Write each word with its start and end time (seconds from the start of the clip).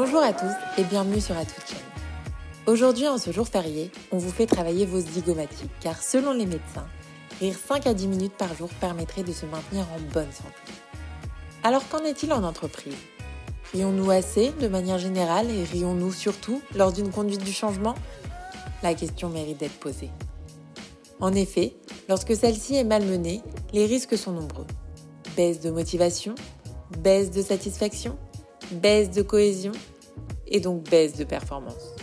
Bonjour 0.00 0.22
à 0.22 0.32
tous 0.32 0.54
et 0.76 0.84
bienvenue 0.84 1.20
sur 1.20 1.34
Chain. 1.34 1.76
Aujourd'hui, 2.66 3.08
en 3.08 3.18
ce 3.18 3.32
jour 3.32 3.48
férié, 3.48 3.90
on 4.12 4.18
vous 4.18 4.30
fait 4.30 4.46
travailler 4.46 4.86
vos 4.86 5.00
zygomatiques 5.00 5.72
car 5.80 6.00
selon 6.00 6.32
les 6.32 6.46
médecins, 6.46 6.86
rire 7.40 7.56
5 7.58 7.84
à 7.88 7.94
10 7.94 8.06
minutes 8.06 8.34
par 8.34 8.54
jour 8.54 8.68
permettrait 8.80 9.24
de 9.24 9.32
se 9.32 9.44
maintenir 9.44 9.88
en 9.92 9.98
bonne 10.12 10.30
santé. 10.30 10.54
Alors 11.64 11.88
qu'en 11.88 12.04
est-il 12.04 12.32
en 12.32 12.44
entreprise? 12.44 12.94
Rions-nous 13.72 14.08
assez 14.12 14.52
de 14.60 14.68
manière 14.68 14.98
générale 14.98 15.50
et 15.50 15.64
rions-nous 15.64 16.12
surtout 16.12 16.62
lors 16.76 16.92
d'une 16.92 17.10
conduite 17.10 17.42
du 17.42 17.52
changement? 17.52 17.96
La 18.84 18.94
question 18.94 19.30
mérite 19.30 19.58
d'être 19.58 19.80
posée. 19.80 20.10
En 21.18 21.32
effet, 21.32 21.74
lorsque 22.08 22.36
celle-ci 22.36 22.76
est 22.76 22.84
malmenée, 22.84 23.42
les 23.72 23.86
risques 23.86 24.16
sont 24.16 24.30
nombreux. 24.30 24.66
Baisse 25.36 25.58
de 25.58 25.72
motivation, 25.72 26.36
baisse 27.00 27.32
de 27.32 27.42
satisfaction, 27.42 28.16
baisse 28.70 29.10
de 29.10 29.22
cohésion 29.22 29.72
et 30.46 30.60
donc 30.60 30.88
baisse 30.88 31.16
de 31.16 31.24
performance. 31.24 31.94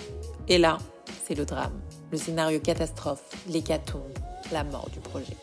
Et 0.47 0.57
là, 0.57 0.77
c'est 1.23 1.35
le 1.35 1.45
drame, 1.45 1.79
le 2.11 2.17
scénario 2.17 2.59
catastrophe, 2.59 3.23
l'hécatombe, 3.47 4.13
la 4.51 4.63
mort 4.63 4.89
du 4.93 4.99
projet. 4.99 5.37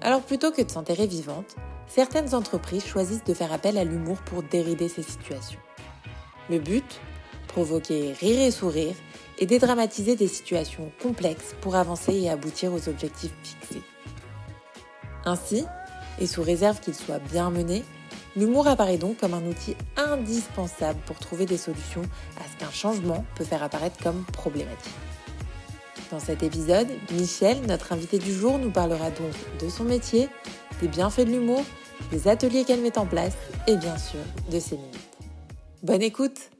Alors 0.00 0.20
plutôt 0.20 0.50
que 0.50 0.62
de 0.62 0.70
s'enterrer 0.70 1.06
vivante, 1.06 1.56
certaines 1.86 2.34
entreprises 2.34 2.84
choisissent 2.84 3.24
de 3.24 3.34
faire 3.34 3.52
appel 3.52 3.78
à 3.78 3.84
l'humour 3.84 4.18
pour 4.26 4.42
dérider 4.42 4.88
ces 4.88 5.02
situations. 5.02 5.60
Le 6.50 6.58
but 6.58 7.00
Provoquer 7.54 8.12
rire 8.14 8.40
et 8.40 8.50
sourire 8.50 8.96
et 9.38 9.46
dédramatiser 9.46 10.16
des 10.16 10.26
situations 10.26 10.90
complexes 11.00 11.54
pour 11.60 11.76
avancer 11.76 12.12
et 12.12 12.28
aboutir 12.28 12.72
aux 12.72 12.88
objectifs 12.88 13.34
fixés. 13.44 13.82
Ainsi, 15.24 15.64
et 16.18 16.26
sous 16.26 16.42
réserve 16.42 16.80
qu'il 16.80 16.96
soit 16.96 17.20
bien 17.20 17.50
mené, 17.50 17.84
L'humour 18.36 18.66
apparaît 18.66 18.98
donc 18.98 19.18
comme 19.18 19.32
un 19.32 19.46
outil 19.46 19.76
indispensable 19.96 20.98
pour 21.06 21.16
trouver 21.20 21.46
des 21.46 21.56
solutions 21.56 22.02
à 22.40 22.48
ce 22.48 22.58
qu'un 22.58 22.70
changement 22.70 23.24
peut 23.36 23.44
faire 23.44 23.62
apparaître 23.62 24.02
comme 24.02 24.24
problématique. 24.24 24.92
Dans 26.10 26.18
cet 26.18 26.42
épisode, 26.42 26.88
Michel, 27.12 27.64
notre 27.68 27.92
invité 27.92 28.18
du 28.18 28.32
jour, 28.32 28.58
nous 28.58 28.72
parlera 28.72 29.10
donc 29.10 29.32
de 29.60 29.68
son 29.68 29.84
métier, 29.84 30.28
des 30.80 30.88
bienfaits 30.88 31.26
de 31.26 31.30
l'humour, 31.30 31.62
des 32.10 32.26
ateliers 32.26 32.64
qu'elle 32.64 32.80
met 32.80 32.98
en 32.98 33.06
place 33.06 33.36
et 33.68 33.76
bien 33.76 33.96
sûr 33.96 34.20
de 34.50 34.58
ses 34.58 34.76
limites. 34.76 35.18
Bonne 35.84 36.02
écoute 36.02 36.50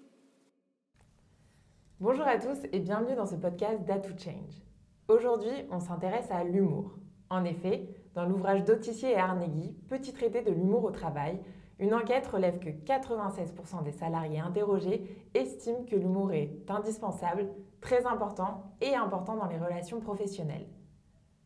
Bonjour 1.98 2.27
à 2.27 2.38
tous 2.38 2.59
et 2.72 2.78
bienvenue 2.78 3.16
dans 3.16 3.27
ce 3.27 3.34
podcast 3.34 3.84
That 3.86 4.03
Change. 4.16 4.62
Aujourd'hui, 5.09 5.66
on 5.72 5.81
s'intéresse 5.81 6.31
à 6.31 6.44
l'humour. 6.44 6.98
En 7.31 7.44
effet, 7.44 7.88
dans 8.14 8.27
l'ouvrage 8.27 8.62
d'Autissier 8.64 9.11
et 9.11 9.16
Arnegui, 9.16 9.75
Petit 9.88 10.12
traité 10.12 10.42
de 10.42 10.50
l'humour 10.53 10.84
au 10.84 10.91
travail, 10.91 11.41
une 11.78 11.94
enquête 11.94 12.27
relève 12.27 12.58
que 12.58 12.70
96% 12.70 13.83
des 13.83 13.92
salariés 13.92 14.41
interrogés 14.41 15.05
estiment 15.34 15.84
que 15.84 15.97
l'humour 15.97 16.33
est 16.33 16.50
indispensable, 16.69 17.48
très 17.81 18.06
important 18.06 18.62
et 18.81 18.94
important 18.94 19.36
dans 19.36 19.47
les 19.47 19.58
relations 19.58 20.00
professionnelles. 20.00 20.69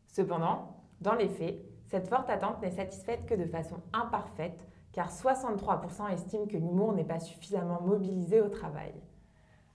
Cependant, 0.07 0.75
dans 1.01 1.15
les 1.15 1.29
faits, 1.29 1.63
cette 1.87 2.07
forte 2.07 2.29
attente 2.29 2.61
n'est 2.61 2.71
satisfaite 2.71 3.25
que 3.25 3.33
de 3.33 3.45
façon 3.45 3.77
imparfaite, 3.93 4.67
car 4.91 5.09
63% 5.09 6.11
estiment 6.13 6.45
que 6.45 6.57
l'humour 6.57 6.93
n'est 6.93 7.03
pas 7.03 7.19
suffisamment 7.19 7.81
mobilisé 7.81 8.41
au 8.41 8.49
travail. 8.49 8.93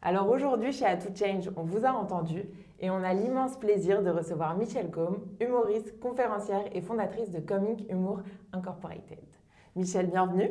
Alors 0.02 0.28
aujourd'hui, 0.28 0.72
chez 0.72 0.84
A 0.84 0.98
Change, 1.00 1.50
on 1.56 1.62
vous 1.62 1.84
a 1.84 1.90
entendu 1.90 2.44
et 2.78 2.90
on 2.90 3.02
a 3.02 3.14
l'immense 3.14 3.56
plaisir 3.56 4.02
de 4.02 4.10
recevoir 4.10 4.56
Michelle 4.56 4.90
Combe, 4.90 5.24
humoriste, 5.40 5.98
conférencière 5.98 6.64
et 6.72 6.82
fondatrice 6.82 7.30
de 7.30 7.40
Comic 7.40 7.90
Humour 7.90 8.20
Incorporated. 8.52 9.33
Michel, 9.76 10.06
bienvenue. 10.06 10.50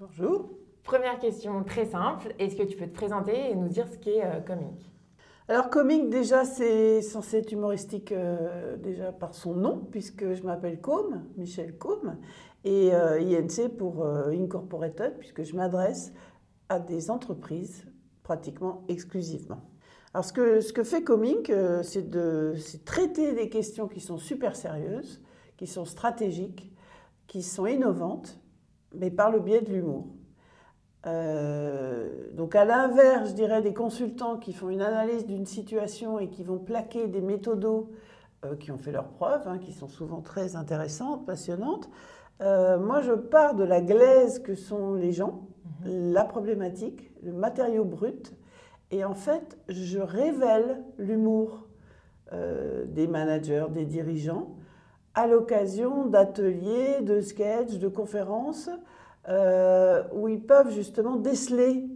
Bonjour. 0.00 0.48
Première 0.84 1.18
question 1.18 1.62
très 1.64 1.84
simple. 1.84 2.34
Est-ce 2.38 2.56
que 2.56 2.62
tu 2.62 2.78
peux 2.78 2.86
te 2.86 2.94
présenter 2.94 3.50
et 3.50 3.54
nous 3.54 3.68
dire 3.68 3.86
ce 3.86 3.98
qu'est 3.98 4.24
euh, 4.24 4.40
Comic? 4.40 4.90
Alors 5.48 5.68
Comic 5.68 6.08
déjà 6.08 6.46
c'est 6.46 7.02
censé 7.02 7.36
être 7.36 7.52
humoristique 7.52 8.10
euh, 8.10 8.78
déjà 8.78 9.12
par 9.12 9.34
son 9.34 9.52
nom 9.52 9.86
puisque 9.90 10.32
je 10.32 10.42
m'appelle 10.44 10.80
Com, 10.80 11.26
Michel 11.36 11.76
Com, 11.76 12.16
et 12.64 12.94
euh, 12.94 13.20
INC 13.20 13.76
pour 13.76 14.06
Incorporated 14.06 15.18
puisque 15.18 15.42
je 15.42 15.54
m'adresse 15.54 16.14
à 16.70 16.78
des 16.78 17.10
entreprises 17.10 17.86
pratiquement 18.22 18.82
exclusivement. 18.88 19.60
Alors 20.14 20.24
ce 20.24 20.32
que, 20.32 20.62
ce 20.62 20.72
que 20.72 20.84
fait 20.84 21.04
Comic 21.04 21.52
c'est 21.82 22.08
de 22.08 22.54
traiter 22.86 23.34
des 23.34 23.50
questions 23.50 23.88
qui 23.88 24.00
sont 24.00 24.16
super 24.16 24.56
sérieuses, 24.56 25.20
qui 25.58 25.66
sont 25.66 25.84
stratégiques, 25.84 26.71
qui 27.32 27.42
sont 27.42 27.64
innovantes, 27.64 28.38
mais 28.94 29.10
par 29.10 29.30
le 29.30 29.40
biais 29.40 29.62
de 29.62 29.72
l'humour. 29.72 30.04
Euh, 31.06 32.30
donc 32.34 32.54
à 32.54 32.66
l'inverse, 32.66 33.30
je 33.30 33.34
dirais, 33.34 33.62
des 33.62 33.72
consultants 33.72 34.36
qui 34.36 34.52
font 34.52 34.68
une 34.68 34.82
analyse 34.82 35.24
d'une 35.24 35.46
situation 35.46 36.18
et 36.18 36.28
qui 36.28 36.44
vont 36.44 36.58
plaquer 36.58 37.08
des 37.08 37.22
méthodos 37.22 37.90
euh, 38.44 38.54
qui 38.56 38.70
ont 38.70 38.76
fait 38.76 38.92
leurs 38.92 39.08
preuves, 39.08 39.48
hein, 39.48 39.56
qui 39.56 39.72
sont 39.72 39.88
souvent 39.88 40.20
très 40.20 40.56
intéressantes, 40.56 41.24
passionnantes, 41.24 41.88
euh, 42.42 42.78
moi 42.78 43.00
je 43.00 43.14
pars 43.14 43.54
de 43.54 43.64
la 43.64 43.80
glaise 43.80 44.40
que 44.40 44.54
sont 44.54 44.92
les 44.92 45.12
gens, 45.12 45.48
mhm. 45.86 46.12
la 46.12 46.24
problématique, 46.24 47.12
le 47.22 47.32
matériau 47.32 47.86
brut, 47.86 48.34
et 48.90 49.06
en 49.06 49.14
fait 49.14 49.56
je 49.70 50.00
révèle 50.00 50.84
l'humour 50.98 51.66
des 52.86 53.06
managers, 53.08 53.66
des 53.74 53.84
dirigeants, 53.84 54.56
à 55.14 55.26
l'occasion 55.26 56.06
d'ateliers, 56.06 57.00
de 57.02 57.20
sketchs, 57.20 57.78
de 57.78 57.88
conférences, 57.88 58.70
euh, 59.28 60.02
où 60.14 60.28
ils 60.28 60.40
peuvent 60.40 60.72
justement 60.72 61.16
déceler 61.16 61.86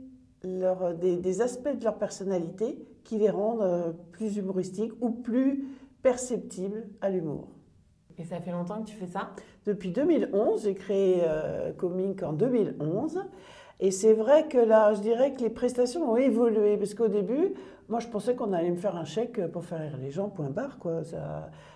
des, 0.45 1.41
aspects 1.41 1.77
de 1.77 1.83
leur 1.83 1.99
personnalité 1.99 2.79
qui 3.03 3.19
les 3.19 3.31
rendent 3.31 3.63
euh, 3.63 3.93
plus 4.13 4.37
humoristiques 4.37 4.93
ou 5.01 5.11
plus 5.11 5.65
perceptibles 6.03 6.87
à 7.01 7.11
l'humour. 7.11 7.49
Et 8.19 8.25
ça 8.25 8.41
fait 8.41 8.53
longtemps 8.53 8.83
que 8.83 8.89
tu 8.89 8.97
fais 8.97 9.09
ça? 9.09 9.33
Depuis 9.65 9.91
2011, 9.91 10.63
j'ai 10.63 10.75
créé 10.75 11.23
euh, 11.25 11.73
Comic 11.73 12.23
en 12.23 12.33
2011. 12.33 13.25
Et 13.81 13.91
c'est 13.91 14.15
vrai 14.15 14.49
que 14.49 14.57
là, 14.57 14.95
je 14.95 15.01
dirais 15.01 15.35
que 15.35 15.43
les 15.43 15.51
prestations 15.51 16.13
ont 16.13 16.17
évolué, 16.17 16.77
parce 16.79 16.95
qu'au 16.95 17.09
début, 17.09 17.55
moi, 17.89 18.01
je 18.01 18.09
pensais 18.09 18.35
qu'on 18.35 18.53
allait 18.53 18.71
me 18.71 18.77
faire 18.77 18.97
un 18.97 19.05
chèque 19.05 19.47
pour 19.49 19.65
faire 19.65 19.81
rire 19.81 19.97
les 20.01 20.11
gens, 20.11 20.29
point 20.29 20.51
barre, 20.51 20.79
quoi. 20.79 21.03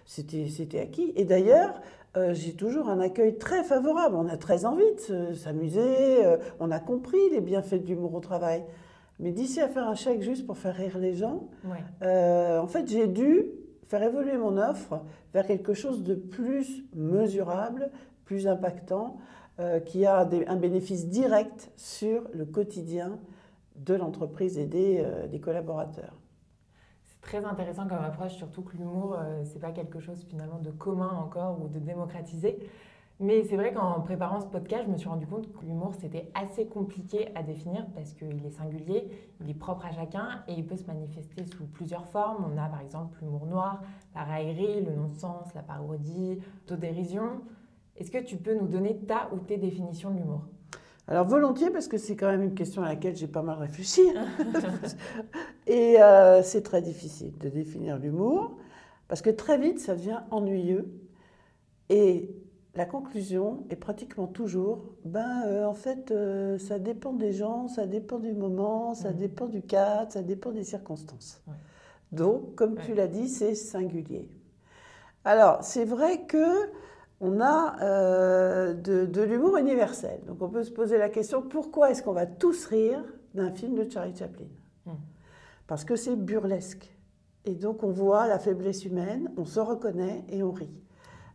C'était 0.04 0.80
acquis. 0.80 1.12
Et 1.14 1.24
d'ailleurs, 1.24 1.80
euh, 2.16 2.34
j'ai 2.34 2.54
toujours 2.54 2.88
un 2.88 2.98
accueil 2.98 3.38
très 3.38 3.62
favorable. 3.62 4.16
On 4.16 4.26
a 4.28 4.36
très 4.36 4.64
envie 4.64 4.82
de 5.08 5.32
s'amuser, 5.34 6.24
euh, 6.24 6.38
on 6.58 6.70
a 6.72 6.80
compris 6.80 7.18
les 7.30 7.40
bienfaits 7.40 7.82
de 7.82 7.86
l'humour 7.86 8.14
au 8.14 8.20
travail. 8.20 8.64
Mais 9.20 9.30
d'ici 9.30 9.60
à 9.60 9.68
faire 9.68 9.86
un 9.86 9.94
chèque 9.94 10.22
juste 10.22 10.46
pour 10.46 10.58
faire 10.58 10.74
rire 10.74 10.98
les 10.98 11.14
gens, 11.14 11.48
euh, 12.02 12.58
en 12.58 12.66
fait, 12.66 12.88
j'ai 12.88 13.06
dû 13.06 13.46
faire 13.86 14.02
évoluer 14.02 14.36
mon 14.36 14.56
offre 14.56 15.02
vers 15.32 15.46
quelque 15.46 15.74
chose 15.74 16.02
de 16.02 16.14
plus 16.14 16.84
mesurable, 16.94 17.90
plus 18.24 18.48
impactant, 18.48 19.18
qui 19.84 20.06
a 20.06 20.26
un 20.46 20.56
bénéfice 20.56 21.08
direct 21.08 21.70
sur 21.76 22.22
le 22.32 22.46
quotidien 22.46 23.18
de 23.84 23.94
l'entreprise 23.94 24.58
et 24.58 24.66
des, 24.66 25.00
euh, 25.00 25.26
des, 25.26 25.40
collaborateurs. 25.40 26.14
C'est 27.04 27.20
très 27.20 27.44
intéressant 27.44 27.86
comme 27.86 27.98
approche, 27.98 28.34
surtout 28.34 28.62
que 28.62 28.76
l'humour, 28.76 29.16
euh, 29.18 29.42
c'est 29.44 29.58
pas 29.58 29.72
quelque 29.72 30.00
chose 30.00 30.24
finalement 30.28 30.58
de 30.58 30.70
commun 30.70 31.10
encore 31.10 31.60
ou 31.62 31.68
de 31.68 31.78
démocratisé. 31.78 32.58
Mais 33.22 33.44
c'est 33.44 33.56
vrai 33.56 33.74
qu'en 33.74 34.00
préparant 34.00 34.40
ce 34.40 34.46
podcast, 34.46 34.84
je 34.86 34.90
me 34.90 34.96
suis 34.96 35.08
rendu 35.08 35.26
compte 35.26 35.52
que 35.52 35.66
l'humour, 35.66 35.94
c'était 35.94 36.30
assez 36.32 36.66
compliqué 36.66 37.28
à 37.34 37.42
définir 37.42 37.86
parce 37.94 38.14
qu'il 38.14 38.46
est 38.46 38.50
singulier, 38.50 39.10
il 39.42 39.50
est 39.50 39.54
propre 39.54 39.84
à 39.84 39.92
chacun 39.92 40.42
et 40.48 40.54
il 40.54 40.66
peut 40.66 40.76
se 40.76 40.86
manifester 40.86 41.44
sous 41.44 41.66
plusieurs 41.66 42.06
formes. 42.06 42.46
On 42.50 42.56
a 42.56 42.66
par 42.66 42.80
exemple 42.80 43.18
l'humour 43.20 43.44
noir, 43.44 43.82
la 44.14 44.24
raillerie, 44.24 44.82
le 44.82 44.94
non-sens, 44.94 45.52
la 45.54 45.62
parodie, 45.62 46.38
l'autodérision. 46.62 47.42
Est-ce 47.96 48.10
que 48.10 48.24
tu 48.24 48.38
peux 48.38 48.54
nous 48.54 48.68
donner 48.68 48.96
ta 48.96 49.28
ou 49.34 49.38
tes 49.38 49.58
définitions 49.58 50.10
de 50.10 50.16
l'humour? 50.16 50.46
Alors 51.08 51.26
volontiers, 51.26 51.70
parce 51.70 51.88
que 51.88 51.98
c'est 51.98 52.16
quand 52.16 52.28
même 52.28 52.42
une 52.42 52.54
question 52.54 52.82
à 52.82 52.88
laquelle 52.88 53.16
j'ai 53.16 53.26
pas 53.26 53.42
mal 53.42 53.58
réfléchi. 53.58 54.02
et 55.66 56.00
euh, 56.00 56.42
c'est 56.42 56.62
très 56.62 56.82
difficile 56.82 57.36
de 57.38 57.48
définir 57.48 57.98
l'humour, 57.98 58.56
parce 59.08 59.22
que 59.22 59.30
très 59.30 59.58
vite, 59.58 59.80
ça 59.80 59.96
devient 59.96 60.20
ennuyeux. 60.30 60.88
Et 61.88 62.30
la 62.76 62.84
conclusion 62.84 63.64
est 63.70 63.76
pratiquement 63.76 64.28
toujours, 64.28 64.84
ben 65.04 65.42
euh, 65.46 65.66
en 65.66 65.74
fait, 65.74 66.12
euh, 66.12 66.58
ça 66.58 66.78
dépend 66.78 67.12
des 67.12 67.32
gens, 67.32 67.66
ça 67.66 67.86
dépend 67.86 68.20
du 68.20 68.32
moment, 68.32 68.94
ça 68.94 69.12
dépend 69.12 69.46
du 69.46 69.62
cadre, 69.62 70.12
ça 70.12 70.22
dépend 70.22 70.52
des 70.52 70.62
circonstances. 70.62 71.42
Donc, 72.12 72.54
comme 72.54 72.76
tu 72.76 72.94
l'as 72.94 73.08
dit, 73.08 73.28
c'est 73.28 73.56
singulier. 73.56 74.28
Alors, 75.24 75.62
c'est 75.64 75.84
vrai 75.84 76.22
que 76.26 76.70
on 77.20 77.40
a 77.40 77.76
euh, 77.82 78.74
de, 78.74 79.22
l'humour 79.22 79.58
universel. 79.58 80.20
Donc 80.26 80.40
on 80.42 80.48
peut 80.48 80.64
se 80.64 80.70
poser 80.70 80.98
la 80.98 81.08
question, 81.08 81.42
pourquoi 81.42 81.90
est-ce 81.90 82.02
qu'on 82.02 82.12
va 82.12 82.26
tous 82.26 82.66
rire 82.66 83.04
d'un 83.34 83.52
film 83.52 83.74
de 83.74 83.88
Charlie 83.88 84.16
Chaplin? 84.16 84.46
Hmm. 84.86 84.94
Parce 85.66 85.84
que 85.84 85.96
c'est 85.96 86.16
burlesque. 86.16 86.96
Et 87.44 87.54
donc 87.54 87.82
on 87.82 87.90
voit 87.90 88.26
la 88.26 88.38
faiblesse 88.38 88.84
humaine, 88.84 89.30
on 89.36 89.44
se 89.44 89.60
reconnaît 89.60 90.24
et 90.28 90.42
on 90.42 90.52
rit. 90.52 90.72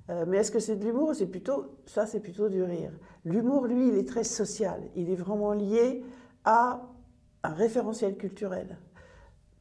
Euh, 0.09 0.25
mais 0.27 0.37
est-ce 0.37 0.51
que 0.51 0.59
c'est 0.59 0.75
de 0.75 0.85
l'humour? 0.85 1.15
C'est 1.15 1.27
plutôt 1.27 1.77
ça, 1.85 2.05
c'est 2.05 2.19
plutôt 2.19 2.49
du 2.49 2.61
rire. 2.61 2.91
L'humour, 3.23 3.65
lui, 3.65 3.87
il 3.87 3.95
est 3.95 4.07
très 4.07 4.23
social. 4.23 4.81
Il 4.95 5.09
est 5.09 5.15
vraiment 5.15 5.53
lié 5.53 6.03
à 6.43 6.81
un 7.43 7.53
référentiel 7.53 8.15
culturel. 8.17 8.77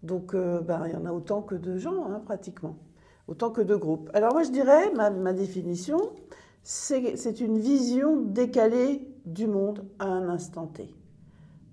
Donc, 0.03 0.35
euh, 0.35 0.61
ben, 0.61 0.87
il 0.87 0.93
y 0.93 0.97
en 0.97 1.07
a 1.07 1.13
autant 1.13 1.41
que 1.41 1.55
de 1.55 1.79
gens, 1.79 2.11
hein, 2.11 2.21
pratiquement, 2.23 2.77
autant 3.29 3.51
que 3.51 3.61
de 3.61 3.75
groupes. 3.75 4.11
Alors 4.15 4.33
moi, 4.33 4.43
je 4.43 4.51
dirais, 4.51 4.93
ma, 4.95 5.33
définition, 5.33 5.99
c'est 6.63 7.41
une 7.41 7.59
vision 7.59 8.21
décalée 8.21 9.07
du 9.27 9.47
monde 9.47 9.85
à 9.99 10.07
un 10.07 10.29
instant 10.29 10.67
T. 10.67 10.95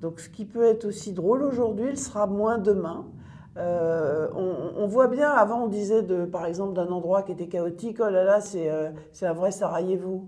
Donc 0.01 0.19
ce 0.19 0.30
qui 0.30 0.45
peut 0.45 0.63
être 0.63 0.86
aussi 0.86 1.13
drôle 1.13 1.44
aujourd'hui, 1.44 1.89
il 1.92 1.98
sera 1.98 2.25
moins 2.27 2.57
demain. 2.57 3.06
Euh, 3.57 4.30
on, 4.33 4.88
voit 4.88 5.07
bien, 5.07 5.30
avant 5.30 5.65
on 5.65 5.68
disait 5.68 6.03
par 6.31 6.45
exemple 6.45 6.74
d'un 6.74 6.88
endroit 6.88 7.21
qui 7.24 7.33
était 7.33 7.48
chaotique, 7.48 7.98
oh 8.00 8.09
là 8.09 8.24
là, 8.24 8.42
c'est 8.42 8.69
euh, 8.69 8.92
un 9.21 9.33
vrai 9.33 9.51
Sarajevo. 9.51 10.27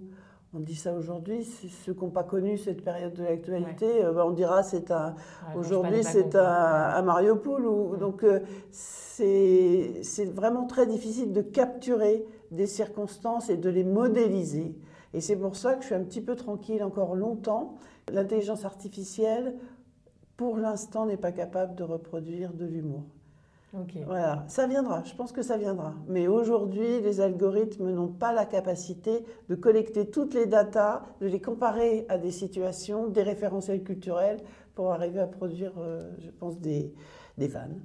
On 0.55 0.59
dit 0.59 0.75
ça 0.75 0.93
aujourd'hui, 0.93 1.45
ceux 1.83 1.93
qui 1.93 1.99
n'ont 2.01 2.11
pas 2.11 2.23
connu 2.23 2.59
cette 2.59 2.83
période 2.83 3.13
de 3.13 3.23
l'actualité, 3.23 4.05
euh, 4.05 4.13
bah, 4.13 4.23
on 4.27 4.31
dira 4.31 4.61
c'est 4.61 4.91
un. 4.91 5.15
aujourd'hui 5.55 6.03
c'est 6.03 6.35
un, 6.35 6.43
à 6.43 7.01
Mariupol. 7.01 7.65
Ou, 7.65 7.97
Donc 7.97 8.23
c'est 8.69 10.01
vraiment 10.33 10.67
très 10.67 10.85
difficile 10.85 11.33
de 11.33 11.41
capturer 11.41 12.23
des 12.51 12.67
circonstances 12.67 13.49
et 13.49 13.57
de 13.57 13.69
les 13.69 13.83
modéliser. 13.83 14.75
Et 15.13 15.21
c'est 15.21 15.35
pour 15.35 15.55
ça 15.55 15.73
que 15.73 15.81
je 15.81 15.87
suis 15.87 15.95
un 15.95 16.03
petit 16.03 16.21
peu 16.21 16.35
tranquille 16.35 16.83
encore 16.83 17.15
longtemps. 17.15 17.75
L'intelligence 18.11 18.65
artificielle, 18.65 19.55
pour 20.37 20.57
l'instant, 20.57 21.05
n'est 21.05 21.17
pas 21.17 21.31
capable 21.31 21.75
de 21.75 21.83
reproduire 21.83 22.53
de 22.53 22.65
l'humour. 22.65 23.03
Voilà, 24.05 24.43
ça 24.47 24.67
viendra, 24.67 25.03
je 25.03 25.15
pense 25.15 25.31
que 25.31 25.41
ça 25.41 25.57
viendra. 25.57 25.95
Mais 26.07 26.27
aujourd'hui, 26.27 27.01
les 27.01 27.21
algorithmes 27.21 27.89
n'ont 27.91 28.11
pas 28.11 28.31
la 28.31 28.45
capacité 28.45 29.25
de 29.49 29.55
collecter 29.55 30.09
toutes 30.09 30.35
les 30.35 30.45
datas, 30.45 31.03
de 31.21 31.27
les 31.27 31.41
comparer 31.41 32.05
à 32.07 32.19
des 32.19 32.31
situations, 32.31 33.07
des 33.07 33.23
référentiels 33.23 33.83
culturels 33.83 34.37
pour 34.75 34.91
arriver 34.91 35.19
à 35.19 35.27
produire, 35.27 35.73
euh, 35.79 36.11
je 36.19 36.29
pense, 36.29 36.59
des, 36.59 36.93
des 37.37 37.47
vannes. 37.47 37.81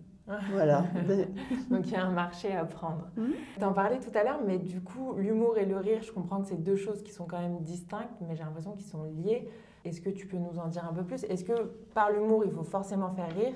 Voilà. 0.53 0.85
Donc 1.71 1.87
il 1.87 1.93
y 1.93 1.97
a 1.97 2.05
un 2.05 2.13
marché 2.13 2.53
à 2.53 2.67
prendre. 2.67 3.09
Mmh. 3.17 3.27
Tu 3.59 3.65
en 3.65 3.73
parlais 3.73 3.99
tout 3.99 4.11
à 4.15 4.25
l'heure, 4.25 4.41
mais 4.47 4.59
du 4.59 4.83
coup, 4.83 5.15
l'humour 5.17 5.57
et 5.57 5.65
le 5.65 5.79
rire, 5.79 6.03
je 6.03 6.13
comprends 6.13 6.43
que 6.43 6.49
c'est 6.49 6.63
deux 6.63 6.77
choses 6.77 7.03
qui 7.03 7.13
sont 7.13 7.25
quand 7.25 7.41
même 7.41 7.61
distinctes, 7.61 8.21
mais 8.21 8.37
j'ai 8.37 8.45
l'impression 8.45 8.73
qu'ils 8.73 8.87
sont 8.87 9.05
liés. 9.05 9.49
Est-ce 9.87 10.03
que 10.03 10.11
tu 10.11 10.27
peux 10.27 10.37
nous 10.37 10.59
en 10.59 10.69
dire 10.69 10.85
un 10.85 10.93
peu 10.93 11.03
plus? 11.03 11.25
Est-ce 11.25 11.45
que 11.45 11.55
par 11.95 12.11
l'humour, 12.11 12.45
il 12.45 12.51
faut 12.51 12.63
forcément 12.63 13.11
faire 13.11 13.35
rire? 13.35 13.55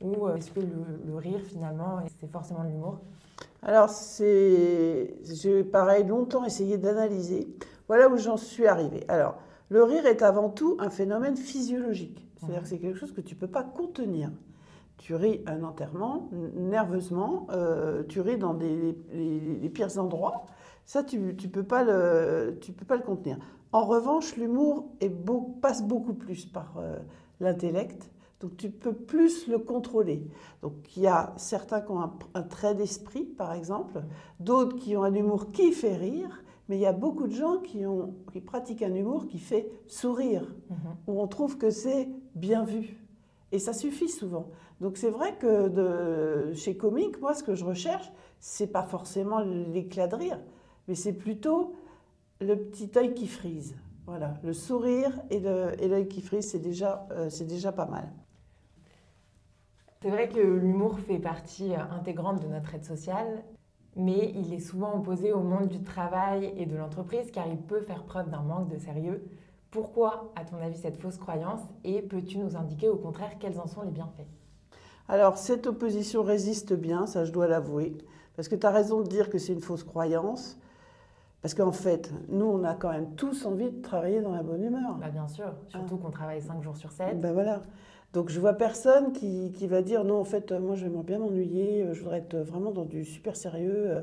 Ou 0.00 0.26
euh, 0.26 0.36
est-ce 0.36 0.50
que 0.50 0.60
le, 0.60 1.16
rire, 1.16 1.40
finalement, 1.46 2.00
c'est 2.20 2.30
forcément 2.30 2.62
l'humour 2.62 3.00
Alors, 3.62 3.88
c'est. 3.88 5.14
J'ai, 5.24 5.64
pareil, 5.64 6.04
longtemps 6.04 6.44
essayé 6.44 6.78
d'analyser. 6.78 7.48
Voilà 7.88 8.08
où 8.08 8.16
j'en 8.16 8.36
suis 8.36 8.66
arrivée. 8.66 9.04
Alors, 9.08 9.36
le 9.68 9.82
rire 9.82 10.06
est 10.06 10.22
avant 10.22 10.48
tout 10.48 10.76
un 10.80 10.90
phénomène 10.90 11.36
physiologique. 11.36 12.26
C'est-à-dire 12.36 12.62
que 12.62 12.68
c'est 12.68 12.78
quelque 12.78 12.98
chose 12.98 13.12
que 13.12 13.20
tu 13.20 13.34
ne 13.34 13.40
peux 13.40 13.48
pas 13.48 13.62
contenir 13.62 14.30
tu 15.00 15.14
ris 15.14 15.40
un 15.46 15.62
enterrement, 15.62 16.28
nerveusement, 16.54 17.46
euh, 17.52 18.02
tu 18.06 18.20
ris 18.20 18.36
dans 18.36 18.52
des, 18.52 18.94
les, 19.14 19.68
pires 19.70 19.98
endroits. 19.98 20.44
Ça, 20.84 21.02
tu 21.02 21.18
ne 21.18 21.32
peux, 21.32 21.62
pas 21.62 21.84
le, 21.84 22.58
tu 22.60 22.72
peux 22.72 22.84
pas 22.84 22.96
le 22.96 23.02
contenir. 23.02 23.38
En 23.72 23.86
revanche, 23.86 24.36
l'humour 24.36 24.90
passe 25.62 25.82
beaucoup 25.82 26.12
plus 26.12 26.44
par 26.44 26.74
euh, 26.76 26.98
l'intellect. 27.40 28.10
Donc 28.40 28.56
tu 28.56 28.70
peux 28.70 28.94
plus 28.94 29.46
le 29.48 29.58
contrôler. 29.58 30.26
Donc 30.62 30.72
il 30.96 31.02
y 31.02 31.06
a 31.06 31.34
certains 31.36 31.80
qui 31.80 31.90
ont 31.92 32.10
un, 32.34 32.42
trait 32.42 32.74
d'esprit, 32.74 33.24
par 33.24 33.52
exemple, 33.52 34.02
d'autres 34.38 34.76
qui 34.76 34.96
ont 34.96 35.02
un 35.02 35.14
humour 35.14 35.52
qui 35.52 35.72
fait 35.72 35.96
rire, 35.96 36.42
mais 36.68 36.76
il 36.76 36.80
y 36.80 36.86
a 36.86 36.92
beaucoup 36.92 37.26
de 37.26 37.34
gens 37.34 37.58
qui, 37.58 37.84
ont, 37.84 38.14
qui 38.32 38.40
pratiquent 38.40 38.82
un 38.82 38.94
humour 38.94 39.26
qui 39.26 39.38
fait 39.38 39.70
sourire, 39.86 40.42
mm-hmm. 40.42 40.74
où 41.08 41.20
on 41.20 41.26
trouve 41.26 41.58
que 41.58 41.70
c'est 41.70 42.08
bien 42.34 42.64
vu. 42.64 42.96
Et 43.52 43.58
ça 43.58 43.72
suffit 43.72 44.08
souvent. 44.08 44.48
Donc 44.80 44.96
c'est 44.96 45.10
vrai 45.10 45.36
que 45.36 45.68
de, 45.68 46.54
chez 46.54 46.76
Comique, 46.76 47.20
moi, 47.20 47.34
ce 47.34 47.42
que 47.42 47.54
je 47.54 47.64
recherche, 47.64 48.10
c'est 48.38 48.68
pas 48.68 48.82
forcément 48.82 49.40
l'éclat 49.40 50.06
de 50.06 50.16
rire, 50.16 50.40
mais 50.88 50.94
c'est 50.94 51.12
plutôt 51.12 51.74
le 52.40 52.56
petit 52.56 52.90
œil 52.96 53.12
qui 53.12 53.26
frise. 53.26 53.76
Voilà, 54.06 54.34
le 54.42 54.54
sourire 54.54 55.12
et 55.28 55.38
l'œil 55.38 56.08
qui 56.08 56.22
frise, 56.22 56.50
c'est 56.50 56.58
déjà, 56.58 57.06
euh, 57.12 57.28
c'est 57.28 57.44
déjà 57.44 57.70
pas 57.70 57.86
mal. 57.86 58.10
C'est 60.02 60.08
vrai 60.08 60.30
que 60.30 60.40
l'humour 60.40 60.98
fait 60.98 61.18
partie 61.18 61.74
euh, 61.74 61.82
intégrante 61.90 62.40
de 62.40 62.46
notre 62.46 62.74
aide 62.74 62.86
sociale, 62.86 63.44
mais 63.96 64.32
il 64.34 64.54
est 64.54 64.60
souvent 64.60 64.96
opposé 64.96 65.34
au 65.34 65.40
monde 65.40 65.68
du 65.68 65.82
travail 65.82 66.54
et 66.56 66.64
de 66.64 66.74
l'entreprise 66.74 67.30
car 67.30 67.46
il 67.46 67.58
peut 67.58 67.82
faire 67.82 68.04
preuve 68.04 68.30
d'un 68.30 68.40
manque 68.40 68.68
de 68.68 68.78
sérieux. 68.78 69.22
Pourquoi, 69.70 70.32
à 70.36 70.44
ton 70.46 70.56
avis, 70.56 70.78
cette 70.78 70.96
fausse 70.96 71.18
croyance? 71.18 71.60
Et 71.84 72.00
peux-tu 72.00 72.38
nous 72.38 72.56
indiquer 72.56 72.88
au 72.88 72.96
contraire 72.96 73.32
quels 73.38 73.60
en 73.60 73.66
sont 73.66 73.82
les 73.82 73.90
bienfaits? 73.90 74.26
Alors, 75.06 75.36
cette 75.36 75.66
opposition 75.66 76.22
résiste 76.22 76.72
bien, 76.72 77.04
ça 77.04 77.26
je 77.26 77.32
dois 77.32 77.46
l'avouer, 77.46 77.98
parce 78.36 78.48
que 78.48 78.54
tu 78.54 78.66
as 78.66 78.70
raison 78.70 79.02
de 79.02 79.06
dire 79.06 79.28
que 79.28 79.36
c'est 79.36 79.52
une 79.52 79.60
fausse 79.60 79.84
croyance, 79.84 80.58
parce 81.42 81.52
qu'en 81.52 81.72
fait, 81.72 82.10
nous, 82.30 82.46
on 82.46 82.64
a 82.64 82.74
quand 82.74 82.90
même 82.90 83.14
tous 83.16 83.44
envie 83.44 83.70
de 83.70 83.82
travailler 83.82 84.22
dans 84.22 84.32
la 84.32 84.42
bonne 84.42 84.64
humeur. 84.64 84.94
Bah 84.94 85.10
bien 85.10 85.28
sûr, 85.28 85.52
surtout 85.68 85.98
qu'on 85.98 86.10
travaille 86.10 86.40
5 86.40 86.62
jours 86.62 86.76
sur 86.78 86.90
7. 86.90 87.20
Ben 87.20 87.34
voilà. 87.34 87.60
Donc 88.12 88.28
je 88.28 88.40
vois 88.40 88.54
personne 88.54 89.12
qui, 89.12 89.52
qui, 89.52 89.66
va 89.66 89.82
dire 89.82 90.04
non, 90.04 90.18
en 90.18 90.24
fait, 90.24 90.52
moi 90.52 90.74
j'aimerais 90.74 91.04
bien 91.04 91.18
m'ennuyer, 91.18 91.86
je 91.92 92.00
voudrais 92.00 92.18
être 92.18 92.36
vraiment 92.36 92.72
dans 92.72 92.84
du 92.84 93.04
super 93.04 93.36
sérieux. 93.36 94.02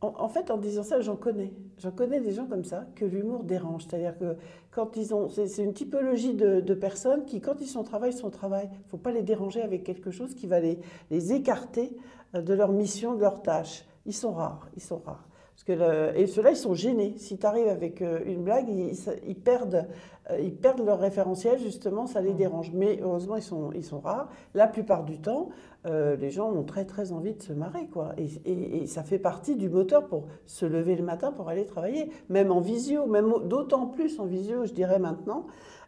En, 0.00 0.28
fait, 0.28 0.52
en 0.52 0.58
disant 0.58 0.84
ça, 0.84 1.00
j'en 1.00 1.16
connais. 1.16 1.52
J'en 1.78 1.90
connais 1.90 2.20
des 2.20 2.30
gens 2.30 2.46
comme 2.46 2.62
ça, 2.62 2.86
que 2.94 3.04
l'humour 3.04 3.42
dérange. 3.42 3.84
C'est-à-dire 3.84 4.16
que 4.16 4.36
quand 4.70 4.96
ils 4.96 5.12
ont. 5.12 5.28
C'est 5.28 5.64
une 5.64 5.74
typologie 5.74 6.34
de, 6.34 6.74
personnes 6.74 7.24
qui, 7.24 7.40
quand 7.40 7.60
ils 7.60 7.66
sont 7.66 7.80
au 7.80 7.84
travail, 7.84 8.12
sont 8.12 8.28
au 8.28 8.30
travail. 8.30 8.68
Il 8.72 8.84
ne 8.84 8.88
faut 8.90 8.96
pas 8.96 9.10
les 9.10 9.22
déranger 9.22 9.60
avec 9.60 9.82
quelque 9.82 10.12
chose 10.12 10.34
qui 10.36 10.46
va 10.46 10.60
les, 10.60 10.78
les 11.10 11.32
écarter 11.32 11.96
euh, 12.36 12.42
de 12.42 12.54
leur 12.54 12.70
mission, 12.70 13.16
de 13.16 13.20
leur 13.20 13.42
tâche. 13.42 13.84
Ils 14.06 14.14
sont 14.14 14.32
rares, 14.32 14.68
ils 14.76 14.82
sont 14.82 14.98
rares. 15.04 15.27
Parce 15.66 15.76
que 15.76 16.16
et 16.16 16.26
ceux-là, 16.28 16.50
ils 16.50 16.56
sont 16.56 16.74
gênés. 16.74 17.14
Si 17.16 17.36
tu 17.36 17.44
arrives 17.44 17.66
avec 17.66 18.00
euh, 18.00 18.20
une 18.24 18.44
blague, 18.44 18.68
ils, 18.68 19.34
perdent, 19.34 19.88
euh, 20.30 20.38
ils 20.40 20.54
perdent 20.54 20.84
leur 20.86 21.00
référentiel, 21.00 21.58
justement, 21.58 22.06
ça 22.06 22.20
les 22.20 22.32
mmh. 22.32 22.36
dérange. 22.36 22.70
Mais 22.72 23.00
heureusement, 23.02 23.34
ils 23.34 23.42
sont, 23.42 23.72
ils 23.74 23.84
sont 23.84 23.98
rares. 23.98 24.28
La 24.54 24.68
plupart 24.68 25.02
du 25.02 25.18
temps, 25.18 25.48
euh, 25.86 26.14
les 26.14 26.30
gens 26.30 26.48
ont 26.52 26.62
très 26.62 26.84
très 26.84 27.10
envie 27.10 27.34
de 27.34 27.42
se 27.42 27.52
marrer, 27.52 27.88
quoi. 27.88 28.12
Et, 28.16 28.86
ça 28.86 29.02
fait 29.02 29.18
partie 29.18 29.56
du 29.56 29.68
moteur 29.68 30.06
pour 30.06 30.26
se 30.46 30.64
lever 30.64 30.94
le 30.94 31.02
matin 31.02 31.32
pour 31.32 31.48
aller 31.48 31.66
travailler, 31.66 32.10
même 32.28 32.52
en 32.52 32.60
visio, 32.60 33.06
même 33.06 33.32
d'autant 33.46 33.86
plus 33.86 34.20
en 34.20 34.26
visio, 34.26 34.64
je 34.64 34.72
dirais 34.72 35.00
maintenant, 35.00 35.46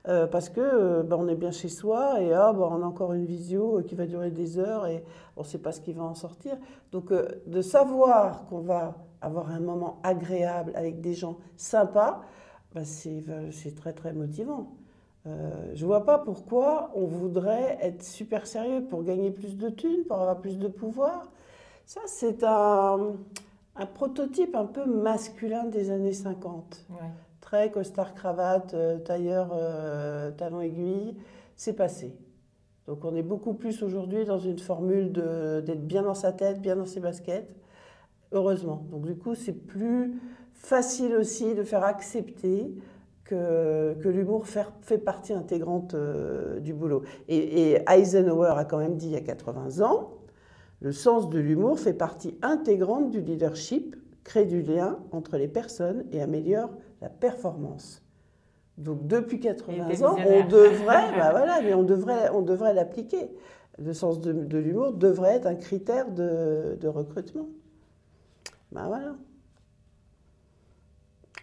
euh, 0.08 0.26
parce 0.26 0.48
que 0.48 0.60
euh, 0.60 1.02
bah, 1.02 1.16
on 1.18 1.28
est 1.28 1.34
bien 1.34 1.50
chez 1.50 1.68
soi 1.68 2.20
et 2.20 2.32
ah, 2.32 2.52
bah, 2.52 2.68
on 2.70 2.82
a 2.82 2.86
encore 2.86 3.12
une 3.12 3.26
visio 3.26 3.82
qui 3.86 3.94
va 3.94 4.06
durer 4.06 4.30
des 4.30 4.58
heures 4.58 4.86
et 4.86 5.04
on 5.36 5.42
ne 5.42 5.46
sait 5.46 5.58
pas 5.58 5.72
ce 5.72 5.80
qui 5.80 5.92
va 5.92 6.02
en 6.02 6.14
sortir. 6.14 6.56
Donc 6.92 7.12
de 7.12 7.62
savoir 7.62 8.46
qu'on 8.46 8.60
va 8.60 8.94
avoir 9.20 9.50
un 9.50 9.60
moment 9.60 9.98
agréable 10.02 10.72
avec 10.74 11.00
des 11.00 11.14
gens 11.14 11.36
sympas, 11.56 12.22
bah, 12.74 12.84
c'est 12.84 13.74
très 13.76 13.92
très 13.92 14.12
motivant. 14.12 14.68
Euh, 15.26 15.72
je 15.74 15.84
vois 15.84 16.04
pas 16.04 16.18
pourquoi 16.18 16.90
on 16.94 17.04
voudrait 17.04 17.78
être 17.82 18.02
super 18.02 18.46
sérieux 18.46 18.84
pour 18.88 19.02
gagner 19.02 19.30
plus 19.30 19.56
de 19.56 19.68
thunes, 19.68 20.04
pour 20.04 20.18
avoir 20.18 20.38
plus 20.40 20.58
de 20.58 20.68
pouvoir. 20.68 21.30
Ça, 21.84 22.00
c'est 22.06 22.42
un, 22.42 23.16
prototype 23.94 24.54
un 24.54 24.66
peu 24.66 24.84
masculin 24.86 25.64
des 25.64 25.90
années 25.90 26.12
50. 26.12 26.86
Très 27.50 27.68
costard 27.72 28.14
cravate, 28.14 28.74
euh, 28.74 28.98
tailleur, 28.98 29.50
euh, 29.52 30.30
talon 30.30 30.60
aiguille, 30.60 31.16
c'est 31.56 31.72
passé. 31.72 32.14
Donc 32.86 33.04
on 33.04 33.16
est 33.16 33.24
beaucoup 33.24 33.54
plus 33.54 33.82
aujourd'hui 33.82 34.24
dans 34.24 34.38
une 34.38 34.60
formule 34.60 35.10
d'être 35.10 35.84
bien 35.84 36.04
dans 36.04 36.14
sa 36.14 36.30
tête, 36.30 36.60
bien 36.60 36.76
dans 36.76 36.86
ses 36.86 37.00
baskets, 37.00 37.52
heureusement. 38.30 38.86
Donc 38.92 39.04
du 39.04 39.16
coup, 39.16 39.34
c'est 39.34 39.66
plus 39.66 40.20
facile 40.52 41.16
aussi 41.16 41.56
de 41.56 41.64
faire 41.64 41.82
accepter 41.82 42.72
que, 43.24 43.96
l'humour 44.04 44.46
fait, 44.46 44.98
partie 44.98 45.32
intégrante 45.32 45.94
euh, 45.94 46.60
du 46.60 46.72
boulot. 46.72 47.02
Et, 47.26 47.82
Eisenhower 47.88 48.52
a 48.58 48.64
quand 48.64 48.78
même 48.78 48.96
dit 48.96 49.06
il 49.06 49.12
y 49.14 49.16
a 49.16 49.22
80 49.22 49.84
ans, 49.84 50.12
le 50.80 50.92
sens 50.92 51.28
de 51.28 51.40
l'humour 51.40 51.80
fait 51.80 51.94
partie 51.94 52.38
intégrante 52.42 53.10
du 53.10 53.20
leadership, 53.20 53.96
crée 54.24 54.44
du 54.44 54.62
lien 54.62 54.98
entre 55.12 55.36
les 55.36 55.48
personnes 55.48 56.04
et 56.12 56.20
améliore 56.20 56.70
la 57.00 57.08
performance. 57.08 58.02
Donc 58.78 59.06
depuis 59.06 59.40
80 59.40 60.02
ans, 60.06 60.16
on 60.16 60.46
devrait, 60.46 61.12
bah 61.16 61.30
voilà, 61.30 61.60
mais 61.62 61.74
on 61.74 61.82
devrait, 61.82 62.30
on 62.30 62.42
devrait 62.42 62.74
l'appliquer. 62.74 63.30
Le 63.78 63.92
sens 63.92 64.20
de, 64.20 64.58
l'humour 64.58 64.92
devrait 64.92 65.36
être 65.36 65.46
un 65.46 65.54
critère 65.54 66.10
de, 66.10 66.86
recrutement. 66.86 67.48
Ben 68.72 68.86
voilà. 68.86 69.14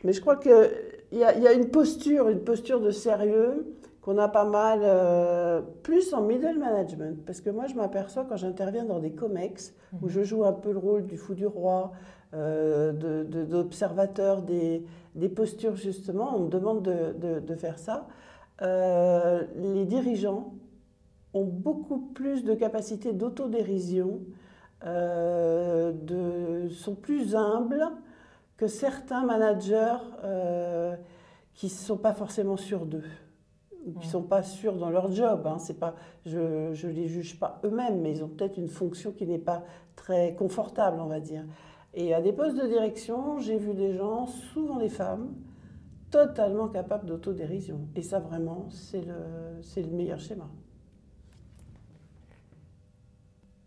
Mais 0.03 0.13
je 0.13 0.21
crois 0.21 0.35
que 0.35 0.71
il 1.11 1.19
y, 1.19 1.23
a 1.23 1.53
une 1.53 1.69
posture, 1.69 2.27
une 2.27 2.43
posture 2.43 2.81
de 2.81 2.91
sérieux 2.91 3.77
qu'on 4.01 4.17
a 4.17 4.27
pas 4.27 4.45
mal, 4.45 4.81
euh, 4.83 5.61
plus 5.83 6.13
en 6.13 6.21
middle 6.21 6.57
management. 6.57 7.25
Parce 7.25 7.41
que 7.41 7.49
moi, 7.49 7.67
je 7.67 7.75
m'aperçois 7.75 8.25
quand 8.27 8.37
j'interviens 8.37 8.85
dans 8.85 8.99
des 8.99 9.11
COMEX, 9.11 9.73
où 10.01 10.05
mhm. 10.05 10.09
je 10.09 10.23
joue 10.23 10.45
un 10.45 10.53
peu 10.53 10.71
le 10.71 10.77
rôle 10.77 11.05
du 11.05 11.17
fou 11.17 11.33
du 11.33 11.45
roi, 11.45 11.91
euh, 12.37 13.23
d'observateur 13.45 14.41
des, 14.43 14.85
des, 15.15 15.29
postures, 15.29 15.75
justement, 15.75 16.35
on 16.35 16.41
me 16.41 16.49
demande 16.49 16.83
de, 16.83 17.39
de, 17.39 17.55
faire 17.55 17.79
ça. 17.79 18.07
Euh, 18.61 19.43
les 19.55 19.85
dirigeants 19.85 20.53
ont 21.33 21.45
beaucoup 21.45 21.99
plus 21.99 22.43
de 22.43 22.53
capacité 22.53 23.13
d'autodérision, 23.13 24.21
euh, 24.85 26.69
sont 26.69 26.95
plus 26.95 27.35
humbles 27.35 27.83
que 28.57 28.67
certains 28.67 29.25
managers 29.25 29.97
euh, 30.23 30.95
qui 31.53 31.67
ne 31.67 31.71
sont 31.71 31.97
pas 31.97 32.13
forcément 32.13 32.57
sûrs 32.57 32.85
d'eux, 32.85 33.03
ou 33.85 33.93
qui 33.93 34.07
ne 34.07 34.11
sont 34.11 34.23
pas 34.23 34.43
sûrs 34.43 34.77
dans 34.77 34.89
leur 34.89 35.11
job. 35.11 35.45
Hein. 35.45 35.57
Pas, 35.79 35.95
je 36.25 36.39
ne 36.39 36.91
les 36.91 37.07
juge 37.07 37.39
pas 37.39 37.59
eux-mêmes, 37.63 38.01
mais 38.01 38.11
ils 38.11 38.23
ont 38.23 38.27
peut-être 38.27 38.57
une 38.57 38.69
fonction 38.69 39.11
qui 39.11 39.25
n'est 39.25 39.37
pas 39.39 39.63
très 39.95 40.35
confortable, 40.35 40.99
on 40.99 41.07
va 41.07 41.19
dire. 41.19 41.43
Et 41.99 42.13
à 42.13 42.21
des 42.21 42.31
postes 42.31 42.55
de 42.55 42.67
direction, 42.67 43.39
j'ai 43.39 43.57
vu 43.57 43.73
des 43.73 43.95
gens, 43.95 44.27
souvent 44.27 44.77
des 44.77 44.87
femmes, 44.87 45.33
totalement 46.11 46.67
capables 46.67 47.07
d'autodérision. 47.07 47.87
Et 47.95 48.03
ça, 48.03 48.19
vraiment, 48.19 48.67
c'est 48.69 49.01
le, 49.01 49.59
le 49.75 49.91
meilleur 49.91 50.19
schéma. 50.19 50.47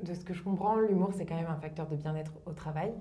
De 0.00 0.14
ce 0.14 0.24
que 0.24 0.32
je 0.32 0.44
comprends, 0.44 0.76
l'humour, 0.76 1.10
c'est 1.12 1.26
quand 1.26 1.34
même 1.34 1.50
un 1.50 1.56
facteur 1.56 1.88
de 1.88 1.96
bien-être 1.96 2.30
au 2.46 2.52
travail, 2.52 2.94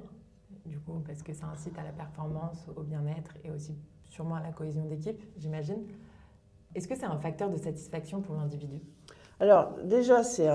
du 0.66 0.80
coup, 0.80 1.00
parce 1.06 1.22
que 1.22 1.32
ça 1.32 1.46
incite 1.46 1.78
à 1.78 1.84
la 1.84 1.92
performance, 1.92 2.68
au 2.76 2.82
bien-être 2.82 3.36
et 3.44 3.52
aussi 3.52 3.76
sûrement 4.06 4.34
à 4.34 4.42
la 4.42 4.52
cohésion 4.52 4.86
d'équipe, 4.86 5.22
j'imagine. 5.38 5.84
Est-ce 6.74 6.88
que 6.88 6.96
c'est 6.96 7.06
un 7.06 7.20
facteur 7.20 7.52
de 7.52 7.58
satisfaction 7.58 8.22
pour 8.22 8.34
l'individu? 8.34 8.82
Alors, 9.40 9.76
déjà, 9.84 10.24
c'est 10.24 10.50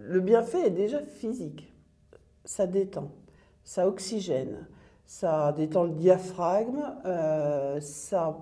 le 0.00 0.20
bienfait 0.20 0.68
est 0.68 0.70
déjà 0.70 1.02
physique. 1.02 1.74
Ça 2.44 2.68
détend, 2.68 3.10
ça 3.64 3.88
oxygène, 3.88 4.66
ça 5.06 5.52
détend 5.52 5.84
le 5.84 5.90
diaphragme, 5.92 6.82
euh, 7.04 7.80
ça, 7.80 8.38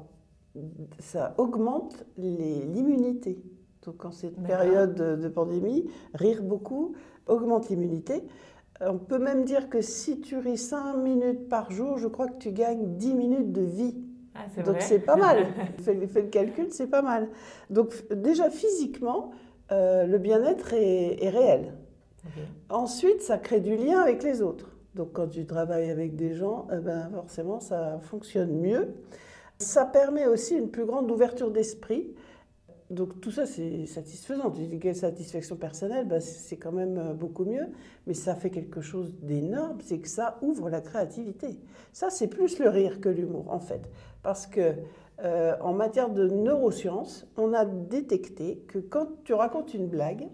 ça 0.99 1.35
augmente 1.39 2.05
l'immunité. 2.17 3.43
Donc, 3.85 4.05
en 4.05 4.11
cette 4.11 4.43
période 4.43 4.95
de 4.95 5.29
pandémie, 5.29 5.89
rire 6.15 6.43
beaucoup 6.43 6.95
augmente 7.27 7.69
l'immunité. 7.69 8.23
On 8.81 8.99
peut 8.99 9.19
même 9.19 9.45
dire 9.45 9.69
que 9.69 9.81
si 9.81 10.21
tu 10.21 10.39
ris 10.39 10.59
5 10.59 10.97
minutes 10.97 11.49
par 11.49 11.71
jour, 11.71 11.99
je 11.99 12.07
crois 12.07 12.29
que 12.29 12.39
tu 12.39 12.53
gagnes 12.53 12.97
10 12.97 13.15
minutes 13.15 13.53
de 13.53 13.63
vie. 13.63 13.97
Ah, 14.35 14.63
Donc 14.63 14.77
c'est 14.81 15.01
pas 15.01 15.17
mal. 15.17 15.47
fais, 15.83 16.07
fais, 16.07 16.23
le 16.23 16.29
calcul, 16.29 16.69
c'est 16.71 16.87
pas 16.87 17.03
mal. 17.03 17.29
Donc 17.71 17.95
déjà 18.11 18.51
physiquement, 18.51 19.31
euh, 19.73 20.07
le 20.07 20.19
bien-être 20.19 20.73
est, 20.75 21.29
réel. 21.29 21.75
Ensuite, 22.69 23.23
ça 23.23 23.39
crée 23.39 23.61
du 23.61 23.77
lien 23.77 24.01
avec 24.01 24.23
les 24.23 24.43
autres. 24.43 24.77
Donc 24.95 25.13
quand 25.13 25.29
tu 25.29 25.45
travailles 25.47 25.91
avec 25.91 26.17
des 26.17 26.35
gens, 26.35 26.67
eh 26.73 26.79
ben, 26.79 27.11
forcément, 27.11 27.61
ça 27.61 27.99
fonctionne 28.03 28.59
mieux. 28.59 28.95
Ça 29.59 29.85
permet 29.85 30.27
aussi 30.27 30.57
une 30.57 30.71
plus 30.71 30.85
grande 30.85 31.11
ouverture 31.11 31.51
d'esprit 31.51 32.15
donc 32.91 33.21
tout 33.21 33.31
ça, 33.31 33.45
c'est 33.45 33.85
satisfaisant. 33.87 34.51
Tu 34.51 34.67
dis 34.67 34.79
quelle 34.79 34.97
satisfaction 34.97 35.57
personnelle, 35.57 36.07
bah, 36.07 36.21
c'est 36.21 36.57
quand 36.57 36.73
même 36.73 36.97
euh, 36.99 37.13
beaucoup 37.13 37.45
mieux. 37.45 37.67
Mais 38.07 38.15
ça 38.15 38.35
fait 38.35 38.51
quelque 38.51 38.81
chose 38.81 39.15
d'énorme, 39.21 39.79
c'est 39.83 39.99
que 39.99 40.09
ça 40.09 40.39
ouvre 40.41 40.71
la 40.71 40.81
créativité. 40.81 41.59
Ça, 41.93 42.09
c'est 42.09 42.29
plus 42.29 42.59
le 42.59 42.69
rire 42.71 43.01
que 43.01 43.11
l'humour, 43.11 43.53
en 43.53 43.61
fait. 43.61 43.91
Parce 44.23 44.47
que 44.47 44.75
euh, 45.23 45.55
en 45.61 45.75
matière 45.75 46.09
de 46.09 46.29
neurosciences, 46.29 47.27
on 47.37 47.53
a 47.53 47.67
détecté 47.67 48.63
que 48.69 48.79
quand 48.79 49.09
tu 49.25 49.35
racontes 49.35 49.75
une 49.75 49.87
blague, 49.87 50.29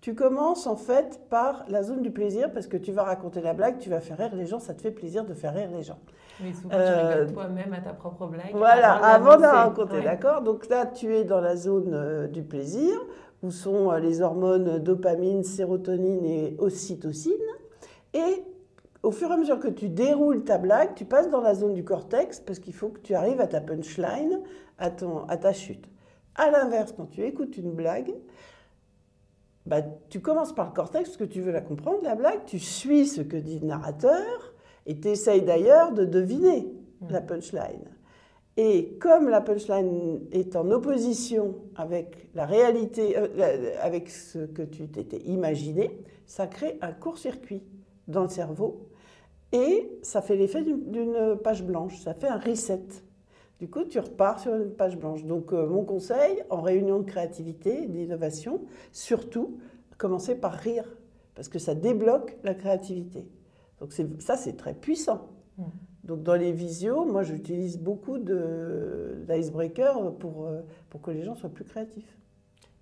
tu 0.00 0.14
commences 0.14 0.66
en 0.66 0.76
fait 0.76 1.20
par 1.28 1.64
la 1.68 1.82
zone 1.82 2.00
du 2.00 2.10
plaisir 2.10 2.50
parce 2.52 2.66
que 2.66 2.76
tu 2.76 2.90
vas 2.90 3.02
raconter 3.02 3.42
la 3.42 3.52
blague, 3.52 3.78
tu 3.78 3.90
vas 3.90 4.00
faire 4.00 4.16
rire 4.16 4.34
les 4.34 4.46
gens, 4.46 4.58
ça 4.58 4.72
te 4.72 4.80
fait 4.80 4.90
plaisir 4.90 5.24
de 5.24 5.34
faire 5.34 5.54
rire 5.54 5.70
les 5.70 5.82
gens. 5.82 5.98
Mais 6.42 6.54
souvent, 6.54 6.70
tu 6.70 6.76
rigoles 6.76 7.28
euh, 7.28 7.32
toi-même 7.32 7.72
à 7.74 7.80
ta 7.80 7.92
propre 7.92 8.26
blague. 8.26 8.52
Voilà, 8.54 8.94
avant 8.94 9.36
de 9.36 9.42
la 9.42 9.64
raconter, 9.64 10.00
d'accord? 10.00 10.40
Donc 10.40 10.68
là, 10.68 10.86
tu 10.86 11.14
es 11.14 11.24
dans 11.24 11.40
la 11.40 11.54
zone 11.54 11.92
euh, 11.92 12.26
du 12.28 12.42
plaisir, 12.42 12.98
où 13.42 13.50
sont 13.50 13.90
euh, 13.90 13.98
les 13.98 14.22
hormones 14.22 14.78
dopamine, 14.78 15.44
sérotonine 15.44 16.24
et 16.24 16.56
ocytocine. 16.58 17.32
Et 18.14 18.42
au 19.02 19.10
fur 19.10 19.28
et 19.30 19.34
à 19.34 19.36
mesure 19.36 19.60
que 19.60 19.68
tu 19.68 19.90
déroules 19.90 20.44
ta 20.44 20.56
blague, 20.56 20.94
tu 20.94 21.04
passes 21.04 21.28
dans 21.28 21.42
la 21.42 21.54
zone 21.54 21.74
du 21.74 21.84
cortex, 21.84 22.40
parce 22.40 22.58
qu'il 22.58 22.74
faut 22.74 22.88
que 22.88 23.00
tu 23.00 23.14
arrives 23.14 23.40
à 23.40 23.46
ta 23.46 23.60
punchline, 23.60 24.40
à, 24.78 24.90
ton, 24.90 25.26
à 25.26 25.36
ta 25.36 25.52
chute. 25.52 25.86
À 26.36 26.50
l'inverse, 26.50 26.94
quand 26.96 27.10
tu 27.10 27.22
écoutes 27.22 27.58
une 27.58 27.72
blague, 27.72 28.14
bah, 29.70 29.82
tu 30.08 30.18
commences 30.18 30.52
par 30.52 30.66
le 30.66 30.72
cortex 30.72 31.10
parce 31.10 31.16
que 31.16 31.22
tu 31.22 31.40
veux 31.40 31.52
la 31.52 31.60
comprendre, 31.60 32.00
la 32.02 32.16
blague, 32.16 32.44
tu 32.44 32.58
suis 32.58 33.06
ce 33.06 33.20
que 33.20 33.36
dit 33.36 33.60
le 33.60 33.68
narrateur 33.68 34.52
et 34.84 34.98
tu 34.98 35.06
essayes 35.06 35.42
d'ailleurs 35.42 35.92
de 35.92 36.04
deviner 36.04 36.66
mmh. 37.00 37.12
la 37.12 37.20
punchline. 37.20 37.84
Et 38.56 38.96
comme 39.00 39.28
la 39.28 39.40
punchline 39.40 40.22
est 40.32 40.56
en 40.56 40.68
opposition 40.72 41.54
avec 41.76 42.30
la 42.34 42.46
réalité, 42.46 43.16
euh, 43.16 43.76
avec 43.80 44.10
ce 44.10 44.40
que 44.40 44.62
tu 44.62 44.88
t'étais 44.88 45.20
imaginé, 45.20 46.02
ça 46.26 46.48
crée 46.48 46.76
un 46.82 46.90
court-circuit 46.90 47.62
dans 48.08 48.22
le 48.24 48.28
cerveau 48.28 48.88
et 49.52 50.00
ça 50.02 50.20
fait 50.20 50.34
l'effet 50.34 50.64
d'une 50.64 51.36
page 51.44 51.62
blanche, 51.62 51.96
ça 52.00 52.12
fait 52.12 52.26
un 52.26 52.38
reset. 52.38 52.86
Du 53.60 53.68
coup, 53.68 53.84
tu 53.84 53.98
repars 53.98 54.40
sur 54.40 54.54
une 54.54 54.70
page 54.70 54.96
blanche. 54.96 55.24
Donc, 55.24 55.52
euh, 55.52 55.66
mon 55.66 55.84
conseil, 55.84 56.42
en 56.48 56.62
réunion 56.62 57.00
de 57.00 57.04
créativité, 57.04 57.86
d'innovation, 57.86 58.62
surtout, 58.90 59.58
commencer 59.98 60.34
par 60.34 60.54
rire, 60.54 60.96
parce 61.34 61.50
que 61.50 61.58
ça 61.58 61.74
débloque 61.74 62.38
la 62.42 62.54
créativité. 62.54 63.28
Donc, 63.78 63.92
ça, 64.18 64.36
c'est 64.36 64.56
très 64.56 64.72
puissant. 64.72 65.28
Mm. 65.58 65.64
Donc, 66.04 66.22
dans 66.22 66.36
les 66.36 66.52
visios, 66.52 67.04
moi, 67.04 67.22
j'utilise 67.22 67.78
beaucoup 67.78 68.16
d'icebreakers 68.16 70.16
pour, 70.16 70.46
euh, 70.46 70.62
pour 70.88 71.02
que 71.02 71.10
les 71.10 71.22
gens 71.22 71.34
soient 71.34 71.50
plus 71.50 71.64
créatifs. 71.64 72.16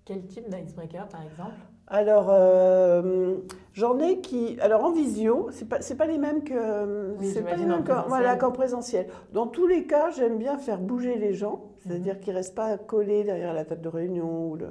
Quel 0.05 0.25
type 0.27 0.49
d'icebreaker, 0.49 1.09
par 1.09 1.23
exemple? 1.23 1.59
Alors, 1.89 2.27
euh, 2.29 3.35
j'en 3.73 3.99
ai 3.99 4.19
qui. 4.21 4.59
Alors, 4.61 4.83
en 4.83 4.91
visio, 4.91 5.49
ce 5.51 5.61
n'est 5.61 5.67
pas, 5.67 5.79
pas 5.79 6.05
les 6.05 6.19
mêmes 6.19 6.43
que. 6.43 7.15
c'est 7.21 7.43
pas 7.43 7.55
les 7.55 7.65
mêmes 7.65 7.83
qu'en 7.83 8.07
voilà, 8.07 8.35
présentiel. 8.35 9.07
Dans 9.33 9.47
tous 9.47 9.65
les 9.65 9.85
cas, 9.85 10.11
j'aime 10.11 10.37
bien 10.37 10.57
faire 10.57 10.79
bouger 10.79 11.15
les 11.15 11.33
gens, 11.33 11.71
c'est-à-dire 11.79 12.15
mhm. 12.15 12.19
qu'ils 12.19 12.33
ne 12.33 12.37
restent 12.37 12.55
pas 12.55 12.77
collés 12.77 13.23
derrière 13.23 13.53
la 13.53 13.65
table 13.65 13.81
de 13.81 13.89
réunion. 13.89 14.51
Ou 14.51 14.55
le... 14.55 14.67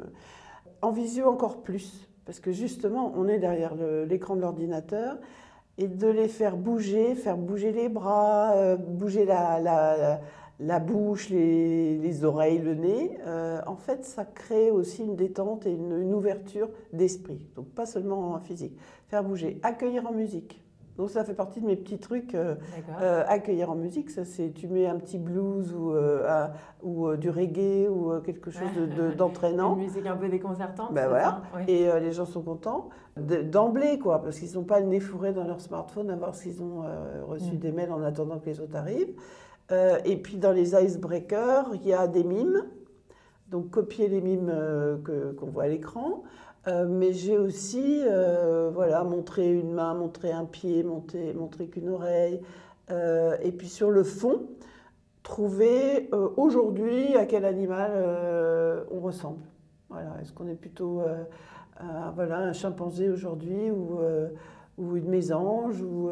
En 0.81 0.93
visio, 0.93 1.27
encore 1.27 1.63
plus, 1.63 2.09
parce 2.25 2.39
que 2.39 2.53
justement, 2.53 3.13
on 3.17 3.27
est 3.27 3.39
derrière 3.39 3.75
l'écran 4.07 4.37
de 4.37 4.43
l'ordinateur 4.43 5.19
et 5.77 5.89
de 5.89 6.09
les 6.09 6.29
faire 6.29 6.57
bouger, 6.57 7.17
faire 7.17 7.37
bouger 7.37 7.73
les 7.73 7.89
bras, 7.89 8.53
euh, 8.55 8.77
bouger 8.77 9.25
la, 9.25 9.59
la 9.59 9.97
la 9.97 10.21
bouche, 10.81 11.31
les, 11.31 12.25
oreilles, 12.25 12.59
le 12.59 12.75
nez, 12.75 13.19
euh, 13.27 13.61
en 13.67 13.77
fait, 13.77 14.05
ça 14.05 14.25
crée 14.25 14.71
aussi 14.71 15.05
une 15.05 15.17
détente 15.17 15.67
et 15.67 15.73
une, 15.73 16.15
ouverture 16.15 16.69
d'esprit. 16.93 17.47
Donc, 17.55 17.67
pas 17.69 17.87
seulement 17.87 18.33
en 18.33 18.41
physique. 18.41 18.77
Faire 19.09 19.23
bouger, 19.23 19.61
accueillir 19.63 20.07
en 20.07 20.13
musique. 20.13 20.63
Donc, 20.97 21.11
ça 21.11 21.23
fait 21.23 21.35
partie 21.35 21.61
de 21.61 21.67
mes 21.67 21.77
petits 21.77 21.99
trucs. 21.99 22.35
Euh, 22.35 22.57
euh, 23.01 23.23
accueillir 23.29 23.71
en 23.71 23.77
musique, 23.77 24.11
ça, 24.11 24.25
c'est 24.25 24.53
tu 24.53 24.67
mets 24.67 24.89
un 24.89 24.97
petit 24.97 25.17
blues 25.17 25.73
ou, 25.73 25.93
ou 26.83 27.15
du 27.15 27.31
reggae 27.31 27.89
ou 27.89 28.21
quelque 28.21 28.51
chose 28.51 28.69
d'entraînant. 29.17 29.77
De, 29.77 29.81
une 29.81 29.87
musique 29.87 30.07
un 30.07 30.17
peu 30.17 30.29
déconcertante. 30.29 30.93
Ben 30.93 31.07
voilà. 31.07 31.43
Et 31.69 31.89
les 32.01 32.11
gens 32.11 32.27
sont 32.27 32.43
contents 32.43 32.89
d'emblée, 33.17 33.99
quoi, 34.01 34.23
parce 34.23 34.39
qu'ils 34.39 34.49
ne 34.49 34.55
sont 34.55 34.65
pas 34.65 34.81
le 34.81 34.87
nez 34.87 35.01
fourré 35.01 35.33
dans 35.33 35.45
leur 35.45 35.61
smartphone 35.61 36.11
à 36.11 36.17
voir 36.17 36.35
s'ils 36.35 36.63
ont 36.63 36.83
reçu 37.29 37.55
mm. 37.55 37.59
des 37.59 37.71
mails 37.71 37.93
en 37.93 38.03
attendant 38.03 38.41
que 38.41 38.47
les 38.47 38.61
autres 38.61 38.75
arrivent. 38.75 39.15
Euh, 39.71 39.99
et 40.05 40.17
puis 40.17 40.37
dans 40.37 40.53
les 40.53 40.75
icebreakers, 40.75 41.71
il 41.75 41.87
y 41.87 41.93
a 41.93 42.07
des 42.07 42.25
mimes. 42.25 42.65
Donc 43.49 43.71
copier 43.71 44.09
les 44.09 44.21
mimes 44.21 44.51
euh, 44.53 44.97
qu'on 45.35 45.47
voit 45.47 45.65
à 45.65 45.69
l'écran. 45.69 46.23
Euh, 46.67 46.87
mais 46.89 47.13
j'ai 47.13 47.39
aussi 47.39 48.03
voilà, 48.73 49.05
montré 49.05 49.53
une 49.53 49.73
main, 49.73 49.95
montré 49.95 50.33
un 50.33 50.45
pied, 50.45 50.83
montré, 50.83 51.33
montré 51.35 51.67
qu'une 51.69 51.89
oreille. 51.89 52.41
et 52.91 53.53
puis 53.53 53.69
sur 53.69 53.91
le 53.91 54.03
fond, 54.03 54.47
trouver 55.23 56.11
aujourd'hui 56.37 57.17
à 57.17 57.27
quel 57.27 57.45
animal 57.45 58.87
on 58.91 59.01
ressemble. 59.01 59.45
Voilà, 59.89 60.17
Est-ce 60.21 60.33
qu'on 60.33 60.49
est 60.49 60.55
plutôt 60.55 61.03
voilà, 62.15 62.39
un 62.39 62.53
chimpanzé 62.53 63.09
aujourd'hui 63.09 63.71
ou, 63.71 64.01
ou 64.77 64.97
une 64.97 65.09
mésange 65.09 65.81
ou, 65.81 66.11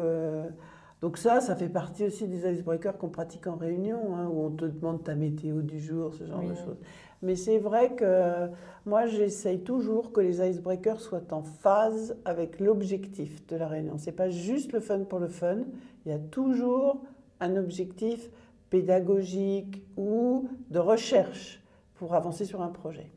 donc 1.07 1.17
ça, 1.17 1.39
ça 1.39 1.55
fait 1.55 1.69
partie 1.69 2.03
aussi 2.03 2.27
des 2.27 2.51
icebreakers 2.51 2.97
qu'on 2.97 3.07
pratique 3.07 3.47
en 3.47 3.55
réunion, 3.55 4.13
hein, 4.13 4.27
où 4.29 4.43
on 4.43 4.49
te 4.49 4.65
demande 4.65 5.05
ta 5.05 5.15
météo 5.15 5.61
du 5.61 5.79
jour, 5.79 6.13
ce 6.13 6.25
genre 6.25 6.43
de 6.43 6.53
choses. 6.53 6.81
Mais 7.21 7.37
c'est 7.37 7.59
vrai 7.59 7.95
que 7.95 8.49
moi, 8.85 9.05
j'essaye 9.05 9.61
toujours 9.61 10.11
que 10.11 10.19
les 10.19 10.45
icebreakers 10.45 10.99
soient 10.99 11.31
en 11.31 11.43
phase 11.43 12.17
avec 12.25 12.59
l'objectif 12.59 13.47
de 13.47 13.55
la 13.55 13.69
réunion. 13.69 13.93
C'est 13.97 14.11
pas 14.11 14.29
juste 14.29 14.73
le 14.73 14.81
fun 14.81 15.05
pour 15.05 15.19
le 15.19 15.29
fun, 15.29 15.59
il 16.05 16.11
y 16.11 16.13
a 16.13 16.19
toujours 16.19 17.01
un 17.39 17.55
objectif 17.55 18.29
pédagogique 18.69 19.81
ou 19.95 20.49
de 20.71 20.79
recherche 20.79 21.63
pour 21.95 22.15
avancer 22.15 22.43
sur 22.43 22.61
un 22.61 22.67
projet. 22.67 23.09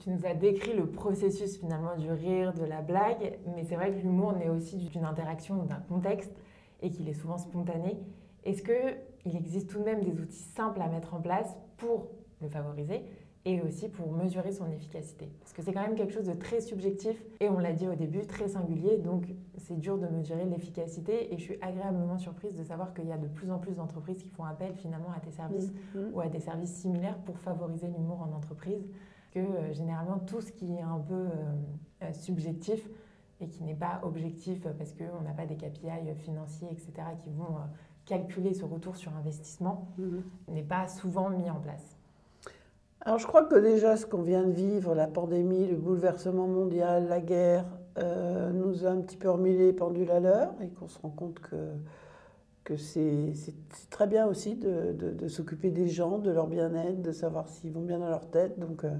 Tu 0.00 0.08
nous 0.08 0.24
as 0.24 0.32
décrit 0.32 0.72
le 0.72 0.86
processus 0.86 1.58
finalement 1.58 1.94
du 1.96 2.10
rire, 2.10 2.54
de 2.54 2.64
la 2.64 2.80
blague, 2.80 3.38
mais 3.54 3.64
c'est 3.64 3.74
vrai 3.74 3.92
que 3.92 3.98
l'humour 4.00 4.32
naît 4.32 4.48
aussi 4.48 4.78
d'une 4.78 5.04
interaction, 5.04 5.62
d'un 5.64 5.82
contexte, 5.88 6.32
et 6.80 6.90
qu'il 6.90 7.06
est 7.06 7.14
souvent 7.14 7.36
spontané. 7.36 7.98
Est-ce 8.44 8.62
qu'il 8.62 9.36
existe 9.36 9.68
tout 9.68 9.78
de 9.78 9.84
même 9.84 10.02
des 10.02 10.18
outils 10.18 10.42
simples 10.54 10.80
à 10.80 10.88
mettre 10.88 11.12
en 11.12 11.20
place 11.20 11.54
pour 11.76 12.08
le 12.40 12.48
favoriser 12.48 13.02
et 13.44 13.60
aussi 13.60 13.90
pour 13.90 14.10
mesurer 14.12 14.52
son 14.52 14.70
efficacité? 14.70 15.30
Parce 15.40 15.52
que 15.52 15.60
c'est 15.60 15.74
quand 15.74 15.82
même 15.82 15.94
quelque 15.94 16.14
chose 16.14 16.26
de 16.26 16.32
très 16.32 16.62
subjectif 16.62 17.22
et 17.40 17.50
on 17.50 17.58
l'a 17.58 17.74
dit 17.74 17.86
au 17.86 17.94
début, 17.94 18.26
très 18.26 18.48
singulier, 18.48 18.96
donc 18.96 19.26
c'est 19.58 19.78
dur 19.78 19.98
de 19.98 20.06
mesurer 20.06 20.46
l'efficacité 20.46 21.34
et 21.34 21.36
je 21.36 21.42
suis 21.42 21.58
agréablement 21.60 22.16
surprise 22.16 22.56
de 22.56 22.64
savoir 22.64 22.94
qu'il 22.94 23.06
y 23.06 23.12
a 23.12 23.18
de 23.18 23.28
plus 23.28 23.50
en 23.50 23.58
plus 23.58 23.74
d'entreprises 23.74 24.22
qui 24.22 24.30
font 24.30 24.44
appel 24.44 24.72
finalement 24.76 25.12
à 25.14 25.20
tes 25.20 25.30
services 25.30 25.70
mmh, 25.94 25.98
mmh. 25.98 26.14
ou 26.14 26.20
à 26.20 26.28
des 26.28 26.40
services 26.40 26.74
similaires 26.74 27.18
pour 27.18 27.38
favoriser 27.38 27.88
l'humour 27.88 28.22
en 28.22 28.34
entreprise, 28.34 28.88
que 29.30 29.38
euh, 29.38 29.72
généralement 29.72 30.18
tout 30.18 30.40
ce 30.40 30.52
qui 30.52 30.74
est 30.74 30.82
un 30.82 30.98
peu 30.98 31.14
euh, 31.14 31.28
euh, 32.02 32.12
subjectif 32.12 32.88
et 33.40 33.48
qui 33.48 33.62
n'est 33.62 33.74
pas 33.74 34.00
objectif 34.02 34.66
parce 34.78 34.92
qu'on 34.92 35.22
n'a 35.22 35.32
pas 35.32 35.46
des 35.46 35.56
KPI 35.56 36.14
financiers, 36.16 36.68
etc., 36.70 36.92
qui 37.22 37.30
vont 37.30 37.56
calculer 38.04 38.52
ce 38.52 38.64
retour 38.64 38.96
sur 38.96 39.16
investissement, 39.16 39.88
mmh. 39.96 40.18
n'est 40.48 40.62
pas 40.62 40.88
souvent 40.88 41.30
mis 41.30 41.48
en 41.48 41.58
place. 41.60 41.96
Alors 43.02 43.18
je 43.18 43.26
crois 43.26 43.44
que 43.44 43.54
déjà 43.54 43.96
ce 43.96 44.04
qu'on 44.04 44.20
vient 44.20 44.44
de 44.44 44.52
vivre, 44.52 44.94
la 44.94 45.06
pandémie, 45.06 45.66
le 45.66 45.76
bouleversement 45.76 46.46
mondial, 46.46 47.08
la 47.08 47.20
guerre, 47.20 47.64
euh, 47.98 48.52
nous 48.52 48.86
a 48.86 48.90
un 48.90 49.00
petit 49.00 49.16
peu 49.16 49.30
remis 49.30 49.56
les 49.56 49.72
pendules 49.72 50.10
à 50.10 50.20
l'heure 50.20 50.52
et 50.60 50.68
qu'on 50.68 50.86
se 50.86 50.98
rend 50.98 51.08
compte 51.08 51.40
que, 51.40 51.56
que 52.70 52.76
c'est 52.76 53.34
très 53.90 54.06
bien 54.06 54.26
aussi 54.26 54.54
de, 54.54 55.28
s'occuper 55.28 55.70
des 55.70 55.88
gens, 55.88 56.18
de 56.18 56.30
leur 56.30 56.46
bien-être, 56.46 57.02
de 57.02 57.10
savoir 57.10 57.48
s'ils 57.48 57.72
vont 57.72 57.82
bien 57.82 57.98
dans 57.98 58.08
leur 58.08 58.30
tête. 58.30 58.58
Donc, 58.60 58.84
euh, 58.84 58.90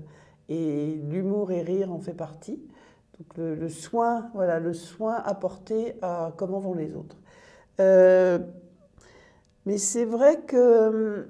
et 0.49 1.01
l'humour 1.09 1.53
et 1.53 1.63
rire 1.63 1.93
en 1.93 2.01
fait 2.01 2.15
partie. 2.15 2.61
Donc 3.19 3.37
le, 3.37 3.69
soin, 3.69 4.31
voilà, 4.35 4.59
le 4.59 4.73
soin 4.73 5.15
apporté 5.15 5.95
à 6.03 6.33
comment 6.37 6.59
vont 6.59 6.75
les 6.75 6.97
autres. 6.97 7.17
Euh, 7.79 8.41
mais 9.67 9.79
c'est 9.79 10.05
vrai 10.05 10.41
que 10.41 11.29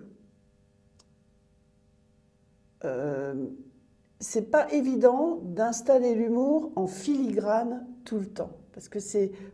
euh, 2.84 3.34
c'est 4.18 4.50
pas 4.50 4.72
évident 4.72 5.40
d'installer 5.42 6.14
l'humour 6.14 6.72
en 6.76 6.86
filigrane 6.86 7.86
tout 8.04 8.18
le 8.18 8.26
temps. 8.26 8.52
Parce 8.72 8.88
que 8.88 8.98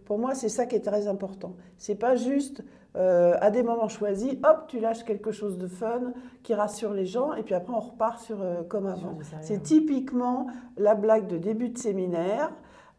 pour 0.05 0.19
moi, 0.19 0.37
c'est 0.37 0.51
ça 0.51 0.67
qui 0.67 0.77
est 0.77 0.85
très 0.85 1.09
important. 1.09 1.57
C'est 1.79 1.97
pas 1.97 2.15
juste 2.15 2.63
euh, 2.97 3.35
à 3.41 3.51
des 3.51 3.63
moments 3.63 3.89
choisis, 3.89 4.33
hop, 4.43 4.65
tu 4.69 4.81
lâches 4.81 5.05
quelque 5.05 5.31
chose 5.31 5.59
de 5.59 5.67
fun 5.67 6.13
qui 6.43 6.55
rassure 6.55 6.93
les 6.93 7.07
gens, 7.07 7.35
et 7.35 7.43
puis 7.43 7.55
après 7.55 7.73
on 7.73 7.81
repart 7.81 8.21
sur 8.21 8.43
euh, 8.43 8.63
comme 8.63 8.87
avant. 8.87 9.19
C'est 9.43 9.63
typiquement 9.63 10.47
la 10.77 10.95
blague 10.95 11.27
de 11.27 11.37
début 11.37 11.69
de 11.69 11.79
séminaire. 11.79 12.53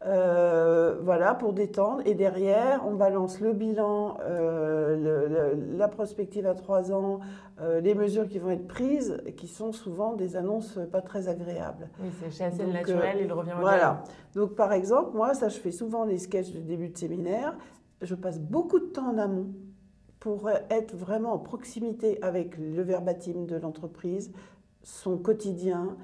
Euh, 0.06 0.96
voilà, 1.02 1.34
pour 1.34 1.52
détendre. 1.52 2.02
Et 2.06 2.14
derrière, 2.14 2.84
on 2.86 2.94
balance 2.94 3.40
le 3.40 3.52
bilan, 3.52 4.18
euh, 4.20 5.54
la 5.76 5.88
prospective 5.88 6.46
à 6.46 6.54
trois 6.54 6.92
ans, 6.92 7.18
euh, 7.60 7.80
les 7.80 7.94
mesures 7.94 8.28
qui 8.28 8.38
vont 8.38 8.50
être 8.50 8.68
prises, 8.68 9.20
qui 9.36 9.48
sont 9.48 9.72
souvent 9.72 10.12
des 10.12 10.36
annonces 10.36 10.78
pas 10.92 11.00
très 11.00 11.28
agréables. 11.28 11.88
Oui, 12.00 12.10
c'est 12.30 12.44
assez 12.44 12.64
naturel, 12.64 13.18
il 13.22 13.32
revient 13.32 13.54
au 13.56 13.60
Voilà. 13.60 14.04
Donc, 14.36 14.54
par 14.54 14.72
exemple, 14.72 15.16
moi, 15.16 15.34
ça, 15.34 15.48
je 15.48 15.58
fais 15.58 15.72
souvent 15.72 16.04
les 16.04 16.18
sketchs 16.18 16.52
de 16.52 16.60
début 16.60 16.90
de 16.90 16.96
séminaire. 16.96 17.56
Je 18.00 18.14
passe 18.14 18.38
beaucoup 18.38 18.78
de 18.78 18.86
temps 18.86 19.10
en 19.10 19.18
amont 19.18 19.48
pour 20.20 20.50
être 20.50 20.96
vraiment 20.96 21.32
en 21.32 21.38
proximité 21.38 22.20
avec 22.22 22.56
le 22.58 22.82
verbatim 22.82 23.46
de 23.46 23.56
l'entreprise, 23.56 24.32
son 24.82 25.18
quotidien, 25.18 25.96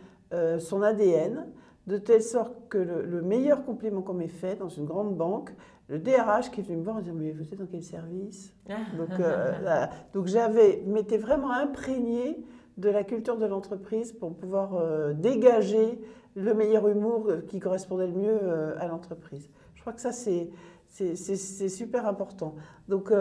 son 0.59 0.83
ADN 0.83 1.47
de 1.87 1.99
telle 1.99 2.23
sorte 2.23 2.55
que 2.69 2.79
le, 2.79 3.23
meilleur 3.23 3.65
compliment 3.65 4.03
qu'on 4.03 4.15
m'ait 4.15 4.29
fait 4.29 4.57
dans 4.57 4.69
une 4.69 4.87
grande 4.87 5.17
banque, 5.17 5.51
le 5.89 5.99
DRH 5.99 6.51
qui 6.51 6.61
est 6.61 6.63
venu 6.63 6.79
me 6.79 6.83
voir 6.83 6.99
et 6.99 7.03
dit 7.03 7.13
Mais 7.13 7.33
vous 7.33 7.43
êtes 7.43 7.59
dans 7.59 7.67
quel 7.67 7.83
service? 7.83 8.55
Donc, 8.97 9.21
euh, 9.21 9.87
donc 10.15 10.27
j'avais, 10.27 10.83
m'étais 10.87 11.19
vraiment 11.19 11.51
imprégné 11.51 12.43
de 12.79 12.89
la 12.89 13.05
culture 13.05 13.37
de 13.37 13.47
l'entreprise 13.47 14.13
pour 14.13 14.35
pouvoir 14.35 14.75
euh, 14.75 15.13
dégager 15.13 16.01
le 16.35 16.55
meilleur 16.55 16.89
humour 16.89 17.27
euh, 17.29 17.41
qui 17.43 17.61
correspondait 17.61 18.07
le 18.07 18.15
mieux 18.15 18.41
à 18.79 18.89
l'entreprise. 18.89 19.51
Je 19.75 19.81
crois 19.83 19.93
que 19.93 20.01
ça, 20.01 20.13
c'est, 20.13 20.51
c'est, 20.89 21.15
c'est 21.17 21.69
super 21.69 22.07
important. 22.07 22.55
Donc, 22.89 23.13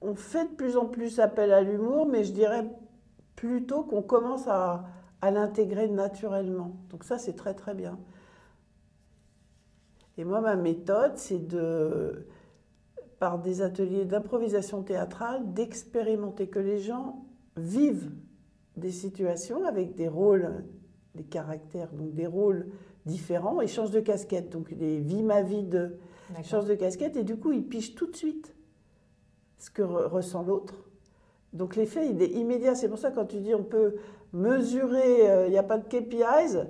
on 0.00 0.14
fait 0.14 0.44
de 0.44 0.54
plus 0.54 0.76
en 0.76 0.86
plus 0.86 1.20
appel 1.20 1.52
à 1.52 1.62
l'humour, 1.62 2.06
mais 2.06 2.24
je 2.24 2.32
dirais 2.32 2.66
plutôt 3.36 3.82
qu'on 3.82 4.02
commence 4.02 4.46
à 4.48 4.84
à 5.22 5.30
l'intégrer 5.30 5.88
naturellement. 5.88 6.76
Donc 6.90 7.04
ça, 7.04 7.18
c'est 7.18 7.34
très 7.34 7.54
très 7.54 7.74
bien. 7.74 7.98
Et 10.16 10.24
moi, 10.24 10.40
ma 10.40 10.56
méthode, 10.56 11.12
c'est 11.16 11.46
de, 11.46 12.26
par 13.18 13.38
des 13.38 13.62
ateliers 13.62 14.04
d'improvisation 14.04 14.82
théâtrale, 14.82 15.52
d'expérimenter 15.52 16.48
que 16.48 16.58
les 16.58 16.78
gens 16.78 17.24
vivent 17.56 18.10
des 18.76 18.92
situations 18.92 19.64
avec 19.64 19.94
des 19.94 20.08
rôles, 20.08 20.64
des 21.14 21.24
caractères, 21.24 21.92
donc 21.92 22.14
des 22.14 22.26
rôles 22.26 22.68
différents, 23.06 23.60
et 23.60 23.66
changent 23.66 23.90
de 23.90 24.00
casquette. 24.00 24.50
Donc 24.50 24.70
les 24.70 25.00
vie 25.00 25.22
ma 25.22 25.42
vie 25.42 25.64
de 25.64 25.98
changent 26.44 26.66
de 26.66 26.74
casquette, 26.74 27.16
et 27.16 27.24
du 27.24 27.36
coup, 27.36 27.52
ils 27.52 27.66
pichent 27.66 27.94
tout 27.94 28.06
de 28.06 28.16
suite 28.16 28.54
ce 29.60 29.70
que 29.70 29.82
ressent 29.82 30.42
l'autre. 30.42 30.74
Donc 31.52 31.76
l'effet, 31.76 32.08
il 32.08 32.20
est 32.22 32.30
immédiat. 32.30 32.74
C'est 32.74 32.88
pour 32.88 32.98
ça 32.98 33.10
quand 33.10 33.26
tu 33.26 33.38
dis 33.38 33.54
on 33.54 33.62
peut 33.62 33.96
mesurer, 34.32 35.30
euh, 35.30 35.46
il 35.46 35.50
n'y 35.50 35.58
a 35.58 35.62
pas 35.62 35.78
de 35.78 35.84
KPIs. 35.84 36.66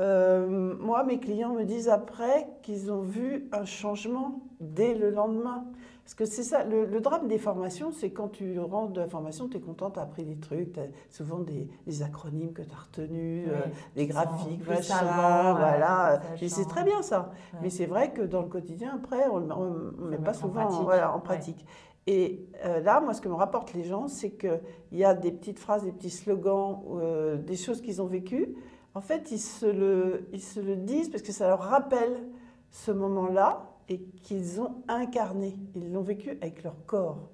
Euh, 0.00 0.74
moi, 0.78 1.04
mes 1.04 1.18
clients 1.18 1.54
me 1.54 1.64
disent 1.64 1.88
après 1.88 2.48
qu'ils 2.62 2.90
ont 2.92 3.02
vu 3.02 3.48
un 3.52 3.64
changement 3.64 4.42
dès 4.60 4.94
le 4.94 5.10
lendemain. 5.10 5.64
Parce 6.04 6.14
que 6.14 6.26
c'est 6.26 6.42
ça, 6.42 6.64
le, 6.64 7.00
drame 7.00 7.28
des 7.28 7.38
formations, 7.38 7.90
c'est 7.90 8.10
quand 8.10 8.28
tu 8.28 8.58
rentres 8.60 8.92
de 8.92 9.00
la 9.00 9.06
formation, 9.06 9.48
tu 9.48 9.56
es 9.56 9.60
content, 9.60 9.90
tu 9.90 9.98
as 9.98 10.02
appris 10.02 10.22
des 10.24 10.36
trucs, 10.36 10.74
tu 10.74 10.80
as 10.80 10.88
souvent 11.08 11.38
des, 11.38 12.02
acronymes 12.02 12.52
que 12.52 12.60
tu 12.60 12.74
as 12.74 12.78
retenus, 12.78 13.48
euh, 13.48 13.60
des 13.96 14.06
graphiques, 14.06 14.68
machin, 14.68 15.54
voilà. 15.54 16.20
Et 16.42 16.50
c'est 16.50 16.66
très 16.66 16.84
bien 16.84 17.00
ça. 17.00 17.32
Mais 17.62 17.70
c'est 17.70 17.86
vrai 17.86 18.12
que 18.12 18.20
dans 18.20 18.42
le 18.42 18.48
quotidien, 18.48 18.92
après, 18.96 19.28
on 19.28 19.40
ne 19.40 20.08
met 20.08 20.18
pas 20.18 20.34
souvent 20.34 20.66
en 20.66 20.84
pratique. 20.84 21.14
en 21.14 21.20
pratique. 21.20 21.66
Et 22.06 22.46
euh, 22.64 22.80
là, 22.80 23.00
moi, 23.00 23.14
ce 23.14 23.20
que 23.20 23.28
me 23.28 23.34
rapportent 23.34 23.72
les 23.72 23.84
gens, 23.84 24.08
c'est 24.08 24.30
qu'il 24.30 24.60
y 24.92 25.04
a 25.04 25.14
des 25.14 25.32
petites 25.32 25.58
phrases, 25.58 25.84
des 25.84 25.92
petits 25.92 26.10
slogans, 26.10 26.82
euh, 26.96 27.36
des 27.36 27.56
choses 27.56 27.80
qu'ils 27.80 28.02
ont 28.02 28.06
vécues. 28.06 28.54
En 28.94 29.00
fait, 29.00 29.30
ils 29.30 29.40
se, 29.40 29.66
le, 29.66 30.28
ils 30.32 30.42
se 30.42 30.60
le 30.60 30.76
disent 30.76 31.08
parce 31.08 31.22
que 31.22 31.32
ça 31.32 31.48
leur 31.48 31.60
rappelle 31.60 32.28
ce 32.70 32.90
moment-là 32.90 33.70
et 33.88 34.00
qu'ils 34.22 34.60
ont 34.60 34.82
incarné. 34.88 35.56
Ils 35.74 35.92
l'ont 35.92 36.02
vécu 36.02 36.30
avec 36.30 36.62
leur 36.62 36.76
corps. 36.86 37.30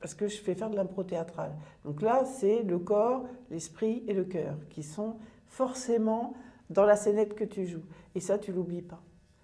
Parce 0.00 0.14
que 0.14 0.28
je 0.28 0.38
fais 0.38 0.54
faire 0.54 0.70
de 0.70 0.76
l'impro 0.76 1.04
théâtrale. 1.04 1.52
Donc 1.84 2.00
là, 2.00 2.24
c'est 2.24 2.62
le 2.62 2.78
corps, 2.78 3.26
l'esprit 3.50 4.02
et 4.08 4.14
le 4.14 4.24
cœur 4.24 4.56
qui 4.70 4.82
sont 4.82 5.16
forcément 5.46 6.32
dans 6.70 6.84
la 6.84 6.96
scénette 6.96 7.34
que 7.34 7.44
tu 7.44 7.66
joues. 7.66 7.84
Et 8.14 8.20
ça, 8.20 8.38
tu 8.38 8.52
l'oublies 8.52 8.82
pas. 8.82 9.02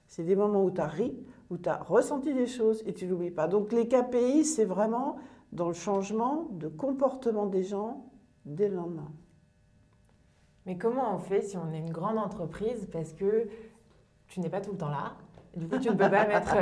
C'est 0.08 0.24
des 0.24 0.36
moments 0.36 0.64
où 0.64 0.70
tu 0.70 0.80
as 0.80 0.86
ri, 0.86 1.14
où 1.50 1.58
tu 1.58 1.68
as 1.68 1.82
ressenti 1.82 2.34
des 2.34 2.46
choses 2.46 2.82
et 2.86 2.92
tu 2.92 3.06
l'oublies 3.06 3.30
pas. 3.30 3.48
Donc 3.48 3.72
les 3.72 3.88
KPI, 3.88 4.44
c'est 4.44 4.64
vraiment 4.64 5.16
dans 5.52 5.68
le 5.68 5.74
changement 5.74 6.48
de 6.50 6.68
comportement 6.68 7.46
des 7.46 7.62
gens 7.62 8.04
dès 8.44 8.68
le 8.68 8.76
lendemain. 8.76 9.10
Mais 10.66 10.76
comment 10.76 11.14
on 11.14 11.18
fait 11.18 11.42
si 11.42 11.56
on 11.56 11.72
est 11.72 11.78
une 11.78 11.92
grande 11.92 12.18
entreprise 12.18 12.88
parce 12.92 13.12
que 13.12 13.48
tu 14.26 14.40
n'es 14.40 14.48
pas 14.48 14.60
tout 14.60 14.72
le 14.72 14.78
temps 14.78 14.90
là? 14.90 15.14
Du 15.56 15.68
coup, 15.68 15.78
tu 15.78 15.88
ne 15.88 15.94
peux 15.94 16.10
pas 16.10 16.26
mettre 16.28 16.54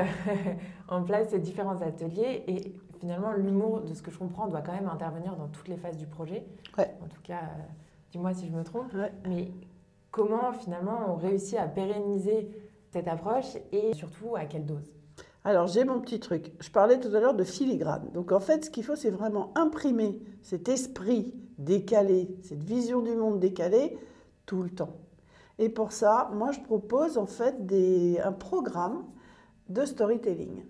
en 0.89 1.03
place 1.03 1.31
ces 1.31 1.39
différents 1.39 1.81
ateliers 1.81 2.45
et 2.47 2.75
finalement, 3.01 3.33
l'humour, 3.33 3.81
de 3.81 3.93
ce 3.93 4.03
que 4.03 4.11
je 4.11 4.19
comprends, 4.19 4.47
doit 4.47 4.61
quand 4.61 4.73
même 4.73 4.89
intervenir 4.89 5.37
dans 5.37 5.49
toutes 5.49 5.69
les 5.69 5.77
phases 5.77 5.97
du 5.97 6.07
projet. 6.07 6.47
En 6.79 7.09
tout 7.09 7.21
cas, 7.23 7.41
euh, 7.41 7.63
dis-moi 8.13 8.35
si 8.35 8.47
je 8.47 8.53
me 8.53 8.63
trompe. 8.63 8.95
Mais 9.27 9.51
comment 10.11 10.53
finalement 10.53 11.01
on 11.09 11.17
réussit 11.17 11.59
à 11.59 11.67
pérenniser 11.67 12.49
approche 12.97 13.57
et 13.73 13.95
surtout 13.95 14.37
à 14.37 14.45
quelle 14.45 14.65
dose? 14.65 14.95
Alors 15.45 15.67
j'ai 15.67 15.85
mon 15.85 16.01
petit 16.01 16.21
truc. 16.21 16.53
Je 16.61 16.71
parlais 16.71 16.99
tout 16.99 17.15
à 17.15 17.21
l'heure 17.21 17.35
de 17.35 17.45
filigrane. 17.45 18.09
Donc 18.15 18.33
en 18.33 18.41
fait, 18.41 18.65
ce 18.65 18.71
qu'il 18.71 18.83
faut, 18.83 18.97
c'est 18.97 19.11
vraiment 19.11 19.53
imprimer 19.57 20.19
cet 20.43 20.69
esprit 20.69 21.35
décalé, 21.59 22.35
cette 22.43 22.63
vision 22.63 23.03
du 23.03 23.15
monde 23.15 23.41
décalé 23.41 23.99
tout 24.47 24.63
le 24.63 24.71
temps. 24.71 24.97
Et 25.59 25.69
pour 25.69 25.93
ça, 25.93 26.31
moi, 26.33 26.51
je 26.51 26.61
propose 26.61 27.19
en 27.19 27.27
fait 27.27 27.67
des, 27.67 28.19
un 28.25 28.33
programme 28.33 29.05
de 29.69 29.85
storytelling. 29.85 30.65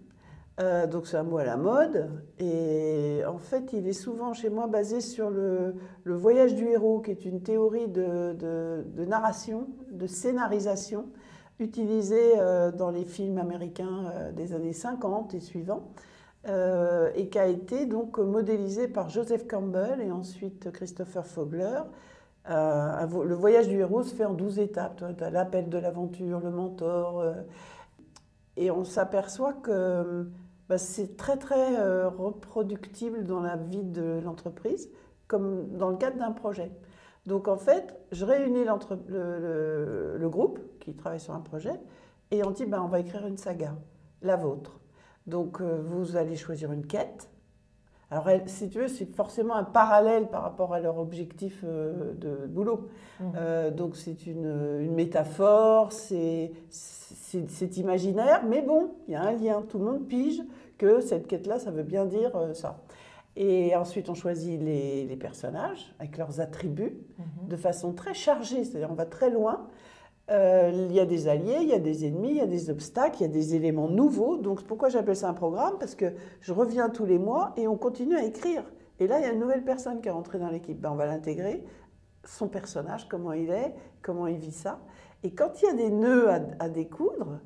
Euh, 0.60 0.86
donc 0.86 1.08
c'est 1.08 1.16
un 1.16 1.24
mot 1.24 1.38
à 1.38 1.44
la 1.44 1.56
mode 1.56 2.12
et 2.38 3.22
en 3.26 3.38
fait 3.38 3.72
il 3.72 3.88
est 3.88 3.92
souvent 3.92 4.34
chez 4.34 4.50
moi 4.50 4.68
basé 4.68 5.00
sur 5.00 5.28
le, 5.28 5.74
voyage 6.04 6.54
du 6.54 6.68
héros 6.68 7.00
qui 7.00 7.10
est 7.10 7.24
une 7.24 7.42
théorie 7.42 7.88
de 7.88 9.04
narration, 9.04 9.66
de 9.90 10.06
scénarisation 10.06 11.06
utilisé 11.60 12.34
euh, 12.38 12.72
dans 12.72 12.90
les 12.90 13.04
films 13.04 13.38
américains 13.38 14.10
euh, 14.12 14.32
des 14.32 14.52
années 14.54 14.72
50 14.72 15.34
et 15.34 15.40
suivants, 15.40 15.88
euh, 16.48 17.10
et 17.14 17.28
qui 17.28 17.38
a 17.38 17.46
été 17.46 17.86
donc 17.86 18.18
modélisé 18.18 18.88
par 18.88 19.08
Joseph 19.08 19.46
Campbell 19.46 20.00
et 20.00 20.10
ensuite 20.10 20.70
Christopher 20.72 21.26
Fogler. 21.26 21.80
le 22.48 23.34
voyage 23.34 23.68
du 23.68 23.78
héros 23.78 24.02
se 24.02 24.14
fait 24.14 24.24
en 24.24 24.34
12 24.34 24.58
étapes. 24.58 25.04
L'appel 25.32 25.68
de 25.68 25.78
l'aventure, 25.78 26.40
le 26.40 26.50
mentor, 26.50 27.24
et 28.56 28.70
on 28.70 28.84
s'aperçoit 28.84 29.54
que 29.54 30.28
bah, 30.68 30.76
c'est 30.76 31.16
très 31.16 31.38
très 31.38 32.04
reproductible 32.06 33.24
dans 33.24 33.40
la 33.40 33.56
vie 33.56 33.82
de 33.82 34.20
l'entreprise, 34.22 34.90
comme 35.28 35.68
dans 35.78 35.88
le 35.88 35.96
cadre 35.96 36.18
d'un 36.18 36.32
projet. 36.32 36.70
Donc 37.26 37.48
en 37.48 37.56
fait, 37.56 37.94
je 38.12 38.24
réunis 38.24 38.64
le, 38.64 40.28
groupe 40.28 40.58
qui 40.84 40.94
travaille 40.94 41.20
sur 41.20 41.34
un 41.34 41.40
projet 41.40 41.80
et 42.30 42.44
on 42.44 42.50
dit 42.50 42.66
ben, 42.66 42.82
on 42.82 42.88
va 42.88 43.00
écrire 43.00 43.26
une 43.26 43.36
saga, 43.36 43.74
la 44.22 44.36
vôtre. 44.36 44.80
Donc 45.26 45.60
euh, 45.60 45.82
vous 45.84 46.16
allez 46.16 46.36
choisir 46.36 46.72
une 46.72 46.86
quête. 46.86 47.30
Alors 48.10 48.28
si 48.46 48.68
tu 48.68 48.78
veux, 48.78 48.88
c'est 48.88 49.12
forcément 49.16 49.54
un 49.54 49.64
parallèle 49.64 50.28
par 50.28 50.42
rapport 50.42 50.74
à 50.74 50.80
leur 50.80 50.98
objectif 50.98 51.60
euh, 51.64 52.12
de 52.14 52.46
boulot. 52.46 52.88
Mmh. 53.18 53.24
Euh, 53.36 53.70
donc 53.70 53.96
c'est 53.96 54.26
une, 54.26 54.78
une, 54.80 54.94
métaphore, 54.94 55.90
c'est 55.90 56.52
imaginaire, 57.76 58.44
mais 58.46 58.62
bon, 58.62 58.92
il 59.08 59.12
y 59.12 59.16
a 59.16 59.22
un 59.22 59.32
lien. 59.32 59.62
Tout 59.62 59.78
le 59.78 59.84
monde 59.84 60.06
pige 60.06 60.42
que 60.78 61.00
cette 61.00 61.26
quête-là, 61.26 61.58
ça 61.58 61.70
veut 61.70 61.82
bien 61.82 62.04
dire 62.04 62.32
ça. 62.54 62.78
Et 63.36 63.74
ensuite, 63.74 64.08
on 64.08 64.14
choisit 64.14 64.60
les, 64.60 65.16
personnages 65.16 65.92
avec 65.98 66.18
leurs 66.18 66.40
attributs 66.40 66.98
mhm. 67.18 67.48
de 67.48 67.56
façon 67.56 67.92
très 67.92 68.14
chargée, 68.14 68.64
c'est-à-dire 68.64 68.90
on 68.90 68.94
va 68.94 69.06
très 69.06 69.30
loin. 69.30 69.66
Euh, 70.30 70.86
il 70.88 70.92
y 70.94 71.00
a 71.00 71.04
des 71.04 71.28
alliés, 71.28 71.58
il 71.60 71.68
y 71.68 71.74
a 71.74 71.78
des 71.78 72.06
ennemis, 72.06 72.30
il 72.30 72.36
y 72.36 72.40
a 72.40 72.46
des 72.46 72.70
obstacles, 72.70 73.18
il 73.20 73.22
y 73.22 73.24
a 73.26 73.32
des 73.32 73.54
éléments 73.54 73.88
nouveaux. 73.88 74.38
Donc 74.38 74.62
pourquoi 74.64 74.88
j'appelle 74.88 75.16
ça 75.16 75.28
un 75.28 75.34
programme 75.34 75.74
Parce 75.78 75.94
que 75.94 76.14
je 76.40 76.52
reviens 76.52 76.88
tous 76.88 77.04
les 77.04 77.18
mois 77.18 77.52
et 77.56 77.68
on 77.68 77.76
continue 77.76 78.16
à 78.16 78.24
écrire. 78.24 78.64
Et 79.00 79.06
là, 79.06 79.18
il 79.18 79.24
y 79.24 79.28
a 79.28 79.32
une 79.32 79.40
nouvelle 79.40 79.64
personne 79.64 80.00
qui 80.00 80.08
est 80.08 80.12
rentrée 80.12 80.38
dans 80.38 80.48
l'équipe. 80.48 80.80
Ben, 80.80 80.92
on 80.92 80.94
va 80.94 81.06
l'intégrer, 81.06 81.62
son 82.24 82.48
personnage, 82.48 83.06
comment 83.08 83.32
il 83.32 83.50
est, 83.50 83.74
comment 84.00 84.26
il 84.26 84.38
vit 84.38 84.52
ça. 84.52 84.80
Et 85.22 85.34
quand 85.34 85.60
il 85.60 85.66
y 85.66 85.68
a 85.68 85.74
des 85.74 85.90
nœuds 85.90 86.30
à, 86.58 86.68
découdre, 86.68 87.40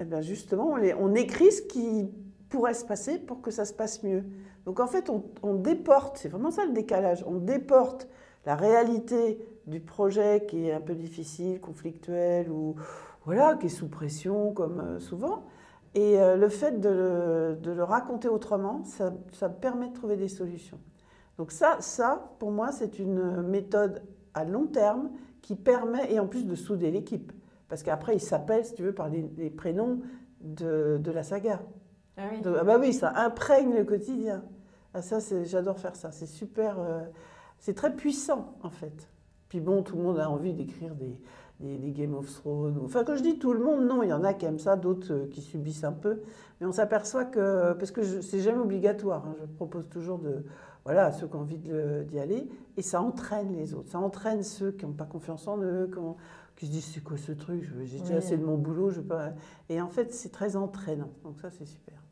eh 0.00 0.04
ben 0.04 0.20
justement, 0.20 0.70
on, 0.70 0.80
on 1.00 1.14
écrit 1.14 1.52
ce 1.52 1.62
qui 1.62 2.10
pourrait 2.48 2.74
se 2.74 2.84
passer 2.84 3.18
pour 3.18 3.40
que 3.42 3.50
ça 3.50 3.64
se 3.64 3.72
passe 3.72 4.02
mieux. 4.02 4.24
Donc 4.64 4.80
en 4.80 4.86
fait, 4.86 5.10
on, 5.10 5.54
déporte, 5.54 6.18
c'est 6.18 6.28
vraiment 6.28 6.50
ça 6.50 6.64
le 6.64 6.72
décalage, 6.72 7.24
on 7.26 7.38
déporte 7.38 8.08
la 8.46 8.54
réalité 8.54 9.38
du 9.66 9.80
projet 9.80 10.44
qui 10.46 10.68
est 10.68 10.72
un 10.72 10.80
peu 10.80 10.94
difficile, 10.94 11.60
conflictuel 11.60 12.50
ou 12.50 12.76
voilà, 13.24 13.54
qui 13.54 13.66
est 13.66 13.70
sous 13.70 13.88
pression 13.88 14.52
comme 14.52 14.80
euh, 14.80 15.00
souvent. 15.00 15.44
Et 15.94 16.20
euh, 16.20 16.36
le 16.36 16.48
fait 16.48 16.80
de 16.80 17.56
le, 17.64 17.84
raconter 17.84 18.28
autrement, 18.28 18.82
ça, 18.84 19.12
ça, 19.32 19.48
permet 19.48 19.88
de 19.88 19.94
trouver 19.94 20.16
des 20.16 20.28
solutions. 20.28 20.78
Donc 21.38 21.52
ça, 21.52 21.76
ça 21.80 22.32
pour 22.38 22.50
moi, 22.50 22.72
c'est 22.72 22.98
une 22.98 23.42
méthode 23.42 24.02
à 24.34 24.44
long 24.44 24.66
terme 24.66 25.10
qui 25.40 25.54
permet, 25.54 26.12
et 26.12 26.18
en 26.18 26.26
plus 26.26 26.46
de 26.46 26.54
souder 26.54 26.90
l'équipe. 26.90 27.32
Parce 27.68 27.82
qu'après, 27.82 28.16
il 28.16 28.20
s'appelle, 28.20 28.64
si 28.64 28.74
tu 28.74 28.82
veux, 28.82 28.94
par 28.94 29.08
les, 29.08 29.50
prénoms 29.50 30.00
de, 30.40 30.98
de, 31.02 31.10
la 31.10 31.22
saga. 31.22 31.60
Ah 32.16 32.22
oui. 32.30 32.40
ah 32.44 32.64
bah 32.64 32.78
oui, 32.78 32.92
ça 32.92 33.12
imprègne 33.16 33.74
le 33.74 33.84
quotidien. 33.84 34.44
Ah, 34.94 35.02
ça, 35.02 35.18
j'adore 35.44 35.78
faire 35.78 35.96
ça. 35.96 36.12
C'est 36.12 36.26
super. 36.26 36.78
Euh, 36.78 37.02
c'est 37.58 37.74
très 37.74 37.94
puissant, 37.94 38.54
en 38.62 38.70
fait. 38.70 39.08
Puis 39.48 39.60
bon, 39.60 39.82
tout 39.82 39.96
le 39.96 40.02
monde 40.02 40.18
a 40.18 40.28
envie 40.28 40.52
d'écrire 40.52 40.94
des, 40.94 41.18
des, 41.60 41.90
Game 41.92 42.14
of 42.14 42.32
Thrones. 42.32 42.80
Enfin, 42.84 43.04
quand 43.04 43.16
je 43.16 43.22
dis 43.22 43.38
tout 43.38 43.52
le 43.52 43.60
monde, 43.60 43.86
non, 43.86 44.02
il 44.02 44.08
y 44.08 44.12
en 44.12 44.24
a 44.24 44.34
qui 44.34 44.46
aiment 44.46 44.58
ça, 44.58 44.76
d'autres 44.76 45.12
euh, 45.12 45.26
qui 45.30 45.40
subissent 45.42 45.84
un 45.84 45.92
peu. 45.92 46.20
Mais 46.60 46.66
on 46.66 46.72
s'aperçoit 46.72 47.24
que. 47.24 47.72
Parce 47.74 47.90
que 47.90 48.20
c'est 48.22 48.40
jamais 48.40 48.58
obligatoire. 48.58 49.26
Hein, 49.26 49.36
je 49.40 49.46
propose 49.56 49.88
toujours 49.88 50.18
de. 50.18 50.44
Voilà, 50.84 51.06
à 51.06 51.12
ceux 51.12 51.26
qui 51.26 51.36
ont 51.36 51.40
envie 51.40 51.58
d'y 51.58 52.18
aller. 52.18 52.48
Et 52.76 52.82
ça 52.82 53.00
entraîne 53.00 53.54
les 53.56 53.72
autres. 53.72 53.90
Ça 53.90 53.98
entraîne 53.98 54.42
ceux 54.42 54.70
qui 54.70 54.84
n'ont 54.84 54.92
pas 54.92 55.06
confiance 55.06 55.48
en 55.48 55.58
eux, 55.62 55.90
qui, 56.56 56.66
se 56.66 56.70
disent 56.70 56.84
c'est 56.92 57.02
quoi 57.02 57.16
ce 57.16 57.32
truc? 57.32 57.64
J'ai 57.84 58.00
déjà 58.00 58.16
assez 58.16 58.36
de 58.36 58.44
mon 58.44 58.58
boulot. 58.58 58.90
Je. 58.90 59.00
Et 59.70 59.80
en 59.80 59.88
fait, 59.88 60.12
c'est 60.12 60.30
très 60.30 60.56
entraînant. 60.56 61.10
Donc 61.24 61.40
ça, 61.40 61.50
c'est 61.50 61.64
super. 61.64 62.04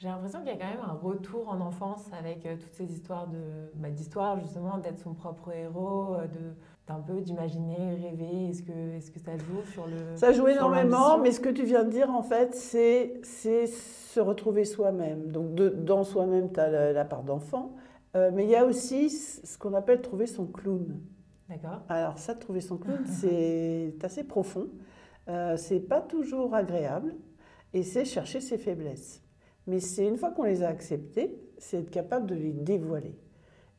J'ai 0.00 0.08
l'impression 0.08 0.38
qu'il 0.38 0.48
y 0.48 0.52
a 0.52 0.56
quand 0.56 0.70
même 0.70 0.88
un 0.88 0.94
retour 0.94 1.46
en 1.50 1.60
enfance 1.60 2.10
avec 2.18 2.46
euh, 2.46 2.56
toutes 2.56 2.72
ces 2.72 2.90
histoires 2.90 3.26
de, 3.28 3.70
bah, 3.74 3.90
d'histoire 3.90 4.40
justement, 4.40 4.78
d'être 4.78 4.98
son 4.98 5.12
propre 5.12 5.52
héros, 5.52 6.14
euh, 6.14 6.26
de 6.26 6.54
d'un 6.90 7.00
peu 7.00 7.20
d'imaginer, 7.20 7.94
rêver. 8.02 8.48
Est-ce 8.50 8.62
que, 8.62 8.96
est-ce 8.96 9.10
que 9.10 9.20
ça 9.20 9.36
joue 9.36 9.62
sur 9.72 9.86
le 9.86 10.16
Ça 10.16 10.32
joue 10.32 10.48
énormément, 10.48 11.18
mais 11.18 11.30
ce 11.30 11.38
que 11.40 11.48
tu 11.48 11.64
viens 11.64 11.84
de 11.84 11.90
dire 11.90 12.10
en 12.10 12.22
fait, 12.22 12.54
c'est, 12.54 13.20
se 13.22 14.18
retrouver 14.18 14.64
soi-même. 14.64 15.30
Donc 15.30 15.54
de, 15.54 15.68
dans 15.68 16.02
soi-même, 16.02 16.52
tu 16.52 16.58
as 16.58 16.92
la, 16.92 17.04
part 17.04 17.22
d'enfant, 17.22 17.76
euh, 18.16 18.30
mais 18.34 18.44
il 18.44 18.50
y 18.50 18.56
a 18.56 18.64
aussi 18.64 19.08
ce 19.10 19.56
qu'on 19.56 19.74
appelle 19.74 20.00
trouver 20.02 20.26
son 20.26 20.46
clown. 20.46 21.00
D'accord. 21.48 21.82
Alors 21.88 22.18
ça, 22.18 22.34
trouver 22.34 22.60
son 22.60 22.76
clown, 22.76 23.02
c'est 23.06 23.94
assez 24.02 24.24
profond. 24.24 24.68
Euh, 25.28 25.56
c'est 25.56 25.80
pas 25.80 26.00
toujours 26.00 26.54
agréable, 26.54 27.14
et 27.72 27.84
c'est 27.84 28.04
chercher 28.04 28.40
ses 28.40 28.58
faiblesses. 28.58 29.22
Mais 29.68 29.78
c'est 29.78 30.06
une 30.06 30.16
fois 30.16 30.32
qu'on 30.32 30.42
les 30.42 30.64
a 30.64 30.68
acceptés, 30.68 31.38
c'est 31.58 31.78
être 31.78 31.90
capable 31.90 32.26
de 32.26 32.34
les 32.34 32.52
dévoiler. 32.52 33.14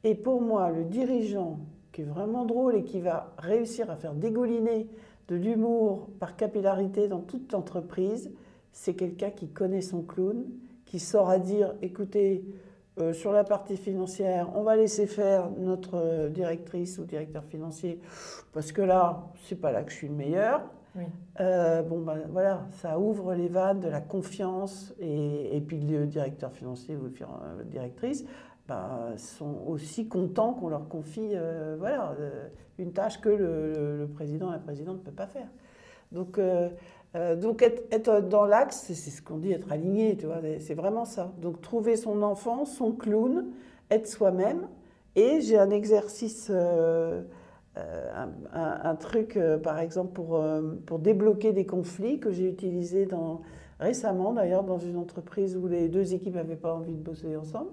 Et 0.05 0.15
pour 0.15 0.41
moi, 0.41 0.69
le 0.69 0.85
dirigeant 0.85 1.59
qui 1.91 2.01
est 2.01 2.05
vraiment 2.05 2.45
drôle 2.45 2.75
et 2.75 2.83
qui 2.83 3.01
va 3.01 3.33
réussir 3.37 3.89
à 3.89 3.95
faire 3.95 4.13
dégouliner 4.13 4.87
de 5.27 5.35
l'humour 5.35 6.09
par 6.19 6.35
capillarité 6.35 7.07
dans 7.07 7.21
toute 7.21 7.51
l'entreprise, 7.51 8.31
c'est 8.71 8.93
quelqu'un 8.93 9.29
qui 9.29 9.49
connaît 9.49 9.81
son 9.81 10.01
clown, 10.01 10.45
qui 10.85 10.99
saura 10.99 11.39
dire, 11.39 11.73
écoutez, 11.81 12.43
euh, 12.99 13.13
sur 13.13 13.31
la 13.31 13.45
partie 13.45 13.77
financière, 13.77 14.49
on 14.55 14.63
va 14.63 14.75
laisser 14.75 15.07
faire 15.07 15.49
notre 15.57 15.95
euh, 15.95 16.29
directrice 16.29 16.97
ou 16.99 17.05
directeur 17.05 17.43
financier, 17.45 17.99
parce 18.51 18.71
que 18.71 18.81
là, 18.81 19.29
c'est 19.43 19.59
pas 19.59 19.71
là 19.71 19.83
que 19.83 19.91
je 19.91 19.97
suis 19.97 20.07
le 20.07 20.15
meilleur. 20.15 20.61
Euh, 21.39 21.81
bon, 21.83 22.01
ben 22.01 22.23
voilà, 22.29 22.67
ça 22.81 22.99
ouvre 22.99 23.33
les 23.33 23.47
vannes 23.47 23.79
de 23.79 23.87
la 23.87 24.01
confiance 24.01 24.93
et, 24.99 25.55
et 25.55 25.61
puis 25.61 25.79
le 25.79 26.05
directeur 26.05 26.51
financier 26.51 26.97
ou 26.97 27.09
la 27.17 27.63
directrice 27.63 28.25
ben, 28.71 29.17
sont 29.17 29.63
aussi 29.67 30.07
contents 30.07 30.53
qu'on 30.53 30.69
leur 30.69 30.87
confie 30.87 31.31
euh, 31.33 31.75
voilà, 31.79 32.15
euh, 32.19 32.47
une 32.77 32.93
tâche 32.93 33.19
que 33.19 33.29
le, 33.29 34.07
président 34.13 34.51
la 34.51 34.59
présidente 34.59 34.97
ne 34.97 35.03
peut 35.03 35.11
pas 35.11 35.27
faire. 35.27 35.47
Donc, 36.11 36.39
donc 37.37 37.61
être, 37.61 38.19
dans 38.19 38.45
l'axe, 38.45 38.91
c'est 38.93 38.95
ce 38.95 39.21
qu'on 39.21 39.37
dit, 39.37 39.53
être 39.53 39.71
aligné, 39.71 40.17
tu 40.17 40.25
vois, 40.25 40.41
c'est 40.59 40.73
vraiment 40.73 41.05
ça. 41.05 41.31
Donc 41.41 41.61
trouver 41.61 41.95
son 41.95 42.21
enfant, 42.21 42.65
son 42.65 42.91
clown, 42.91 43.45
être 43.89 44.07
soi-même. 44.07 44.67
Et 45.15 45.39
j'ai 45.39 45.57
un 45.57 45.69
exercice 45.69 46.51
euh, 47.77 48.25
un, 48.53 48.95
truc, 48.95 49.37
euh, 49.37 49.57
par 49.57 49.79
exemple, 49.79 50.11
pour, 50.11 50.35
euh, 50.35 50.73
pour 50.85 50.99
débloquer 50.99 51.53
des 51.53 51.65
conflits 51.65 52.19
que 52.19 52.29
j'ai 52.29 52.49
utilisé 52.49 53.07
récemment, 53.79 54.33
d'ailleurs, 54.33 54.63
dans 54.63 54.77
une 54.77 54.97
entreprise 54.97 55.55
où 55.55 55.67
les 55.67 55.87
deux 55.87 56.13
équipes 56.13 56.35
n'avaient 56.35 56.57
pas 56.57 56.73
envie 56.73 56.93
de 56.93 57.01
bosser 57.01 57.37
ensemble. 57.37 57.71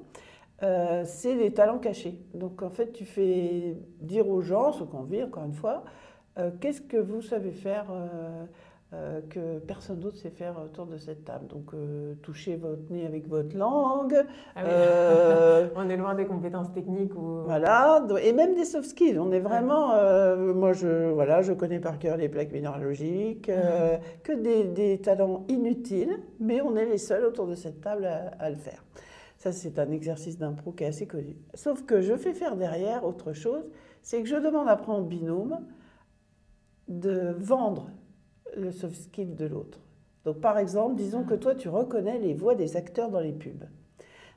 C'est 0.61 1.35
les 1.35 1.53
talents 1.53 1.79
cachés. 1.79 2.19
Donc, 2.35 2.63
en 2.63 2.71
fait, 2.71 2.93
tu 2.93 3.05
fais 3.05 3.77
dire 4.01 4.29
aux 4.29 4.41
gens, 4.41 4.73
ceux 4.73 4.85
qu'on 4.85 5.03
vit, 5.03 5.23
encore 5.23 5.45
une 5.45 5.55
fois, 5.55 5.85
qu'est-ce 6.61 6.81
que 6.81 6.97
vous 6.97 7.23
savez 7.23 7.53
faire 7.53 7.87
euh, 8.95 9.21
que 9.29 9.59
personne 9.59 10.01
d'autre 10.01 10.17
sait 10.17 10.31
faire 10.31 10.55
autour 10.65 10.87
de 10.87 10.97
cette 10.97 11.23
table. 11.23 11.47
Donc, 11.49 11.75
euh, 11.75 12.15
toucher 12.23 12.57
votre 12.57 12.91
nez 12.91 13.05
avec 13.05 13.29
votre 13.29 13.55
langue. 13.55 14.17
Ah 14.57 14.65
euh, 14.65 15.69
on 15.77 15.91
est 15.91 15.97
loin 15.99 16.15
des 16.15 16.25
compétences 16.25 16.73
techniques. 16.73 17.15
Ou... 17.15 17.43
Voilà, 17.45 18.03
et 18.23 18.33
même 18.33 18.55
des 18.55 18.65
soft 18.65 18.89
skills. 18.89 19.19
On 19.19 19.31
est 19.31 19.41
vraiment. 19.41 19.89
moi, 20.55 20.73
je, 20.73 21.11
voilà, 21.11 21.43
je 21.43 21.53
connais 21.53 21.81
par 21.81 21.99
cœur 21.99 22.17
les 22.17 22.31
plaques 22.31 22.51
minéralogiques, 22.51 23.51
que 24.23 24.33
des, 24.33 24.65
des, 24.65 24.99
talents 25.03 25.45
inutiles, 25.49 26.21
mais 26.41 26.63
on 26.63 26.75
est 26.75 26.87
les 26.87 26.97
seuls 26.97 27.27
autour 27.27 27.47
de 27.47 27.57
cette 27.57 27.83
table 27.83 28.07
à, 28.07 28.43
à 28.43 28.49
le 28.49 28.57
faire. 28.57 28.83
Ça, 29.39 29.53
c'est 29.53 29.79
un 29.79 29.91
exercice 29.93 30.37
d'impro 30.37 30.73
qui 30.73 30.83
est 30.85 30.89
assez 30.89 31.07
connu. 31.07 31.37
Sauf 31.55 31.85
que 31.85 32.01
je 32.01 32.17
fais 32.17 32.35
faire 32.35 32.57
derrière 32.57 33.05
autre 33.05 33.33
chose, 33.33 33.65
c'est 34.03 34.21
que 34.21 34.29
je 34.29 34.35
demande 34.35 34.69
après 34.69 34.91
en 34.91 35.03
binôme 35.03 35.61
de 36.89 37.35
vendre 37.39 37.91
le 38.57 38.73
soft 38.73 39.01
skill 39.01 39.37
de 39.37 39.47
l'autre. 39.47 39.79
Donc 40.25 40.41
par 40.41 40.59
exemple, 40.59 40.97
disons 40.97 41.23
que 41.23 41.35
toi 41.35 41.55
tu 41.55 41.69
reconnais 41.69 42.19
les 42.19 42.35
voix 42.35 42.55
des 42.55 42.77
acteurs 42.77 43.11
dans 43.11 43.21
les 43.21 43.33
pubs. 43.33 43.65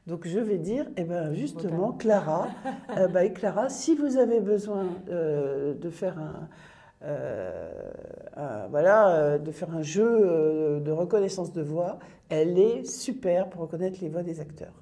Donc 0.05 0.27
je 0.27 0.39
vais 0.39 0.57
dire, 0.57 0.85
eh 0.97 1.03
ben 1.03 1.33
justement, 1.33 1.93
Clara, 1.93 2.49
euh, 2.97 3.07
bah, 3.07 3.27
Clara, 3.29 3.69
si 3.69 3.95
vous 3.95 4.17
avez 4.17 4.39
besoin 4.39 4.85
euh, 5.09 5.73
de 5.73 5.89
faire 5.89 6.19
un, 6.19 6.47
euh, 7.03 7.71
voilà, 8.69 9.39
de 9.39 9.51
faire 9.51 9.75
un 9.75 9.81
jeu 9.81 10.79
de 10.79 10.91
reconnaissance 10.91 11.53
de 11.53 11.61
voix, 11.61 11.97
elle 12.29 12.59
est 12.59 12.83
super 12.83 13.49
pour 13.49 13.61
reconnaître 13.61 13.97
les 14.01 14.09
voix 14.09 14.23
des 14.23 14.39
acteurs. 14.39 14.73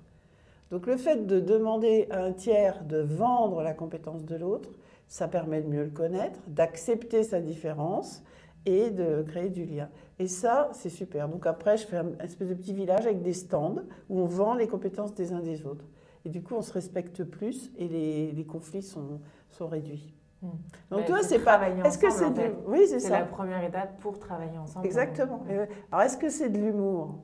Donc 0.71 0.85
le 0.85 0.97
fait 0.97 1.25
de 1.25 1.39
demander 1.39 2.07
à 2.11 2.23
un 2.23 2.31
tiers 2.31 2.83
de 2.83 2.97
vendre 2.97 3.63
la 3.63 3.73
compétence 3.73 4.25
de 4.25 4.35
l'autre, 4.35 4.69
ça 5.07 5.27
permet 5.27 5.61
de 5.61 5.67
mieux 5.67 5.83
le 5.83 5.89
connaître, 5.89 6.39
d'accepter 6.47 7.23
sa 7.23 7.41
différence 7.41 8.23
et 8.65 8.91
de 8.91 9.23
créer 9.23 9.49
du 9.49 9.65
lien. 9.65 9.89
Et 10.19 10.27
ça, 10.27 10.69
c'est 10.73 10.89
super. 10.89 11.27
Donc 11.29 11.47
après, 11.47 11.77
je 11.77 11.87
fais 11.87 11.97
un 11.97 12.11
espèce 12.23 12.49
de 12.49 12.53
petit 12.53 12.73
village 12.73 13.05
avec 13.07 13.21
des 13.21 13.33
stands 13.33 13.77
où 14.09 14.19
on 14.19 14.25
vend 14.25 14.53
les 14.53 14.67
compétences 14.67 15.15
des 15.15 15.33
uns 15.33 15.39
des 15.39 15.65
autres. 15.65 15.85
Et 16.25 16.29
du 16.29 16.43
coup, 16.43 16.55
on 16.55 16.61
se 16.61 16.73
respecte 16.73 17.23
plus 17.23 17.71
et 17.77 17.87
les, 17.87 18.31
les 18.31 18.45
conflits 18.45 18.83
sont, 18.83 19.21
sont 19.49 19.67
réduits. 19.67 20.13
Hmm. 20.41 20.49
Donc, 20.91 21.05
toi, 21.05 21.23
c'est 21.23 21.39
pas. 21.39 21.59
Est-ce 21.85 21.97
que 21.97 22.11
c'est 22.11 22.29
de... 22.31 22.53
Oui, 22.67 22.81
c'est 22.87 22.99
ça. 22.99 23.07
C'est 23.07 23.19
la 23.19 23.25
première 23.25 23.63
étape 23.63 23.97
pour 23.99 24.19
travailler 24.19 24.57
ensemble. 24.57 24.85
Exactement. 24.85 25.43
Alors, 25.91 26.03
est-ce 26.05 26.17
que 26.17 26.29
c'est 26.29 26.49
de 26.49 26.59
l'humour? 26.59 27.15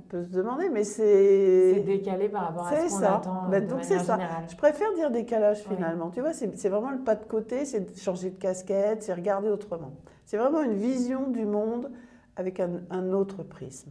On 0.00 0.08
peut 0.08 0.24
se 0.24 0.30
demander, 0.30 0.68
mais 0.70 0.82
c'est. 0.84 1.74
C'est 1.74 1.80
décalé 1.84 2.28
par 2.28 2.46
rapport 2.48 2.66
à 2.66 2.74
ce 2.88 2.88
qu'on 2.88 3.02
attend 3.02 3.48
Bah, 3.48 3.60
de 3.60 3.66
donc 3.66 3.82
c'est 3.82 3.98
ça. 3.98 4.14
générale. 4.14 4.44
Je 4.48 4.56
préfère 4.56 4.92
dire 4.94 5.10
décalage 5.10 5.58
Oui. 5.68 5.74
finalement. 5.76 6.10
Tu 6.10 6.20
vois, 6.20 6.32
c'est 6.32 6.68
vraiment 6.68 6.90
le 6.90 6.98
pas 7.00 7.14
de 7.16 7.24
côté, 7.24 7.64
c'est 7.64 7.96
changer 7.98 8.30
de 8.30 8.36
casquette, 8.38 9.02
c'est 9.02 9.12
regarder 9.14 9.48
autrement. 9.50 9.92
C'est 10.24 10.36
vraiment 10.38 10.62
une 10.62 10.74
vision 10.74 11.28
du 11.28 11.44
monde 11.44 11.90
avec 12.36 12.60
un, 12.60 12.80
un 12.90 13.12
autre 13.12 13.42
prisme. 13.42 13.90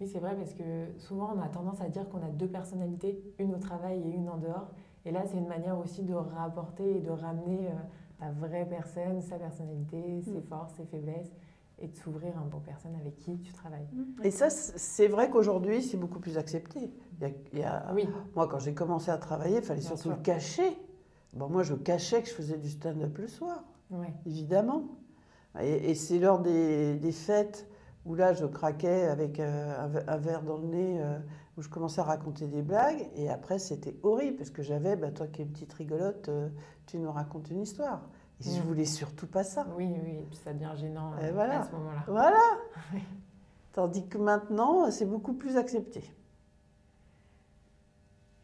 Oui, 0.00 0.06
c'est 0.06 0.18
vrai 0.20 0.34
parce 0.36 0.54
que 0.54 0.62
souvent 0.98 1.30
on 1.36 1.40
a 1.42 1.48
tendance 1.48 1.80
à 1.82 1.88
dire 1.88 2.08
qu'on 2.08 2.18
a 2.22 2.30
deux 2.30 2.46
personnalités, 2.48 3.22
une 3.38 3.54
au 3.54 3.58
travail 3.58 4.00
et 4.02 4.10
une 4.14 4.28
en 4.28 4.36
dehors. 4.38 4.68
Et 5.04 5.10
là, 5.10 5.22
c'est 5.26 5.38
une 5.38 5.48
manière 5.48 5.78
aussi 5.78 6.02
de 6.02 6.14
rapporter 6.14 6.96
et 6.98 7.00
de 7.00 7.10
ramener 7.10 7.68
euh, 7.68 7.72
la 8.20 8.30
vraie 8.32 8.66
personne, 8.68 9.20
sa 9.22 9.36
personnalité, 9.36 10.20
ses 10.22 10.38
Mm. 10.38 10.42
forces, 10.42 10.74
ses 10.74 10.84
faiblesses, 10.84 11.32
et 11.80 11.88
de 11.88 11.96
s'ouvrir 11.96 12.36
un 12.38 12.42
peu 12.48 12.56
aux 12.58 12.60
personnes 12.60 12.94
avec 12.96 13.16
qui 13.16 13.38
tu 13.40 13.52
travailles. 13.52 13.88
Et 14.22 14.30
ça, 14.30 14.50
c'est 14.50 15.08
vrai 15.08 15.30
qu'aujourd'hui, 15.30 15.82
c'est 15.82 15.96
beaucoup 15.96 16.20
plus 16.20 16.36
accepté. 16.38 16.92
Il 17.20 17.22
y 17.22 17.24
a- 17.30 17.34
il 17.52 17.58
y 17.58 17.62
a- 17.62 17.90
Oui, 17.94 18.08
Moi, 18.36 18.46
quand 18.48 18.58
j'ai 18.58 18.74
commencé 18.74 19.10
à 19.10 19.16
travailler, 19.18 19.56
il 19.58 19.62
fallait 19.62 19.80
Bien 19.80 19.88
surtout 19.88 20.02
sûr. 20.08 20.16
le 20.16 20.22
cacher. 20.22 20.78
Bon, 21.34 21.48
moi, 21.48 21.62
je 21.62 21.74
cachais 21.74 22.22
que 22.22 22.28
je 22.28 22.34
faisais 22.34 22.58
du 22.58 22.68
stand-up 22.70 23.16
le 23.18 23.28
soir. 23.28 23.64
évidemment. 24.26 24.84
Et, 25.60 25.90
et 25.90 25.94
c'est 25.94 26.18
lors 26.20 26.38
des, 26.40 26.94
des 26.96 27.12
fêtes 27.12 27.66
où 28.06 28.14
là, 28.14 28.32
je 28.34 28.46
craquais 28.46 29.06
avec 29.08 29.40
euh, 29.40 30.02
un 30.06 30.16
verre 30.16 30.42
dans 30.42 30.56
le 30.58 30.66
nez, 30.66 31.02
euh, 31.02 31.18
où 31.58 31.62
je 31.62 31.68
commençais 31.68 32.00
à 32.00 32.04
raconter 32.04 32.46
des 32.46 32.62
blagues. 32.62 33.08
Et 33.16 33.28
après, 33.28 33.58
c'était 33.58 33.96
horrible, 34.02 34.36
parce 34.36 34.50
que 34.50 34.62
j'avais, 34.62 34.96
bah, 34.96 35.10
toi 35.10 35.26
qui 35.26 35.42
es 35.42 35.44
une 35.44 35.50
petite 35.50 35.72
rigolote, 35.72 36.28
euh, 36.28 36.48
tu 36.86 36.98
nous 36.98 37.10
racontes 37.10 37.50
une 37.50 37.62
histoire. 37.62 38.08
Et 38.40 38.50
je 38.50 38.60
Mm. 38.60 38.64
voulais 38.64 38.84
surtout 38.86 39.26
pas 39.26 39.44
ça. 39.44 39.66
Oui, 39.76 39.86
oui, 40.02 40.12
et 40.20 40.26
puis 40.28 40.36
ça 40.42 40.52
devient 40.52 40.72
gênant 40.76 41.12
Et 41.20 41.26
euh, 41.26 41.32
voilà. 41.32 41.60
à 41.60 41.66
ce 41.66 41.72
moment-là. 41.72 42.04
Voilà. 42.06 42.40
Oui. 42.94 43.00
Tandis 43.72 44.06
que 44.08 44.18
maintenant, 44.18 44.90
c'est 44.90 45.04
beaucoup 45.06 45.32
plus 45.34 45.56
accepté. 45.56 46.02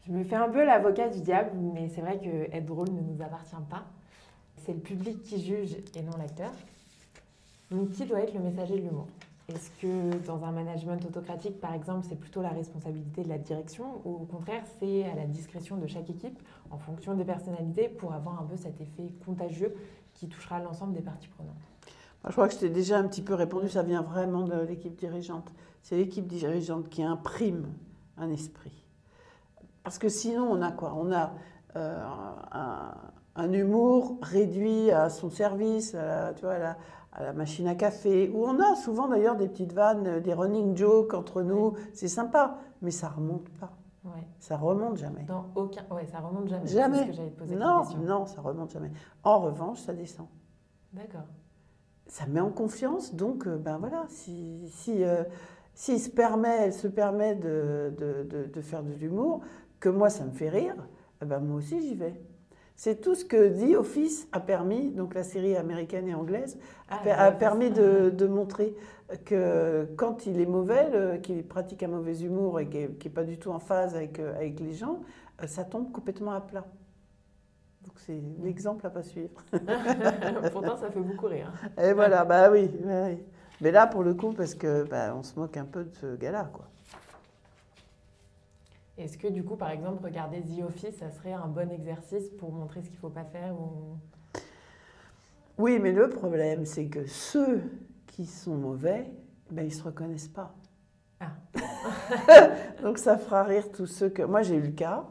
Je 0.07 0.11
me 0.13 0.23
fais 0.23 0.35
un 0.37 0.47
peu 0.49 0.63
l'avocat 0.63 1.09
du 1.09 1.19
diable, 1.19 1.51
mais 1.73 1.89
c'est 1.89 1.99
vrai 2.01 2.17
que 2.19 2.55
être 2.55 2.65
drôle 2.65 2.89
ne 2.91 3.01
nous 3.01 3.21
appartient 3.21 3.55
pas. 3.69 3.83
C'est 4.65 4.73
le 4.73 4.79
public 4.79 5.21
qui 5.23 5.41
juge 5.43 5.75
et 5.95 6.01
non 6.01 6.15
l'acteur. 6.17 6.51
Donc, 7.71 7.91
qui 7.91 8.05
doit 8.05 8.21
être 8.21 8.33
le 8.33 8.39
messager 8.39 8.75
de 8.77 8.83
l'humour 8.83 9.07
Est-ce 9.49 9.71
que 9.81 10.25
dans 10.25 10.43
un 10.43 10.51
management 10.51 11.05
autocratique, 11.05 11.61
par 11.61 11.73
exemple, 11.73 12.05
c'est 12.09 12.17
plutôt 12.17 12.41
la 12.41 12.49
responsabilité 12.49 13.23
de 13.23 13.29
la 13.29 13.37
direction 13.37 14.01
ou 14.03 14.15
au 14.15 14.25
contraire, 14.25 14.63
c'est 14.77 15.05
à 15.05 15.15
la 15.15 15.25
discrétion 15.25 15.77
de 15.77 15.87
chaque 15.87 16.09
équipe 16.09 16.37
en 16.69 16.77
fonction 16.77 17.13
des 17.13 17.23
personnalités 17.23 17.87
pour 17.87 18.13
avoir 18.13 18.41
un 18.41 18.43
peu 18.43 18.57
cet 18.57 18.81
effet 18.81 19.13
contagieux 19.25 19.73
qui 20.13 20.27
touchera 20.27 20.59
l'ensemble 20.59 20.93
des 20.93 21.01
parties 21.01 21.29
prenantes? 21.29 21.55
Je 22.25 22.31
crois 22.33 22.49
que 22.49 22.55
je 22.55 22.59
t'ai 22.59 22.69
déjà 22.69 22.97
un 22.97 23.07
petit 23.07 23.21
peu 23.21 23.35
répondu, 23.35 23.69
ça 23.69 23.83
vient 23.83 24.01
vraiment 24.01 24.43
de 24.43 24.59
l'équipe 24.63 24.97
dirigeante. 24.97 25.49
C'est 25.81 25.95
l'équipe 25.95 26.27
dirigeante 26.27 26.89
qui 26.89 27.01
imprime 27.01 27.67
un 28.17 28.29
esprit. 28.29 28.83
Parce 29.81 29.97
que 29.97 30.09
sinon, 30.09 30.51
on 30.51 30.61
a 30.61 30.73
quoi? 30.73 30.93
On 30.93 31.09
a 31.13 31.31
euh, 31.77 32.03
un, 33.35 33.53
humour 33.53 34.17
réduit 34.21 34.91
à 34.91 35.09
son 35.09 35.29
service, 35.29 35.95
tu 36.35 36.41
vois, 36.41 36.55
à 36.55 36.59
la, 36.59 36.77
à 37.17 37.23
la 37.23 37.33
machine 37.33 37.67
à 37.67 37.75
café, 37.75 38.29
où 38.33 38.45
on 38.45 38.59
a 38.59 38.75
souvent 38.75 39.07
d'ailleurs 39.07 39.35
des 39.35 39.47
petites 39.49 39.73
vannes, 39.73 40.19
des 40.21 40.33
running 40.33 40.77
jokes 40.77 41.13
entre 41.13 41.41
nous. 41.41 41.73
C'est 41.93 42.07
sympa, 42.07 42.57
mais 42.81 42.91
ça 42.91 43.09
remonte 43.09 43.49
pas. 43.59 43.71
Ouais. 44.05 44.25
Ça 44.39 44.55
remonte 44.55 44.97
jamais. 44.97 45.23
Dans 45.23 45.47
aucun... 45.55 45.83
Ouais, 45.91 46.05
ça 46.05 46.19
remonte 46.19 46.47
jamais. 46.47 46.67
Jamais. 46.67 47.09
Que 47.09 47.53
Non, 47.55 47.83
non, 48.05 48.25
ça 48.25 48.39
remonte 48.41 48.71
jamais. 48.71 48.91
En 49.23 49.39
revanche, 49.39 49.79
ça 49.79 49.93
descend. 49.93 50.27
D'accord. 50.93 51.25
ça 52.05 52.25
met 52.27 52.39
en 52.39 52.51
confiance. 52.51 53.13
Donc, 53.15 53.45
euh, 53.47 53.57
ben 53.57 53.77
voilà, 53.79 54.05
si, 54.09 54.69
si, 54.69 55.03
euh, 55.03 55.23
s'il 55.73 55.99
se 55.99 56.09
permet, 56.09 56.55
elle 56.67 56.73
se 56.73 56.87
permet 56.87 57.35
de, 57.35 57.93
de, 57.97 58.23
de- 58.29 58.45
de 58.45 58.61
faire 58.61 58.81
de 58.83 58.93
l'humour, 58.93 59.41
que 59.81 59.89
moi, 59.89 60.09
ça 60.09 60.23
me 60.23 60.31
fait 60.31 60.49
rire, 60.49 60.75
eh 61.21 61.25
ben 61.25 61.39
moi 61.39 61.57
aussi, 61.57 61.81
j'y 61.81 61.95
vais. 61.95 62.21
C'est 62.77 63.01
tout 63.01 63.15
ce 63.15 63.25
que 63.25 63.49
The 63.49 63.75
Office 63.75 64.27
a 64.31 64.39
permis, 64.39 64.91
donc 64.91 65.15
la 65.15 65.23
série 65.23 65.57
américaine 65.57 66.07
et 66.07 66.13
anglaise, 66.15 66.59
Ah, 66.89 67.01
a, 67.03 67.05
la 67.05 67.15
a 67.15 67.31
Office. 67.31 67.39
permis 67.39 67.71
de, 67.71 68.11
de 68.11 68.27
montrer 68.27 68.75
que 69.25 69.87
quand 69.97 70.25
il 70.27 70.39
est 70.39 70.45
mauvais, 70.45 71.19
qu'il 71.23 71.43
pratique 71.47 71.83
un 71.83 71.87
mauvais 71.89 72.19
humour 72.21 72.59
et 72.59 72.69
qu'il 72.69 72.91
n'est 73.03 73.09
pas 73.11 73.23
du 73.23 73.37
tout 73.39 73.51
en 73.51 73.59
phase 73.59 73.95
avec, 73.95 74.19
euh, 74.19 74.35
avec 74.35 74.59
les 74.59 74.73
gens, 74.73 75.01
euh, 75.43 75.47
ça 75.47 75.63
tombe 75.65 75.91
complètement 75.91 76.33
à 76.33 76.41
plat. 76.41 76.65
Donc 77.83 77.93
c'est 77.97 78.21
l'exemple 78.43 78.85
à 78.85 78.89
pas 78.91 79.03
suivre. 79.03 79.43
Pourtant, 80.51 80.77
ça 80.77 80.91
fait 80.91 80.99
beaucoup 80.99 81.27
rire. 81.27 81.51
Et 81.81 81.93
voilà, 81.93 82.25
bah 82.25 82.51
oui, 82.51 82.67
bah 82.83 83.05
oui. 83.09 83.19
Mais 83.61 83.71
là, 83.71 83.87
pour 83.87 84.03
le 84.03 84.13
coup, 84.13 84.33
parce 84.33 84.55
que 84.55 84.83
bah, 84.83 85.15
on 85.17 85.23
se 85.23 85.39
moque 85.39 85.57
un 85.57 85.65
peu 85.65 85.83
de 85.85 85.93
ce 85.95 86.15
gars-là, 86.15 86.49
quoi. 86.53 86.69
Est-ce 88.97 89.17
que 89.17 89.27
du 89.27 89.43
coup, 89.43 89.55
par 89.55 89.69
exemple, 89.69 90.03
regarder 90.03 90.41
The 90.41 90.63
Office, 90.67 90.97
ça 90.97 91.11
serait 91.11 91.33
un 91.33 91.47
bon 91.47 91.69
exercice 91.71 92.29
pour 92.39 92.51
montrer 92.51 92.81
ce 92.81 92.87
qu'il 92.87 92.95
ne 92.95 93.01
faut 93.01 93.09
pas 93.09 93.25
faire 93.25 93.53
ou... 93.53 93.97
Oui, 95.59 95.79
mais 95.79 95.91
le 95.91 96.09
problème, 96.09 96.65
c'est 96.65 96.85
que 96.85 97.05
ceux 97.05 97.61
qui 98.07 98.25
sont 98.25 98.55
mauvais, 98.55 99.05
ben, 99.51 99.63
ils 99.63 99.69
ne 99.69 99.73
se 99.73 99.83
reconnaissent 99.83 100.27
pas. 100.27 100.55
Ah. 101.19 101.31
Donc 102.83 102.97
ça 102.97 103.17
fera 103.17 103.43
rire 103.43 103.71
tous 103.71 103.85
ceux 103.85 104.09
que... 104.09 104.23
Moi, 104.23 104.41
j'ai 104.41 104.55
eu 104.55 104.61
le 104.61 104.71
cas, 104.71 105.05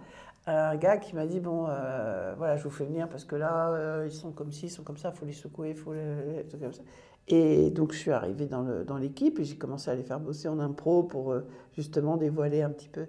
un 0.47 0.77
gars 0.77 0.97
qui 0.97 1.15
m'a 1.15 1.27
dit, 1.27 1.39
bon, 1.39 1.67
euh, 1.69 2.35
voilà, 2.37 2.57
je 2.57 2.65
vous 2.65 2.71
fais 2.71 2.85
venir 2.85 3.09
parce 3.09 3.25
que 3.25 3.37
là, 3.37 3.71
euh, 3.71 4.05
ils 4.07 4.15
sont 4.15 4.33
comme 4.33 4.51
ci, 4.51 4.67
ils 4.67 4.71
sont 4.71 4.83
comme 4.83 4.99
ça, 4.99 5.13
il 5.15 5.19
faut 5.19 5.27
les 5.27 5.33
secouer, 5.33 5.71
il 5.71 5.77
faut 5.77 5.95
les... 5.95 6.45
comme 6.61 6.73
ça. 6.73 6.83
Et 7.29 7.71
donc, 7.71 7.93
je 7.93 7.99
suis 7.99 8.13
arrivée 8.13 8.47
dans 8.47 8.99
l'équipe 8.99 9.39
et 9.41 9.45
j'ai 9.45 9.57
commencé 9.57 9.91
à 9.91 9.95
les 9.95 10.05
faire 10.05 10.21
bosser 10.21 10.49
en 10.49 10.61
impro 10.61 11.03
pour 11.03 11.33
euh, 11.33 11.47
justement 11.73 12.17
dévoiler 12.17 12.63
un 12.63 12.71
petit 12.71 12.89
peu. 12.89 13.07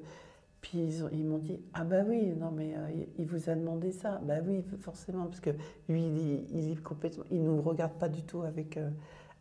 Puis 0.70 0.80
ils, 0.80 1.04
ont- 1.04 1.10
ils 1.14 1.24
m'ont 1.24 1.38
dit 1.38 1.62
Ah, 1.74 1.86
bah 1.86 2.02
oui, 2.06 2.34
non, 2.38 2.52
mais 2.52 2.74
euh, 2.76 2.90
il- 3.18 3.26
vous 3.26 3.50
a 3.50 3.56
demandé 3.56 3.92
ça. 3.94 4.20
Bah 4.24 4.36
oui, 4.46 4.64
forcément, 4.80 5.26
parce 5.26 5.40
que 5.40 5.52
lui, 5.88 6.02
il, 6.04 6.46
il 6.58 6.72
est 6.72 6.84
complètement. 6.84 7.24
Il 7.32 7.42
ne 7.44 7.48
nous 7.50 7.62
regarde 7.62 7.94
pas 7.94 8.10
du 8.10 8.24
tout 8.24 8.42
avec, 8.42 8.76
euh, 8.76 8.90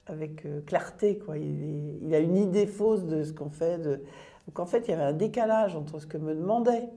avec 0.06 0.46
euh, 0.46 0.60
clarté, 0.64 1.18
quoi. 1.18 1.36
Il, 1.36 1.98
il 2.04 2.14
a 2.14 2.20
une 2.20 2.36
idée 2.36 2.66
fausse 2.66 3.04
de 3.06 3.24
ce 3.24 3.32
qu'on 3.32 3.50
fait. 3.50 3.78
De... 3.78 4.02
Donc 4.46 4.60
en 4.60 4.66
fait, 4.66 4.86
il 4.86 4.90
y 4.92 4.94
avait 4.94 5.02
un 5.02 5.12
décalage 5.12 5.74
entre 5.74 5.98
ce 5.98 6.06
que 6.06 6.16
me 6.16 6.32
demandait 6.32 6.88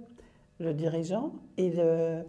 le 0.59 0.73
dirigeant 0.75 1.33
et 1.57 1.71
le- 1.71 2.21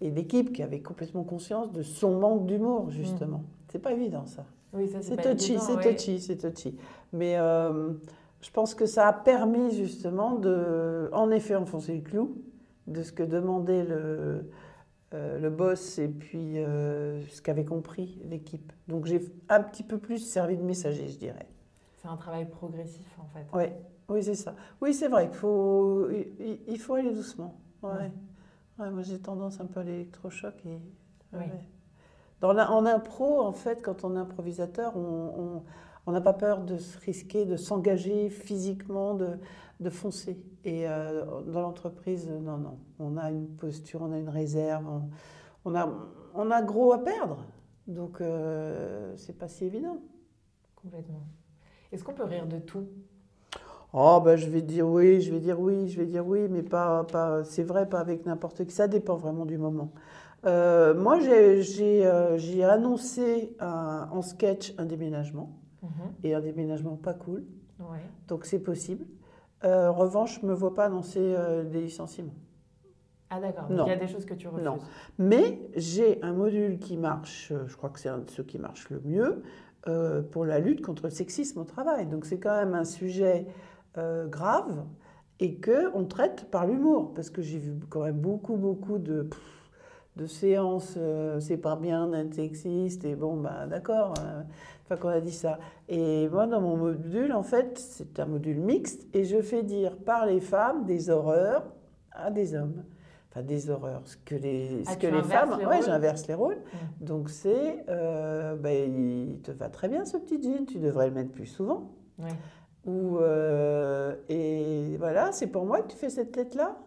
et 0.00 0.10
l'équipe 0.12 0.52
qui 0.52 0.62
avait 0.62 0.78
complètement 0.80 1.24
conscience 1.24 1.72
de 1.72 1.82
son 1.82 2.20
manque 2.20 2.46
d'humour, 2.46 2.88
justement. 2.90 3.42
C'est 3.72 3.80
pas 3.80 3.92
évident, 3.92 4.26
ça. 4.26 4.44
Oui, 4.72 4.86
ça, 4.86 5.02
C'est 5.02 5.16
touchy, 5.16 5.58
c'est 5.58 5.74
ouais. 5.74 5.92
touchy, 5.96 6.20
c'est 6.20 6.36
touchy. 6.36 6.76
Mais 7.12 7.36
euh, 7.36 7.94
je 8.40 8.50
pense 8.50 8.74
que 8.74 8.86
ça 8.86 9.08
a 9.08 9.12
permis 9.12 9.72
justement 9.74 10.34
de, 10.36 11.10
en 11.12 11.30
effet, 11.30 11.54
enfoncer 11.56 11.94
le 11.96 12.02
clou 12.02 12.42
de 12.86 13.02
ce 13.02 13.12
que 13.12 13.22
demandait 13.22 13.84
le, 13.84 14.48
euh, 15.14 15.38
le 15.38 15.50
boss 15.50 15.98
et 15.98 16.08
puis 16.08 16.58
euh, 16.58 17.20
ce 17.28 17.42
qu'avait 17.42 17.64
compris 17.64 18.20
l'équipe. 18.24 18.72
Donc 18.86 19.06
j'ai 19.06 19.20
un 19.48 19.62
petit 19.62 19.82
peu 19.82 19.98
plus 19.98 20.18
servi 20.18 20.56
de 20.56 20.62
messager, 20.62 21.08
je 21.08 21.18
dirais. 21.18 21.48
C'est 21.96 22.08
un 22.08 22.16
travail 22.16 22.48
progressif, 22.48 23.06
en 23.18 23.26
fait. 23.26 23.44
Ouais, 23.56 23.76
oui, 24.08 24.22
c'est 24.22 24.36
ça. 24.36 24.54
Oui, 24.80 24.94
c'est 24.94 25.08
vrai 25.08 25.26
qu'il 25.28 25.36
faut, 25.36 26.08
il, 26.10 26.60
il 26.68 26.78
faut 26.78 26.94
aller 26.94 27.12
doucement. 27.12 27.58
Ouais. 27.82 27.90
Ouais. 27.90 28.12
Ouais, 28.78 28.90
moi, 28.90 29.02
j'ai 29.02 29.18
tendance 29.18 29.60
un 29.60 29.66
peu 29.66 29.80
à 29.80 29.82
l'électrochoc. 29.82 30.54
Et, 30.64 30.78
Oui. 31.32 31.42
Dans 32.40 32.52
la- 32.52 32.70
en 32.70 32.86
impro, 32.86 33.40
en 33.40 33.52
fait, 33.52 33.82
quand 33.82 34.04
on 34.04 34.14
est 34.14 34.18
improvisateur, 34.20 34.96
on 34.96 35.00
on- 35.36 35.62
on 36.08 36.12
n'a 36.12 36.22
pas 36.22 36.32
peur 36.32 36.62
de 36.62 36.78
se 36.78 36.98
risquer, 37.00 37.44
de 37.44 37.56
s'engager 37.56 38.30
physiquement, 38.30 39.12
de, 39.12 39.38
de 39.78 39.90
foncer. 39.90 40.42
Et 40.64 40.88
euh, 40.88 41.42
dans 41.42 41.60
l'entreprise, 41.60 42.30
non, 42.30 42.56
non. 42.56 42.78
On 42.98 43.18
a 43.18 43.30
une 43.30 43.46
posture, 43.46 44.00
on 44.00 44.12
a 44.12 44.18
une 44.18 44.30
réserve, 44.30 44.86
on, 44.88 45.02
on 45.66 45.74
a, 45.74 45.86
on 46.34 46.50
a 46.50 46.62
gros 46.62 46.94
à 46.94 47.04
perdre. 47.04 47.44
Donc, 47.86 48.22
euh, 48.22 49.12
c'est 49.16 49.36
pas 49.36 49.48
si 49.48 49.66
évident. 49.66 49.98
Complètement. 50.76 51.26
Est-ce 51.92 52.02
qu'on 52.02 52.14
peut 52.14 52.24
rire 52.24 52.46
de 52.46 52.58
tout? 52.58 52.86
Oh, 53.92 54.20
ben, 54.24 54.36
je 54.36 54.48
vais 54.48 54.62
dire 54.62 54.88
oui, 54.88 55.20
je 55.20 55.30
vais 55.30 55.40
dire 55.40 55.60
oui, 55.60 55.88
je 55.88 56.00
vais 56.00 56.06
dire 56.06 56.26
oui, 56.26 56.48
mais 56.48 56.62
pas, 56.62 57.04
pas 57.04 57.44
c'est 57.44 57.64
vrai, 57.64 57.86
pas 57.86 58.00
avec 58.00 58.24
n'importe 58.24 58.64
qui. 58.64 58.72
Ça 58.72 58.88
dépend 58.88 59.16
vraiment 59.16 59.44
du 59.44 59.58
moment. 59.58 59.92
Euh, 60.46 60.94
moi, 60.94 61.18
j'ai 61.20 62.06
euh, 62.06 62.38
annoncé 62.66 63.54
un- 63.60 64.08
en 64.10 64.22
sketch 64.22 64.72
un 64.78 64.86
déménagement, 64.86 65.50
Mhm. 65.82 65.90
et 66.24 66.34
un 66.34 66.40
déménagement 66.40 66.96
pas 66.96 67.14
cool, 67.14 67.44
Ouais. 67.78 68.00
donc 68.26 68.44
c'est 68.44 68.58
possible. 68.58 69.04
Euh, 69.64 69.88
en 69.88 69.92
revanche, 69.94 70.40
je 70.40 70.46
ne 70.46 70.50
me 70.50 70.54
vois 70.54 70.74
pas 70.74 70.84
annoncer 70.86 71.20
euh, 71.20 71.64
des 71.64 71.80
licenciements. 71.80 72.34
Ah, 73.30 73.40
d'accord. 73.40 73.66
Il 73.70 73.76
y 73.76 73.90
a 73.90 73.96
des 73.96 74.08
choses 74.08 74.24
que 74.24 74.34
tu 74.34 74.48
refuses. 74.48 74.64
Non. 74.64 74.78
Mais 75.18 75.60
j'ai 75.76 76.22
un 76.22 76.32
module 76.32 76.78
qui 76.78 76.96
marche, 76.96 77.52
euh, 77.52 77.66
je 77.66 77.76
crois 77.76 77.90
que 77.90 78.00
c'est 78.00 78.08
un 78.08 78.18
de 78.18 78.30
ceux 78.30 78.42
qui 78.42 78.58
marche 78.58 78.88
le 78.90 79.00
mieux, 79.04 79.42
euh, 79.86 80.22
pour 80.22 80.44
la 80.46 80.58
lutte 80.60 80.80
contre 80.80 81.04
le 81.04 81.10
sexisme 81.10 81.60
au 81.60 81.64
travail. 81.64 82.06
Donc 82.06 82.24
c'est 82.24 82.38
quand 82.38 82.56
même 82.56 82.74
un 82.74 82.84
sujet 82.84 83.46
euh, 83.98 84.26
grave 84.26 84.84
et 85.40 85.56
que 85.56 85.94
on 85.94 86.04
traite 86.04 86.50
par 86.50 86.66
l'humour. 86.66 87.12
Parce 87.14 87.28
que 87.30 87.42
j'ai 87.42 87.58
vu 87.58 87.74
quand 87.90 88.02
même 88.04 88.18
beaucoup, 88.18 88.56
beaucoup 88.56 88.98
de, 88.98 89.22
pff, 89.22 89.70
de 90.16 90.26
séances, 90.26 90.94
euh, 90.96 91.38
c'est 91.38 91.58
pas 91.58 91.76
bien 91.76 92.08
d'être 92.08 92.34
sexiste, 92.34 93.04
et 93.04 93.14
bon, 93.14 93.36
bah 93.36 93.66
d'accord. 93.66 94.14
Enfin 94.90 94.96
qu'on 94.96 95.08
a 95.08 95.20
dit 95.20 95.32
ça. 95.32 95.58
Et 95.88 96.28
moi, 96.30 96.46
dans 96.46 96.60
mon 96.62 96.76
module, 96.76 97.32
en 97.32 97.42
fait, 97.42 97.78
c'est 97.78 98.18
un 98.20 98.26
module 98.26 98.58
mixte 98.58 99.06
et 99.14 99.24
je 99.24 99.40
fais 99.42 99.62
dire 99.62 99.96
par 99.98 100.24
les 100.26 100.40
femmes 100.40 100.84
des 100.86 101.10
horreurs 101.10 101.66
à 102.12 102.30
des 102.30 102.54
hommes. 102.54 102.84
Enfin, 103.30 103.42
des 103.42 103.68
horreurs. 103.68 104.02
Ce 104.06 104.16
que 104.16 104.34
les, 104.34 104.82
Ah, 104.86 104.92
ce 104.94 104.98
tu 104.98 105.06
que 105.08 105.14
les 105.14 105.22
femmes. 105.22 105.52
rôles 105.52 105.82
j'inverse 105.84 106.26
les 106.26 106.34
rôles. 106.34 106.56
Mm. 107.00 107.04
Donc, 107.04 107.28
c'est. 107.28 107.84
euh, 107.90 108.56
ben, 108.56 108.90
il 109.30 109.42
te 109.42 109.50
va 109.52 109.68
très 109.68 109.88
bien 109.88 110.04
ce 110.06 110.16
petit 110.16 110.42
jean, 110.42 110.64
tu 110.64 110.78
devrais 110.78 111.08
le 111.08 111.14
mettre 111.14 111.32
plus 111.32 111.46
souvent. 111.46 111.92
Ou, 112.86 113.18
euh, 113.18 114.16
et 114.30 114.96
voilà, 114.96 115.30
c'est 115.32 115.48
pour 115.48 115.66
moi 115.66 115.82
que 115.82 115.88
tu 115.92 115.96
fais 115.98 116.08
cette 116.08 116.32
tête-là. 116.32 116.78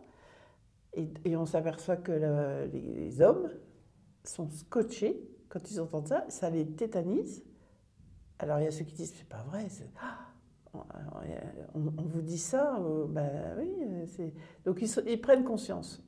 Et, 0.94 1.08
et 1.26 1.38
on 1.38 1.46
s'aperçoit 1.46 1.96
que 1.98 2.12
le- 2.12 2.66
les, 2.74 2.82
les 3.06 3.22
hommes 3.22 3.50
sont 4.24 4.50
scotchés 4.50 5.22
quand 5.48 5.70
ils 5.70 5.80
entendent 5.80 6.08
ça, 6.08 6.26
ça 6.30 6.50
les 6.50 6.66
tétanise. 6.66 7.44
Alors 8.42 8.60
il 8.60 8.66
y 8.66 8.68
a 8.68 8.72
ceux 8.72 8.84
qui 8.86 8.96
disent 8.96 9.14
c'est 9.16 9.28
pas 9.30 9.44
vrai, 9.50 9.68
c'est- 9.70 9.90
Ah 10.02 10.18
on, 10.74 10.80
on- 11.98 12.04
vous 12.04 12.22
dit 12.22 12.38
ça, 12.38 12.78
euh, 12.80 13.06
ben 13.08 13.30
oui, 13.60 13.70
euh, 13.84 14.06
c'est 14.08 14.34
donc 14.66 14.82
ils, 14.82 14.88
sont- 14.88 15.02
ils 15.06 15.20
prennent 15.20 15.44
conscience. 15.44 16.04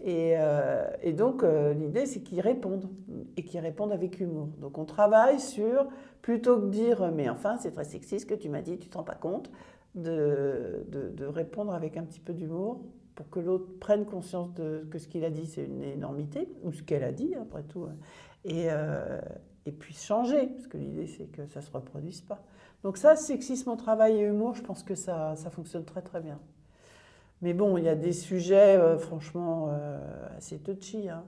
Et, 0.00 0.34
euh, 0.36 0.84
et 1.02 1.12
donc 1.12 1.44
euh, 1.44 1.72
l'idée 1.72 2.04
c'est 2.04 2.20
qu'ils 2.22 2.40
répondent 2.40 2.90
et 3.36 3.44
qu'ils 3.44 3.60
répondent 3.60 3.92
avec 3.92 4.20
humour. 4.20 4.48
Donc 4.60 4.76
on 4.76 4.84
travaille 4.84 5.38
sur 5.40 5.88
plutôt 6.20 6.56
que 6.58 6.64
de 6.66 6.70
dire 6.70 7.10
mais 7.12 7.28
enfin 7.30 7.56
c'est 7.58 7.70
très 7.72 7.84
sexy 7.84 8.18
ce 8.20 8.26
que 8.26 8.34
tu 8.34 8.48
m'as 8.48 8.60
dit, 8.62 8.78
tu 8.78 8.88
te 8.88 8.96
rends 8.98 9.04
pas 9.04 9.14
compte, 9.14 9.50
de, 9.94 10.84
de, 10.88 11.10
de 11.10 11.24
répondre 11.26 11.72
avec 11.72 11.96
un 11.96 12.02
petit 12.04 12.20
peu 12.20 12.32
d'humour 12.34 12.82
pour 13.14 13.30
que 13.30 13.38
l'autre 13.40 13.66
prenne 13.78 14.04
conscience 14.04 14.52
de 14.54 14.86
que 14.90 14.98
ce 14.98 15.06
qu'il 15.08 15.24
a 15.24 15.30
dit 15.30 15.46
c'est 15.46 15.64
une 15.64 15.82
énormité 15.84 16.48
ou 16.64 16.72
ce 16.72 16.82
qu'elle 16.82 17.04
a 17.04 17.12
dit 17.12 17.34
après 17.36 17.62
tout 17.62 17.84
hein, 17.84 17.94
et, 18.44 18.68
et 19.66 19.72
puis 19.72 19.94
changer 19.94 20.46
parce 20.48 20.66
que 20.66 20.76
l'idée 20.76 21.06
c'est 21.06 21.26
que 21.26 21.46
ça 21.46 21.60
se 21.60 21.70
reproduise 21.70 22.20
pas. 22.20 22.42
Donc 22.82 22.96
ça 22.96 23.16
sexisme 23.16 23.76
travail 23.76 24.16
et 24.18 24.22
humour, 24.22 24.54
je 24.54 24.62
pense 24.62 24.82
que 24.82 24.94
ça, 24.94 25.36
ça 25.36 25.50
fonctionne 25.50 25.84
très 25.84 26.02
très 26.02 26.20
bien. 26.20 26.38
Mais 27.42 27.54
bon, 27.54 27.76
il 27.76 27.84
y 27.84 27.88
a 27.88 27.94
des 27.96 28.12
sujets 28.12 28.76
euh, 28.76 28.98
franchement 28.98 29.68
euh, 29.70 29.98
assez 30.36 30.58
touchy. 30.58 31.08
hein. 31.08 31.24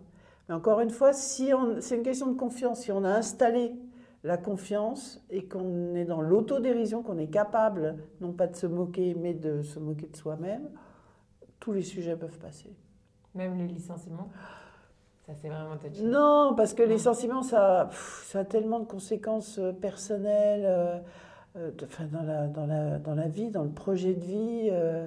Mais 0.48 0.54
encore 0.54 0.80
une 0.80 0.90
fois, 0.90 1.12
si 1.12 1.50
c'est 1.80 1.96
une 1.96 2.02
question 2.02 2.26
de 2.30 2.36
confiance. 2.36 2.80
Si 2.82 2.92
on 2.92 3.04
a 3.04 3.08
installé 3.10 3.72
la 4.24 4.38
confiance 4.38 5.22
et 5.30 5.44
qu'on 5.46 5.94
est 5.94 6.04
dans 6.06 6.20
l'autodérision, 6.20 7.02
qu'on 7.02 7.18
est 7.18 7.28
capable 7.28 7.96
non 8.20 8.32
pas 8.32 8.46
de 8.46 8.56
se 8.56 8.66
moquer, 8.66 9.14
mais 9.14 9.34
de 9.34 9.62
se 9.62 9.78
moquer 9.78 10.06
de 10.06 10.16
soi-même, 10.16 10.70
tous 11.60 11.72
les 11.72 11.82
sujets 11.82 12.16
peuvent 12.16 12.38
passer. 12.38 12.74
Même 13.34 13.58
les 13.58 13.66
licenciements, 13.66 14.30
ça 15.26 15.34
c'est 15.34 15.48
vraiment 15.48 15.76
touchy. 15.76 16.02
Non, 16.04 16.54
parce 16.56 16.74
que 16.74 16.82
les 16.82 16.98
sentiments, 16.98 17.42
ça, 17.42 17.86
pff, 17.90 18.24
ça 18.28 18.40
a 18.40 18.44
tellement 18.44 18.80
de 18.80 18.84
conséquences 18.86 19.58
euh, 19.58 19.72
personnelles, 19.72 20.64
euh, 20.66 20.98
euh, 21.56 21.70
de- 21.72 21.84
enfin, 21.86 22.04
dans, 22.06 22.22
la, 22.22 22.46
dans, 22.46 22.66
la, 22.66 22.98
dans 22.98 23.14
la 23.14 23.28
vie, 23.28 23.50
dans 23.50 23.62
le 23.64 23.70
projet 23.70 24.14
de 24.14 24.24
vie, 24.24 24.68
euh, 24.70 25.06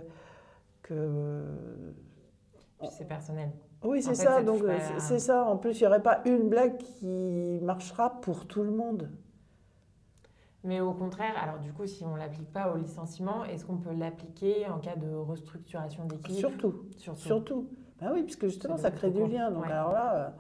que... 0.84 1.44
C'est 2.90 3.08
personnel. 3.08 3.50
Oui, 3.84 4.02
c'est 4.02 4.16
ça. 4.16 4.42
Donc, 4.44 4.64
c'est 5.00 5.20
ça. 5.20 5.46
En 5.46 5.58
plus, 5.58 5.80
il 5.80 5.84
n'y 5.84 5.88
aurait 5.88 6.02
pas 6.04 6.22
une 6.26 6.50
blague 6.50 6.78
qui 6.78 7.60
marchera 7.62 8.22
pour 8.22 8.48
tout 8.48 8.64
le 8.64 8.72
monde. 8.72 9.10
Mais 10.64 10.82
au 10.82 10.94
contraire, 10.94 11.34
alors 11.42 11.60
du 11.60 11.72
coup, 11.72 11.86
si 11.86 12.04
on 12.04 12.14
ne 12.16 12.18
l'applique 12.18 12.52
pas 12.52 12.74
au 12.74 12.78
licenciement, 12.78 13.46
est-ce 13.46 13.66
qu'on 13.66 13.78
peut 13.78 13.94
l'appliquer 13.94 14.68
en 14.68 14.80
cas 14.80 14.96
de 14.96 15.14
restructuration 15.14 16.06
d'équipe? 16.06 16.36
Surtout. 16.36 16.84
Surtout. 16.98 17.20
Surtout. 17.22 17.70
Ben 18.02 18.12
oui, 18.14 18.24
puisque 18.24 18.46
justement, 18.46 18.78
ça 18.78 18.92
crée 18.92 19.10
du 19.12 19.26
lien. 19.26 19.50
Donc, 19.52 19.66
Ouais. 19.66 19.72
alors 19.72 19.92
là, 19.92 20.34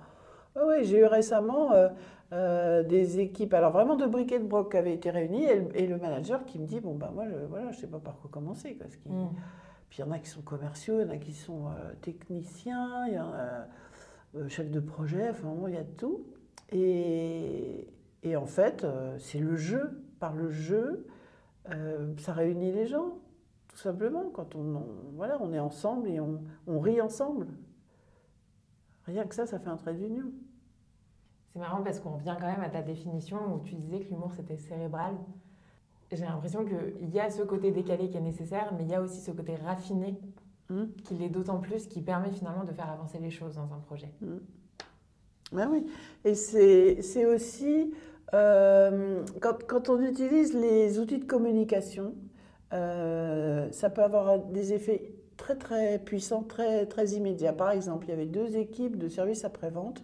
euh, 0.58 0.80
j'ai 0.84 1.00
eu 1.00 1.06
récemment 1.06 1.72
euh, 1.74 1.89
euh, 2.34 2.84
des 2.84 3.20
équipes, 3.20 3.54
alors 3.54 3.72
vraiment 3.72 3.96
de 3.96 4.06
briques 4.06 4.32
et 4.32 4.39
de 4.39 4.46
broc 4.46 4.72
qui 4.72 4.78
avaient 4.78 4.93
été 4.93 5.10
réunies, 5.10 5.46
et, 5.46 5.60
le- 5.60 5.78
et 5.80 5.88
le 5.88 5.98
manager 5.98 6.46
qui 6.46 6.60
me 6.60 6.65
dit 6.67 6.80
Bon, 6.80 6.93
ben 6.96 7.10
moi, 7.13 7.26
je, 7.28 7.46
voilà, 7.50 7.72
je 7.72 7.80
sais 7.80 7.88
pas 7.88 8.00
par 8.00 8.17
quoi 8.20 8.30
commencer. 8.32 8.76
Quoi, 8.76 8.88
ce 8.89 8.98
qui- 8.98 9.10
Mm. 9.10 9.30
Puis 9.89 10.00
il 10.00 10.06
y 10.06 10.08
en 10.08 10.12
a 10.12 10.20
qui 10.20 10.30
sont 10.30 10.41
commerciaux, 10.41 11.00
il 11.00 11.08
y 11.08 11.10
en 11.10 11.13
a 11.13 11.17
qui 11.17 11.32
sont 11.34 11.65
techniciens, 12.02 13.08
il 13.08 13.13
y 13.13 13.20
en 13.20 13.32
a 13.34 14.48
chefs 14.50 14.70
de 14.70 14.80
projet, 14.82 15.30
enfin, 15.30 15.48
vraiment, 15.48 15.67
il 15.70 15.76
y 15.76 15.78
a 15.78 15.84
de 15.84 15.91
tout. 15.96 16.26
Et, 16.74 17.88
et 18.24 18.36
en 18.36 18.46
fait, 18.46 18.86
c'est 19.17 19.39
le 19.39 19.56
jeu. 19.56 20.04
Par 20.20 20.34
le 20.36 20.50
jeu, 20.50 21.06
ça 22.17 22.34
réunit 22.34 22.72
les 22.74 22.86
gens, 22.88 23.17
tout 23.77 23.83
simplement. 23.83 24.25
Quand 24.33 24.55
on, 24.55 24.75
on- 24.75 24.85
voilà, 25.15 25.37
on 25.39 25.53
est 25.53 25.59
ensemble 25.59 26.09
et 26.09 26.19
on, 26.19 26.41
on 26.65 26.79
rit 26.79 26.99
ensemble. 26.99 27.47
Rien 29.05 29.23
que 29.25 29.35
ça, 29.35 29.45
ça 29.45 29.59
fait 29.59 29.69
un 29.69 29.77
trait 29.77 29.93
d'union. 29.93 30.31
C'est 31.53 31.59
marrant 31.59 31.83
parce 31.83 31.99
qu'on 31.99 32.11
revient 32.17 32.35
quand 32.39 32.47
même 32.47 32.61
à 32.61 32.69
ta 32.69 32.81
définition 32.81 33.37
où 33.55 33.59
tu 33.63 33.75
disais 33.75 33.99
que 33.99 34.09
l'humour 34.09 34.33
c'était 34.33 34.57
cérébral. 34.57 35.15
J'ai 36.11 36.25
l'impression 36.25 36.65
qu'il 36.65 37.09
y 37.13 37.19
a 37.19 37.29
ce 37.29 37.43
côté 37.43 37.71
décalé 37.71 38.09
qui 38.09 38.17
est 38.17 38.21
nécessaire, 38.21 38.73
mais 38.75 38.83
il 38.83 38.89
y 38.89 38.95
a 38.95 39.01
aussi 39.01 39.21
ce 39.21 39.31
côté 39.31 39.55
raffiné 39.55 40.19
Hmm. 40.69 40.87
qui 41.05 41.13
l'est 41.15 41.29
d'autant 41.29 41.59
plus, 41.59 41.87
qui 41.87 42.01
permet 42.01 42.29
finalement 42.29 42.65
de 42.65 42.73
faire 42.73 42.89
avancer 42.89 43.19
les 43.19 43.29
choses 43.29 43.55
dans 43.55 43.71
un 43.73 43.79
projet. 43.79 44.11
Ben 45.53 45.69
oui, 45.71 45.85
et 46.25 46.35
c'est 46.35 47.01
c'est 47.01 47.25
aussi 47.25 47.93
euh, 48.33 49.23
quand, 49.41 49.63
quand 49.65 49.87
on 49.87 50.01
utilise 50.01 50.53
les 50.53 50.99
outils 50.99 51.19
de 51.19 51.23
communication, 51.23 52.15
euh, 52.73 53.71
ça 53.71 53.89
peut 53.89 54.03
avoir 54.03 54.39
des 54.39 54.73
effets 54.73 55.13
très 55.38 55.56
très 55.56 55.99
puissants, 55.99 56.43
très, 56.43 56.86
très 56.86 57.10
immédiats. 57.12 57.53
Par 57.53 57.71
exemple, 57.71 58.08
il 58.08 58.10
y 58.10 58.13
avait 58.13 58.25
deux 58.25 58.58
équipes 58.58 58.97
de 58.97 59.08
services 59.08 59.45
après-vente, 59.45 60.03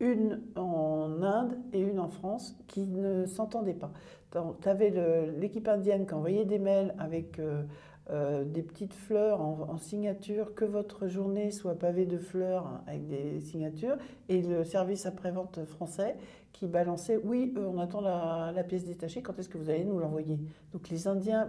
une 0.00 0.40
en 0.56 1.22
Inde 1.22 1.56
et 1.72 1.80
une 1.80 2.00
en 2.00 2.08
France, 2.08 2.58
qui 2.66 2.86
ne 2.86 3.24
s'entendaient 3.26 3.72
pas. 3.74 3.92
Tu 4.30 4.68
avais 4.68 4.92
l'équipe 5.38 5.68
indienne 5.68 6.06
qui 6.06 6.14
envoyait 6.14 6.44
des 6.44 6.58
mails 6.58 6.94
avec 6.98 7.38
euh, 7.38 7.62
euh, 8.10 8.44
des 8.44 8.62
petites 8.62 8.94
fleurs 8.94 9.40
en, 9.40 9.76
signature, 9.78 10.54
que 10.54 10.64
votre 10.64 11.06
journée 11.06 11.50
soit 11.50 11.78
pavée 11.78 12.06
de 12.06 12.18
fleurs 12.18 12.66
hein, 12.66 12.82
avec 12.86 13.06
des 13.06 13.40
signatures, 13.40 13.96
et 14.28 14.42
le 14.42 14.64
service 14.64 15.06
après-vente 15.06 15.64
français 15.66 16.16
qui 16.52 16.66
balançait 16.66 17.20
Oui, 17.22 17.54
on 17.56 17.78
attend 17.78 18.00
la 18.00 18.64
pièce 18.64 18.84
détachée, 18.84 19.22
quand 19.22 19.38
est-ce 19.38 19.48
que 19.48 19.58
vous 19.58 19.70
allez 19.70 19.84
nous 19.84 19.98
l'envoyer? 19.98 20.38
Donc 20.72 20.88
les 20.88 21.06
Indiens 21.06 21.48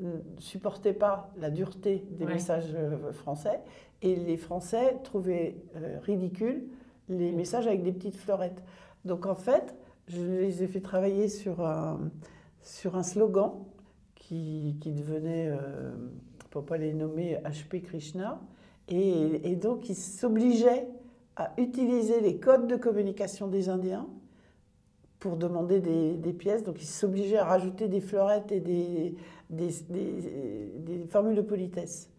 ne 0.00 0.12
supportaient 0.38 0.92
pas 0.94 1.30
la 1.38 1.50
dureté 1.50 2.04
des 2.10 2.24
Ouais. 2.26 2.34
messages 2.34 2.74
euh, 2.74 3.12
français, 3.12 3.60
et 4.02 4.16
les 4.16 4.36
Français 4.36 4.96
trouvaient 5.04 5.56
euh, 5.76 5.98
ridicule 6.02 6.64
les 7.08 7.32
Mm. 7.32 7.36
messages 7.36 7.66
avec 7.66 7.82
des 7.82 7.92
petites 7.92 8.16
fleurettes. 8.16 8.62
Donc 9.04 9.26
en 9.26 9.34
fait, 9.34 9.74
je 10.08 10.20
les 10.40 10.62
ai 10.62 10.66
fait 10.66 10.80
travailler 10.80 11.28
sur 11.28 11.60
un, 11.64 11.98
sur 12.62 12.96
un 12.96 13.02
slogan 13.02 13.52
qui, 14.14 14.76
qui 14.80 14.92
devenait, 14.92 15.48
euh, 15.48 15.92
pour 16.50 16.64
pas 16.64 16.76
les 16.78 16.92
nommer, 16.94 17.38
HP 17.44 17.82
Krishna. 17.82 18.40
Et, 18.88 19.50
et 19.50 19.56
donc, 19.56 19.88
ils 19.88 19.94
s'obligeaient 19.96 20.86
à 21.36 21.52
utiliser 21.58 22.20
les 22.20 22.36
codes 22.38 22.66
de 22.66 22.76
communication 22.76 23.48
des 23.48 23.68
Indiens 23.68 24.06
pour 25.20 25.36
demander 25.36 25.80
des, 25.80 26.14
des 26.14 26.32
pièces. 26.32 26.62
Donc, 26.62 26.80
ils 26.82 26.86
s'obligeaient 26.86 27.38
à 27.38 27.44
rajouter 27.44 27.88
des 27.88 28.00
fleurettes 28.00 28.52
et 28.52 28.60
des, 28.60 29.14
des, 29.56 31.06
formules 31.08 31.36
de 31.36 31.42
politesse. 31.42 32.10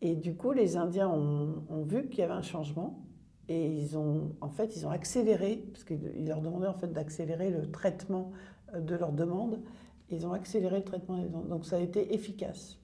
Et 0.00 0.14
du 0.16 0.34
coup, 0.34 0.52
les 0.52 0.76
Indiens 0.76 1.08
ont, 1.08 1.82
vu 1.84 2.08
qu'il 2.08 2.20
y 2.20 2.22
avait 2.22 2.34
un 2.34 2.42
changement. 2.42 3.00
Et 3.48 3.66
ils 3.66 3.98
ont, 3.98 4.34
en 4.40 4.48
fait, 4.48 4.74
ils 4.76 4.86
ont 4.86 4.90
accéléré, 4.90 5.64
parce 5.72 5.84
qu'ils 5.84 6.26
leur 6.26 6.40
demandaient 6.40 6.66
en 6.66 6.74
fait 6.74 6.92
d'accélérer 6.92 7.50
le 7.50 7.70
traitement 7.70 8.32
de 8.74 8.94
leurs 8.94 9.12
demandes. 9.12 9.60
Ils 10.10 10.26
ont 10.26 10.32
accéléré 10.32 10.78
le 10.78 10.84
traitement 10.84 11.18
des 11.18 11.24
demandes. 11.24 11.48
Donc 11.48 11.66
ça 11.66 11.76
a 11.76 11.80
été 11.80 12.14
efficace. 12.14 12.78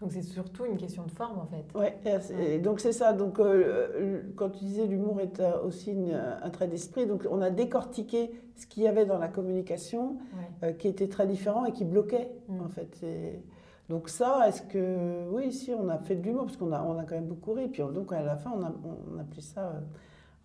Donc 0.00 0.12
c'est 0.12 0.22
surtout 0.22 0.66
une 0.66 0.76
question 0.76 1.04
de 1.04 1.10
forme 1.10 1.38
en 1.38 1.46
fait. 1.46 1.64
Ouais, 1.78 1.98
et 2.38 2.58
donc 2.58 2.80
c'est 2.80 2.92
ça. 2.92 3.14
Donc 3.14 3.38
euh, 3.40 4.20
quand 4.36 4.50
tu 4.50 4.64
disais 4.64 4.86
l'humour 4.86 5.20
est 5.22 5.40
aussi 5.64 5.92
une- 5.92 6.12
un 6.42 6.50
trait 6.50 6.68
d'esprit, 6.68 7.06
donc 7.06 7.26
on 7.30 7.40
a 7.40 7.48
décortiqué 7.48 8.30
ce 8.56 8.66
qu'il 8.66 8.82
y 8.82 8.88
avait 8.88 9.06
dans 9.06 9.18
la 9.18 9.28
communication 9.28 10.18
Ouais. 10.36 10.68
euh, 10.68 10.72
qui 10.72 10.88
était 10.88 11.08
très 11.08 11.26
différent 11.26 11.64
et 11.64 11.72
qui 11.72 11.84
bloquait 11.86 12.30
Mm. 12.48 12.60
en 12.60 12.68
fait. 12.68 13.02
Et 13.02 13.40
donc 13.88 14.10
ça, 14.10 14.46
est-ce 14.48 14.60
que 14.62 15.28
oui, 15.30 15.50
si 15.50 15.72
on 15.72 15.88
a 15.88 15.96
fait 15.98 16.16
de 16.16 16.22
l'humour 16.22 16.44
parce 16.44 16.58
qu'on 16.58 16.72
a 16.72 16.82
on 16.82 16.98
a 16.98 17.04
quand 17.04 17.14
même 17.14 17.26
beaucoup 17.26 17.52
ri. 17.54 17.68
Puis 17.68 17.82
on- 17.82 17.90
donc 17.90 18.12
à 18.12 18.20
la 18.22 18.36
fin 18.36 18.52
on 18.54 18.62
a 18.62 18.72
on 19.14 19.18
appelait 19.18 19.40
ça, 19.40 19.62
euh, 19.62 19.80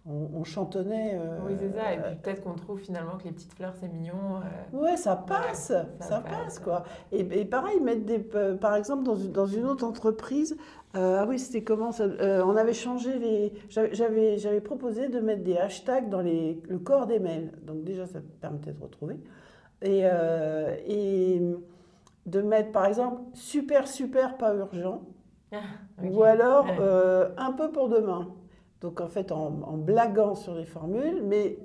on, 0.09 0.29
on 0.39 0.43
chantonnait. 0.43 1.13
euh, 1.15 1.37
Oui, 1.45 1.53
c'est 1.59 1.71
ça. 1.77 1.93
Et 1.93 1.97
puis 1.97 2.15
peut-être 2.21 2.43
qu'on 2.43 2.53
trouve 2.55 2.79
finalement 2.79 3.17
que 3.17 3.25
les 3.25 3.31
petites 3.31 3.53
fleurs 3.53 3.73
c'est 3.79 3.87
mignon. 3.87 4.15
euh, 4.73 4.77
Ouais, 4.77 4.97
ça 4.97 5.15
passe, 5.15 5.67
ça, 5.67 5.85
ça 5.99 6.21
passe, 6.21 6.31
passe. 6.43 6.59
quoi. 6.59 6.83
Et, 7.11 7.19
et 7.39 7.45
pareil, 7.45 7.79
mettre 7.79 8.05
des, 8.05 8.27
euh, 8.35 8.55
par 8.55 8.75
exemple, 8.75 9.03
dans 9.03 9.15
une, 9.15 9.31
dans 9.31 9.45
une 9.45 9.65
autre 9.65 9.85
entreprise, 9.85 10.57
euh, 10.95 11.19
ah 11.21 11.25
oui, 11.27 11.39
c'était 11.39 11.63
comment 11.63 11.91
ça 11.91 12.03
Euh, 12.03 12.43
On 12.45 12.55
avait 12.57 12.73
changé 12.73 13.17
les. 13.19 13.53
j'avais- 13.69 14.61
proposé 14.61 15.07
de 15.09 15.19
mettre 15.19 15.43
des 15.43 15.57
hashtags 15.57 16.09
dans 16.09 16.21
les, 16.21 16.61
le 16.67 16.79
corps 16.79 17.05
des 17.07 17.19
mails. 17.19 17.51
Donc 17.63 17.83
déjà, 17.83 18.05
ça 18.07 18.19
permettait 18.41 18.71
de 18.73 18.81
retrouver. 18.81 19.17
Et, 19.83 20.01
euh, 20.03 20.75
et 20.85 21.41
de 22.25 22.41
mettre, 22.41 22.71
par 22.71 22.85
exemple, 22.85 23.21
super, 23.33 23.87
super, 23.87 24.37
pas 24.37 24.53
urgent. 24.55 25.01
ok. 25.53 25.59
Ou 26.03 26.23
alors 26.23 26.65
Ouais. 26.65 26.77
euh, 26.79 27.29
un 27.37 27.51
peu 27.53 27.71
pour 27.71 27.87
demain. 27.89 28.27
Donc 28.81 28.99
en 29.01 29.07
fait 29.07 29.31
en, 29.31 29.61
en 29.63 29.77
blaguant 29.77 30.35
sur 30.35 30.55
les 30.55 30.65
formules, 30.65 31.21
mais 31.23 31.57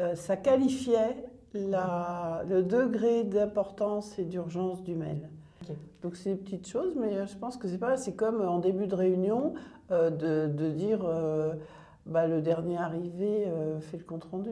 euh, 0.00 0.14
ça 0.14 0.36
qualifiait 0.36 1.24
la, 1.52 2.42
le 2.48 2.62
degré 2.62 3.24
d'importance 3.24 4.18
et 4.18 4.24
d'urgence 4.24 4.82
du 4.82 4.94
mail. 4.94 5.28
Donc 6.02 6.16
c'est 6.16 6.30
des 6.34 6.36
petites 6.36 6.68
choses, 6.68 6.94
mais 6.96 7.14
euh, 7.16 7.26
je 7.26 7.36
pense 7.36 7.56
que 7.56 7.66
c'est 7.68 7.78
pas. 7.78 7.96
C'est 7.96 8.14
comme 8.14 8.40
en 8.42 8.58
début 8.58 8.86
de 8.86 8.94
réunion 8.94 9.54
euh, 9.90 10.10
de, 10.10 10.52
de 10.52 10.70
dire 10.70 11.00
euh, 11.04 11.54
bah, 12.06 12.26
le 12.26 12.42
dernier 12.42 12.76
arrivé 12.76 13.46
euh, 13.46 13.80
fait 13.80 13.96
le 13.96 14.04
compte 14.04 14.24
rendu. 14.24 14.50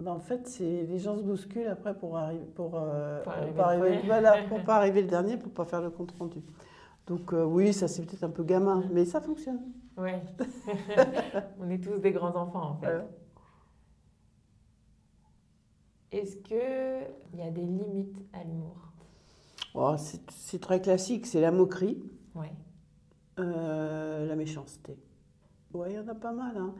Bah, 0.00 0.12
en 0.12 0.20
fait, 0.20 0.46
c'est 0.46 0.84
les 0.88 0.98
gens 0.98 1.16
se 1.18 1.22
bousculent 1.22 1.66
après 1.68 1.94
pour 1.94 2.16
arriver 2.16 2.44
pour, 2.54 2.72
euh, 2.76 3.20
Pour 3.22 3.32
arriver 3.32 3.52
pas 3.52 3.64
arriver, 3.64 3.96
premier. 3.96 4.02
voilà, 4.06 4.42
pour 4.48 4.60
pas 4.64 4.76
arriver 4.76 5.02
le 5.02 5.08
dernier 5.08 5.36
pour 5.36 5.52
pas 5.52 5.64
faire 5.64 5.82
le 5.82 5.90
compte 5.90 6.12
rendu. 6.18 6.38
Donc 7.06 7.32
euh, 7.32 7.44
oui, 7.44 7.72
ça 7.72 7.88
c'est 7.88 8.02
peut-être 8.06 8.24
un 8.24 8.30
peu 8.30 8.44
gamin, 8.44 8.84
mais 8.92 9.04
ça 9.04 9.20
fonctionne. 9.20 9.60
Ouais. 10.00 10.22
On 11.60 11.68
est 11.70 11.78
tous 11.82 11.98
des 11.98 12.12
grands 12.12 12.34
enfants 12.34 12.70
en 12.70 12.74
fait. 12.76 12.86
Voilà. 12.86 13.04
Est-ce 16.12 16.36
qu'il 16.36 17.38
y 17.38 17.42
a 17.42 17.50
des 17.50 17.60
limites 17.60 18.16
à 18.32 18.42
l'humour? 18.42 18.76
Oh, 19.74 19.94
c'est 20.30 20.60
très 20.60 20.80
classique, 20.80 21.26
c'est 21.26 21.40
la 21.40 21.52
moquerie. 21.52 22.02
Ouais. 22.34 22.52
Euh, 23.38 24.26
la 24.26 24.34
méchanceté. 24.34 24.98
Ouais, 25.72 25.92
il 25.92 25.96
y 25.96 25.98
en 26.00 26.08
a 26.08 26.14
pas 26.14 26.32
mal. 26.32 26.56
hein. 26.56 26.74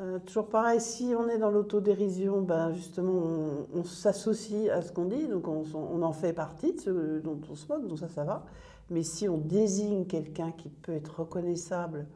Euh, 0.00 0.18
toujours 0.18 0.48
pareil, 0.50 0.78
si 0.78 1.14
on 1.18 1.26
est 1.28 1.38
dans 1.38 1.50
l'autodérision, 1.50 2.42
ben 2.42 2.74
justement, 2.74 3.12
on, 3.12 3.66
on 3.80 3.84
s'associe 3.84 4.68
à 4.70 4.82
ce 4.82 4.92
qu'on 4.92 5.06
dit, 5.06 5.26
donc 5.26 5.48
on, 5.48 5.64
on 5.74 6.02
en 6.02 6.12
fait 6.12 6.34
partie 6.34 6.74
de 6.74 6.80
ce 6.80 7.18
dont 7.20 7.40
on 7.50 7.54
se 7.54 7.66
moque, 7.72 7.86
donc 7.88 7.98
ça, 7.98 8.08
ça 8.08 8.24
va. 8.24 8.44
Mais 8.90 9.02
si 9.02 9.26
on 9.26 9.38
désigne 9.38 10.04
quelqu'un 10.04 10.52
qui 10.52 10.68
peut 10.68 10.92
être 10.92 11.20
reconnaissable, 11.20 12.06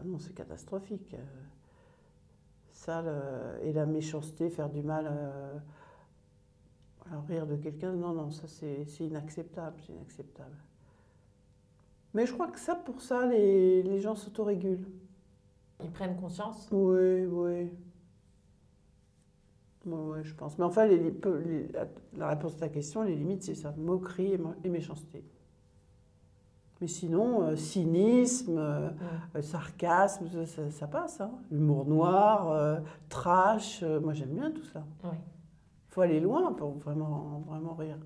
ah 0.00 0.04
non, 0.04 0.18
c'est 0.18 0.34
catastrophique. 0.34 1.14
Ça, 2.72 3.02
le- 3.02 3.64
et 3.66 3.72
la 3.72 3.86
méchanceté, 3.86 4.48
faire 4.50 4.70
du 4.70 4.82
mal, 4.82 5.06
euh, 5.10 5.58
alors, 7.10 7.24
rire 7.26 7.46
de 7.46 7.56
quelqu'un, 7.56 7.92
non, 7.92 8.12
non, 8.14 8.30
ça 8.30 8.46
c'est 8.48 8.84
inacceptable, 9.00 9.76
c'est 9.86 9.92
inacceptable. 9.92 10.56
Mais 12.14 12.26
je 12.26 12.32
crois 12.32 12.48
que 12.48 12.58
ça, 12.60 12.74
pour 12.76 13.00
ça, 13.00 13.26
les, 13.26 13.82
les 13.82 14.00
gens 14.00 14.14
s'autorégulent. 14.16 14.86
Ils 15.82 15.90
prennent 15.90 16.16
conscience? 16.16 16.68
Oui, 16.70 17.24
oui. 17.26 17.70
Oui, 19.86 20.18
je 20.24 20.34
pense. 20.34 20.58
Mais 20.58 20.64
enfin, 20.64 20.86
les, 20.86 20.98
les- 20.98 21.68
la, 22.16 22.28
réponse 22.28 22.54
à 22.56 22.58
ta 22.60 22.68
question, 22.68 23.02
les 23.02 23.14
limites, 23.16 23.42
c'est 23.42 23.54
ça 23.54 23.72
moquerie 23.78 24.32
et, 24.34 24.38
mo- 24.38 24.54
et 24.62 24.68
méchanceté. 24.68 25.24
Mais 26.80 26.86
sinon, 26.86 27.42
euh, 27.42 27.56
cynisme, 27.56 28.56
euh, 28.58 28.88
euh, 29.36 29.42
sarcasme, 29.42 30.26
ça, 30.70 30.86
passe. 30.86 31.20
hein. 31.20 31.30
Humour 31.50 31.84
noir, 31.86 32.80
trash, 33.08 33.82
moi 34.02 34.12
j'aime 34.14 34.30
bien 34.34 34.50
tout 34.50 34.64
ça. 34.64 34.82
Il 35.04 35.10
faut 35.94 36.00
aller 36.02 36.20
loin 36.20 36.52
pour 36.52 36.72
vraiment, 36.78 37.42
vraiment 37.46 37.74
rire. 37.74 37.98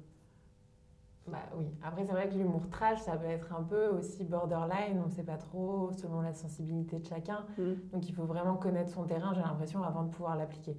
Bah 1.26 1.38
oui. 1.56 1.64
Après, 1.82 2.04
c'est 2.04 2.12
vrai 2.12 2.28
que 2.28 2.34
l'humour 2.34 2.68
trash, 2.70 3.00
ça 3.00 3.16
peut 3.16 3.26
être 3.26 3.54
un 3.54 3.62
peu 3.62 3.86
aussi 3.88 4.24
borderline. 4.24 5.00
On 5.02 5.06
ne 5.08 5.12
sait 5.12 5.22
pas 5.22 5.38
trop 5.38 5.90
selon 5.92 6.20
la 6.20 6.34
sensibilité 6.34 6.98
de 6.98 7.06
chacun. 7.06 7.46
Donc, 7.92 8.08
il 8.08 8.14
faut 8.14 8.24
vraiment 8.24 8.56
connaître 8.56 8.90
son 8.90 9.04
terrain, 9.04 9.32
j'ai 9.34 9.40
l'impression, 9.40 9.82
avant 9.82 10.02
de 10.02 10.10
pouvoir 10.10 10.36
l'appliquer. 10.36 10.76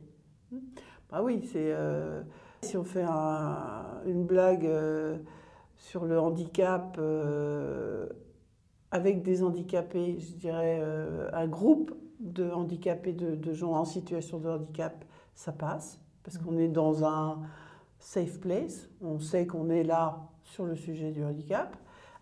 Ah 1.11 1.23
oui, 1.23 1.41
c'est 1.51 1.71
euh, 1.73 2.21
si 2.61 2.77
on 2.77 2.83
fait 2.83 3.05
un- 3.07 4.01
une 4.05 4.23
blague 4.25 4.65
euh, 4.65 5.17
sur 5.77 6.05
le 6.05 6.19
handicap 6.19 6.97
euh, 6.99 8.07
avec 8.91 9.23
des 9.23 9.43
handicapés, 9.43 10.17
je 10.19 10.33
dirais 10.35 10.79
euh, 10.81 11.29
un 11.33 11.47
groupe 11.47 11.93
de 12.19 12.49
handicapés, 12.49 13.13
de, 13.13 13.35
de 13.35 13.53
gens 13.53 13.73
en 13.73 13.85
situation 13.85 14.39
de 14.39 14.49
handicap, 14.49 15.03
ça 15.33 15.51
passe 15.51 15.99
parce 16.23 16.37
qu'on 16.37 16.57
est 16.57 16.69
dans 16.69 17.03
un 17.05 17.41
safe 17.99 18.39
place, 18.39 18.89
on 19.01 19.19
sait 19.19 19.45
qu'on 19.47 19.69
est 19.69 19.83
là 19.83 20.29
sur 20.43 20.65
le 20.65 20.75
sujet 20.75 21.11
du 21.11 21.23
handicap. 21.23 21.75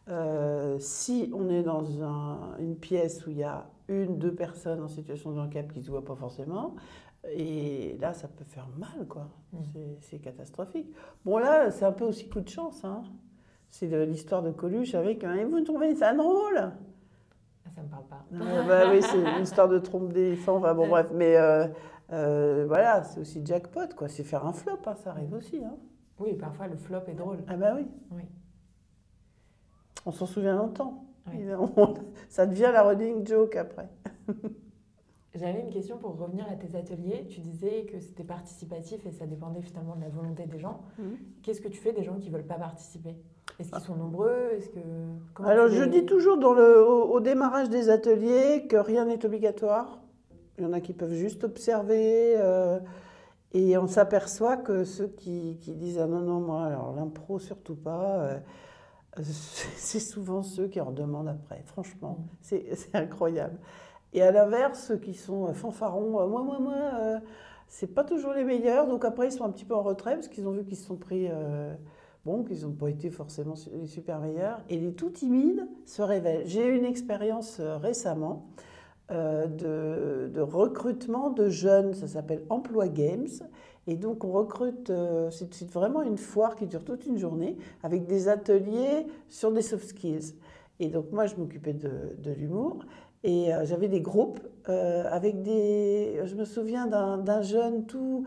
Euh, 0.09 0.77
si 0.79 1.31
on 1.33 1.49
est 1.49 1.63
dans 1.63 2.03
un- 2.03 2.57
une 2.59 2.75
pièce 2.75 3.25
où 3.25 3.29
il 3.29 3.37
y 3.37 3.43
a 3.43 3.69
une, 3.87 4.17
deux 4.17 4.33
personnes 4.35 4.81
en 4.83 4.89
situation 4.89 5.31
de 5.31 5.39
handicap 5.39 5.71
qui 5.71 5.79
ne 5.79 5.83
se 5.85 5.89
voient 5.91 6.03
pas 6.03 6.15
forcément, 6.15 6.75
et 7.31 7.97
là, 8.01 8.13
ça 8.13 8.27
peut 8.27 8.43
faire 8.43 8.67
mal, 8.77 9.07
quoi. 9.07 9.29
Mm. 9.53 9.57
C'est- 9.71 9.97
C'est 10.01 10.19
catastrophique. 10.19 10.91
Bon, 11.23 11.37
là, 11.37 11.71
c'est 11.71 11.85
un 11.85 11.93
peu 11.93 12.03
aussi 12.03 12.27
coup 12.27 12.41
de 12.41 12.49
chance. 12.49 12.83
Hein. 12.83 13.03
C'est 13.73 13.87
de 13.87 13.97
l'histoire 14.03 14.43
de 14.43 14.51
Coluche 14.51 14.93
avec 14.93 15.23
un 15.23 15.33
Et 15.33 15.45
vous 15.45 15.59
trouvez 15.61 15.95
ça 15.95 16.13
drôle? 16.13 16.59
Ah, 16.59 17.69
ça 17.75 17.81
me 17.81 17.87
parle 17.87 18.03
pas. 18.05 18.23
Euh, 18.31 18.67
bah 18.67 18.91
Oui, 18.91 19.01
c'est 19.01 19.17
une 19.17 19.41
histoire 19.41 19.67
de 19.67 19.79
trompe 19.79 20.13
d'éléphant. 20.13 20.57
Enfin, 20.57 20.75
bon, 20.75 20.87
bref. 20.87 21.07
Mais 21.11 21.35
euh, 21.37 21.65
euh, 22.11 22.65
voilà, 22.67 23.03
c'est 23.03 23.19
aussi 23.19 23.43
jackpot, 23.43 23.87
quoi. 23.97 24.09
C'est 24.09 24.23
faire 24.23 24.45
un 24.45 24.53
flop, 24.53 24.77
hein, 24.85 24.93
ça 25.03 25.09
arrive 25.09 25.33
aussi. 25.33 25.63
Hein. 25.65 25.73
Oui, 26.19 26.35
parfois 26.35 26.67
le 26.67 26.75
flop 26.75 26.99
est 27.07 27.15
drôle. 27.15 27.39
Ah, 27.47 27.57
bah 27.57 27.73
oui. 27.75 27.87
Oui. 28.11 28.21
On 30.05 30.11
s'en 30.11 30.27
souvient 30.27 30.55
longtemps. 30.55 31.05
Oui. 31.31 31.41
Et 31.41 31.55
on- 31.55 31.95
ça 32.29 32.45
devient 32.45 32.69
la 32.71 32.83
running 32.83 33.25
joke 33.25 33.55
après. 33.55 33.89
J'avais 35.33 35.61
une 35.61 35.71
question 35.71 35.97
pour 35.97 36.15
revenir 36.15 36.45
à 36.47 36.53
tes 36.53 36.77
ateliers. 36.77 37.25
Tu 37.27 37.39
disais 37.39 37.85
que 37.91 37.99
c'était 37.99 38.23
participatif 38.23 39.03
et 39.07 39.11
ça 39.11 39.25
dépendait 39.25 39.63
finalement 39.63 39.95
de 39.95 40.01
la 40.01 40.09
volonté 40.09 40.45
des 40.45 40.59
gens. 40.59 40.81
Mhm. 40.99 41.17
Qu'est-ce 41.41 41.59
que 41.59 41.69
tu 41.69 41.79
fais 41.79 41.91
des 41.91 42.03
gens 42.03 42.19
qui 42.19 42.29
veulent 42.29 42.45
pas 42.45 42.59
participer? 42.59 43.15
Est-ce 43.59 43.71
qu'ils 43.71 43.81
sont 43.81 43.95
nombreux? 43.95 44.49
Est-ce 44.57 44.69
que 44.69 44.79
comment 45.33 45.49
Alors, 45.49 45.67
je 45.67 45.83
les- 45.83 45.89
dis 46.01 46.05
toujours 46.05 46.37
dans 46.37 46.53
le, 46.53 46.85
au, 46.85 47.03
au 47.13 47.19
démarrage 47.19 47.69
des 47.69 47.89
ateliers 47.89 48.65
que 48.67 48.75
rien 48.77 49.05
n'est 49.05 49.23
obligatoire. 49.25 49.99
Il 50.57 50.63
y 50.63 50.67
en 50.67 50.73
a 50.73 50.81
qui 50.81 50.93
peuvent 50.93 51.13
juste 51.13 51.43
observer. 51.43 52.35
euh, 52.37 52.79
et 53.55 53.77
on 53.77 53.85
s'aperçoit 53.87 54.57
que 54.57 54.83
ceux 54.83 55.07
qui, 55.07 55.57
qui 55.61 55.73
disent 55.75 55.99
Ah 55.99 56.07
non, 56.07 56.19
non, 56.21 56.39
moi, 56.39 56.65
alors 56.65 56.93
l'impro, 56.95 57.37
surtout 57.39 57.75
pas, 57.75 58.17
euh, 58.21 58.37
c'est 59.21 59.99
souvent 59.99 60.41
ceux 60.41 60.67
qui 60.67 60.81
en 60.81 60.91
demandent 60.91 61.27
après. 61.29 61.61
Franchement, 61.65 62.17
Mm. 62.19 62.25
c'est 62.41 62.95
incroyable. 62.95 63.57
Et 64.13 64.21
à 64.23 64.31
l'inverse, 64.31 64.79
ceux 64.87 64.97
qui 64.97 65.13
sont 65.13 65.47
euh, 65.47 65.53
fanfarons, 65.53 66.09
moi, 66.09 66.25
moi, 66.27 66.57
moi, 66.59 66.73
euh, 66.75 67.19
c'est 67.67 67.87
pas 67.93 68.03
toujours 68.03 68.33
les 68.33 68.43
meilleurs. 68.43 68.87
Donc 68.87 69.05
après, 69.05 69.27
ils 69.27 69.31
sont 69.31 69.43
un 69.45 69.51
petit 69.51 69.65
peu 69.65 69.75
en 69.75 69.81
retrait 69.83 70.15
parce 70.15 70.27
qu'ils 70.27 70.47
ont 70.47 70.51
vu 70.51 70.63
qu'ils 70.65 70.77
se 70.77 70.85
sont 70.85 70.97
pris. 70.97 71.27
Bon, 72.25 72.43
qu'ils 72.43 72.61
n'ont 72.61 72.73
pas 72.73 72.89
été 72.89 73.09
forcément 73.09 73.55
les 73.73 73.87
super 73.87 74.19
meilleurs. 74.19 74.61
Et 74.69 74.77
les 74.77 74.93
tout 74.93 75.09
timides 75.09 75.67
se 75.85 76.01
révèlent. 76.01 76.45
J'ai 76.45 76.65
eu 76.65 76.77
une 76.77 76.85
expérience 76.85 77.57
euh, 77.59 77.77
récemment 77.77 78.45
euh, 79.11 79.47
de, 80.27 80.41
recrutement 80.41 81.29
de 81.29 81.49
jeunes, 81.49 81.93
ça 81.93 82.07
s'appelle 82.07 82.43
Emploi 82.49 82.87
Games. 82.87 83.27
Et 83.85 83.97
donc 83.97 84.23
on 84.23 84.31
recrute, 84.31 84.89
euh, 84.89 85.29
c'est 85.29 85.69
vraiment 85.69 86.01
une 86.01 86.17
foire 86.17 86.55
qui 86.55 86.67
dure 86.67 86.85
toute 86.85 87.05
une 87.05 87.17
journée 87.17 87.57
avec 87.83 88.05
des 88.05 88.29
ateliers 88.29 89.05
sur 89.27 89.51
des 89.51 89.61
soft 89.61 89.89
skills. 89.89 90.35
Et 90.79 90.87
donc 90.87 91.11
moi 91.11 91.25
je 91.25 91.35
m'occupais 91.35 91.73
de, 91.73 92.15
de 92.17 92.31
l'humour 92.31 92.79
et 93.25 93.51
j'avais 93.63 93.87
des 93.87 94.01
groupes 94.01 94.41
avec 94.65 95.43
des... 95.43 96.19
Je 96.25 96.35
me 96.35 96.43
souviens 96.43 96.87
d'un 96.87 97.41
jeune 97.41 97.85
tout, 97.85 98.25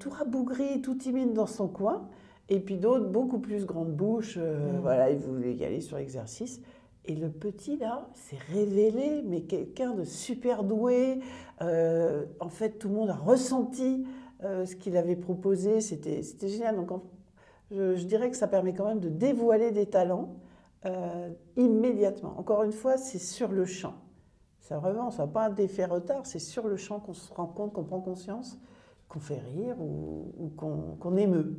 tout 0.00 0.10
rabougri, 0.10 0.80
tout 0.82 0.96
timide 0.96 1.34
dans 1.34 1.46
son 1.46 1.68
coin. 1.68 2.08
Et 2.48 2.60
puis 2.60 2.76
d'autres 2.76 3.08
beaucoup 3.08 3.38
plus 3.38 3.64
grande 3.64 3.92
bouche, 3.94 4.36
euh, 4.38 4.72
Mhm. 4.74 4.80
voilà, 4.80 5.10
ils 5.10 5.18
voulaient 5.18 5.54
y 5.54 5.64
aller 5.64 5.80
sur 5.80 5.96
l'exercice. 5.96 6.60
Et 7.06 7.14
le 7.14 7.28
petit, 7.30 7.76
là, 7.76 8.08
s'est 8.14 8.38
révélé, 8.52 9.22
mais 9.26 9.42
quelqu'un 9.42 9.94
de 9.94 10.04
super 10.04 10.64
doué. 10.64 11.20
Euh, 11.62 12.24
en 12.40 12.48
fait, 12.48 12.78
tout 12.78 12.88
le 12.88 12.94
monde 12.94 13.10
a 13.10 13.14
ressenti 13.16 14.06
euh, 14.42 14.66
ce 14.66 14.74
qu'il 14.76 14.96
avait 14.96 15.16
proposé. 15.16 15.80
C'était 15.80 16.22
génial. 16.48 16.76
Donc, 16.76 16.92
en- 16.92 17.02
je, 17.70 17.94
je 17.94 18.04
dirais 18.06 18.30
que 18.30 18.36
ça 18.36 18.46
permet 18.48 18.74
quand 18.74 18.86
même 18.86 19.00
de 19.00 19.08
dévoiler 19.08 19.70
des 19.70 19.86
talents 19.86 20.36
euh, 20.86 21.30
immédiatement. 21.56 22.34
Encore 22.38 22.62
une 22.62 22.72
fois, 22.72 22.98
c'est 22.98 23.18
sur 23.18 23.48
le 23.52 23.64
champ. 23.64 23.94
Ça 24.60 24.78
vraiment, 24.78 25.10
ça 25.10 25.24
n'a 25.24 25.32
pas 25.32 25.48
d'effet 25.50 25.86
retard. 25.86 26.26
C'est 26.26 26.38
sur 26.38 26.68
le 26.68 26.76
champ 26.76 27.00
qu'on 27.00 27.14
se 27.14 27.32
rend 27.32 27.46
compte, 27.46 27.72
qu'on 27.72 27.84
prend 27.84 28.00
conscience, 28.00 28.58
qu'on 29.08 29.20
fait 29.20 29.38
rire 29.38 29.76
ou, 29.80 30.32
ou 30.38 30.48
qu'on 30.50 30.96
qu'on 31.00 31.16
émeut. 31.16 31.58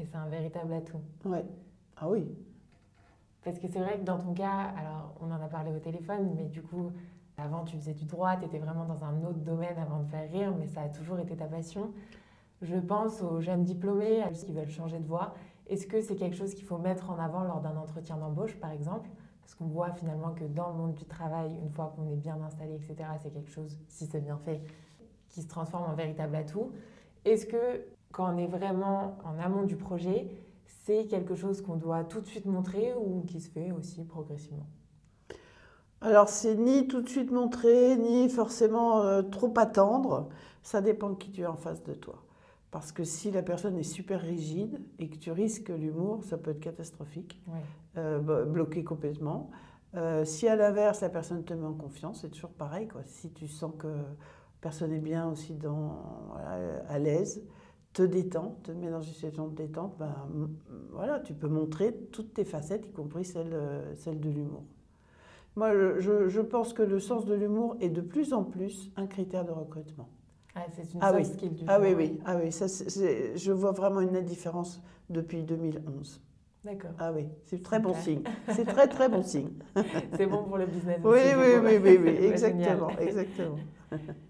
Et 0.00 0.06
c'est 0.06 0.16
un 0.16 0.28
véritable 0.28 0.72
atout. 0.72 1.00
Ouais. 1.26 1.44
Ah 1.96 2.08
oui. 2.08 2.26
Parce 3.44 3.58
que 3.58 3.68
c'est 3.68 3.80
vrai 3.80 3.98
que 3.98 4.04
dans 4.04 4.18
ton 4.18 4.32
cas, 4.32 4.72
alors 4.78 5.14
on 5.20 5.30
en 5.30 5.40
a 5.40 5.48
parlé 5.48 5.70
au 5.70 5.78
téléphone, 5.78 6.32
mais 6.36 6.46
du 6.46 6.62
coup, 6.62 6.90
avant 7.36 7.64
tu 7.64 7.76
faisais 7.76 7.94
du 7.94 8.04
droit, 8.04 8.36
tu 8.36 8.46
étais 8.46 8.58
vraiment 8.58 8.84
dans 8.84 9.04
un 9.04 9.22
autre 9.24 9.38
domaine 9.38 9.78
avant 9.78 10.00
de 10.00 10.08
faire 10.08 10.30
rire, 10.30 10.54
mais 10.58 10.66
ça 10.66 10.82
a 10.82 10.88
toujours 10.88 11.18
été 11.18 11.36
ta 11.36 11.46
passion. 11.46 11.92
Je 12.62 12.76
pense 12.76 13.22
aux 13.22 13.40
jeunes 13.40 13.64
diplômés, 13.64 14.22
à 14.22 14.32
ceux 14.32 14.46
qui 14.46 14.52
veulent 14.52 14.70
changer 14.70 14.98
de 14.98 15.06
voie. 15.06 15.34
Est-ce 15.66 15.86
que 15.86 16.00
c'est 16.00 16.16
quelque 16.16 16.36
chose 16.36 16.54
qu'il 16.54 16.64
faut 16.64 16.78
mettre 16.78 17.10
en 17.10 17.18
avant 17.18 17.44
lors 17.44 17.60
d'un 17.60 17.76
entretien 17.76 18.16
d'embauche, 18.16 18.58
par 18.58 18.70
exemple? 18.70 19.08
Parce 19.40 19.54
qu'on 19.54 19.66
voit 19.66 19.92
finalement 19.92 20.32
que 20.32 20.44
dans 20.44 20.68
le 20.68 20.74
monde 20.74 20.94
du 20.94 21.04
travail, 21.04 21.54
une 21.62 21.70
fois 21.70 21.92
qu'on 21.94 22.06
est 22.10 22.16
bien 22.16 22.40
installé, 22.42 22.74
etc., 22.74 22.96
c'est 23.22 23.30
quelque 23.30 23.50
chose, 23.50 23.78
si 23.88 24.06
c'est 24.06 24.20
bien 24.20 24.38
fait, 24.38 24.62
qui 25.28 25.42
se 25.42 25.48
transforme 25.48 25.90
en 25.90 25.94
véritable 25.94 26.36
atout. 26.36 26.72
Est-ce 27.24 27.46
que 27.46 27.84
quand 28.12 28.32
on 28.34 28.36
est 28.38 28.46
vraiment 28.46 29.18
en 29.24 29.38
amont 29.38 29.62
du 29.64 29.76
projet, 29.76 30.28
c'est 30.66 31.06
quelque 31.06 31.34
chose 31.34 31.62
qu'on 31.62 31.76
doit 31.76 32.04
tout 32.04 32.20
de 32.20 32.26
suite 32.26 32.46
montrer 32.46 32.92
ou 32.94 33.22
qui 33.26 33.40
se 33.40 33.50
fait 33.50 33.70
aussi 33.72 34.04
progressivement 34.04 34.66
Alors, 36.00 36.28
c'est 36.28 36.54
ni 36.56 36.88
tout 36.88 37.02
de 37.02 37.08
suite 37.08 37.30
montrer, 37.30 37.96
ni 37.96 38.28
forcément 38.28 39.02
euh, 39.02 39.22
trop 39.22 39.52
attendre. 39.56 40.28
Ça 40.62 40.80
dépend 40.80 41.10
de 41.10 41.14
qui 41.16 41.30
tu 41.30 41.42
es 41.42 41.46
en 41.46 41.56
face 41.56 41.82
de 41.84 41.94
toi. 41.94 42.22
Parce 42.70 42.92
que 42.92 43.04
si 43.04 43.30
la 43.30 43.42
personne 43.42 43.76
est 43.76 43.82
super 43.82 44.20
rigide 44.20 44.80
et 44.98 45.08
que 45.08 45.16
tu 45.16 45.30
risques 45.32 45.70
l'humour, 45.70 46.22
ça 46.24 46.38
peut 46.38 46.52
être 46.52 46.60
catastrophique, 46.60 47.42
Ouais. 47.48 47.60
euh, 47.98 48.20
blo- 48.20 48.44
bloqué 48.46 48.84
complètement. 48.84 49.50
Euh, 49.96 50.24
si 50.24 50.46
à 50.48 50.54
l'inverse, 50.54 51.00
la 51.00 51.08
personne 51.08 51.42
te 51.44 51.52
met 51.52 51.66
en 51.66 51.74
confiance, 51.74 52.20
c'est 52.22 52.30
toujours 52.30 52.52
pareil. 52.52 52.86
Quoi. 52.88 53.02
Si 53.06 53.30
tu 53.32 53.48
sens 53.48 53.72
que 53.76 53.88
la 53.88 54.04
personne 54.60 54.92
est 54.92 55.00
bien 55.00 55.28
aussi 55.28 55.54
dans, 55.54 56.28
voilà, 56.30 56.80
à 56.88 56.98
l'aise, 57.00 57.42
te 57.92 58.02
détend, 58.02 58.56
te 58.62 58.72
met 58.72 58.90
dans 58.90 59.00
une 59.02 59.12
situation 59.12 59.48
de 59.48 59.54
détente, 59.54 59.96
ben, 59.98 60.14
voilà, 60.92 61.20
tu 61.20 61.34
peux 61.34 61.48
montrer 61.48 61.94
toutes 62.12 62.34
tes 62.34 62.44
facettes, 62.44 62.86
y 62.86 62.92
compris 62.92 63.24
celle, 63.24 63.52
euh, 63.52 63.94
celle 63.96 64.20
de 64.20 64.28
l'humour. 64.30 64.62
Moi, 65.56 65.72
je- 65.98 66.28
je, 66.28 66.40
pense 66.40 66.72
que 66.72 66.82
le 66.82 67.00
sens 67.00 67.24
de 67.24 67.34
l'humour 67.34 67.76
est 67.80 67.88
de 67.88 68.00
plus 68.00 68.32
en 68.32 68.44
plus 68.44 68.90
un 68.96 69.06
critère 69.06 69.44
de 69.44 69.50
recrutement. 69.50 70.08
Ah, 70.54 70.66
c'est 70.72 70.94
une 70.94 71.00
Ah 71.02 71.12
oui. 71.14 71.24
skill 71.24 71.54
du 71.54 71.64
Ah 71.66 71.80
oui, 71.80 71.94
oui, 71.96 72.20
ah 72.24 72.36
oui, 72.36 72.52
ça, 72.52 72.66
je 72.66 73.52
vois 73.52 73.72
vraiment 73.72 74.00
une 74.00 74.12
nette 74.12 74.26
différence 74.26 74.80
depuis 75.08 75.42
2011. 75.42 76.20
D'accord. 76.64 76.90
Ah 76.98 77.12
oui, 77.12 77.26
c'est 77.46 77.62
très 77.62 77.80
bon 77.80 77.94
signe. 77.94 78.22
C'est 78.54 78.66
très 78.66 78.86
très 78.86 79.08
bon 79.08 79.22
signe. 79.22 79.50
C'est 80.16 80.26
bon 80.26 80.44
pour 80.44 80.58
le 80.58 80.66
business 80.66 81.00
Oui, 81.02 81.10
aussi. 81.10 81.34
oui, 81.34 81.56
oui, 81.62 81.78
oui, 81.82 81.98
oui, 82.02 82.08
exactement, 82.26 82.90
exactement. 82.98 83.58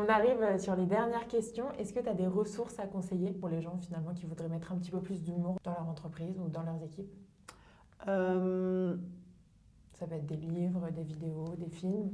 On 0.00 0.08
arrive 0.08 0.40
euh, 0.42 0.58
sur 0.58 0.76
les 0.76 0.86
dernières 0.86 1.26
questions. 1.26 1.66
Est-ce 1.72 1.92
que 1.92 1.98
tu 1.98 2.08
as 2.08 2.14
des 2.14 2.28
ressources 2.28 2.78
à 2.78 2.86
conseiller 2.86 3.32
pour 3.32 3.48
les 3.48 3.60
gens 3.60 3.76
finalement 3.78 4.14
qui 4.14 4.26
voudraient 4.26 4.48
mettre 4.48 4.70
un 4.72 4.76
petit 4.76 4.92
peu 4.92 5.00
plus 5.00 5.22
d'humour 5.24 5.56
dans 5.64 5.72
leur 5.72 5.88
entreprise 5.88 6.38
ou 6.38 6.48
dans 6.48 6.62
leurs 6.62 6.80
équipes? 6.84 7.12
Euh, 8.06 8.96
Ça 9.94 10.06
peut 10.06 10.14
être 10.14 10.26
des 10.26 10.36
livres, 10.36 10.88
des 10.90 11.02
vidéos, 11.02 11.48
des 11.58 11.68
films. 11.68 12.12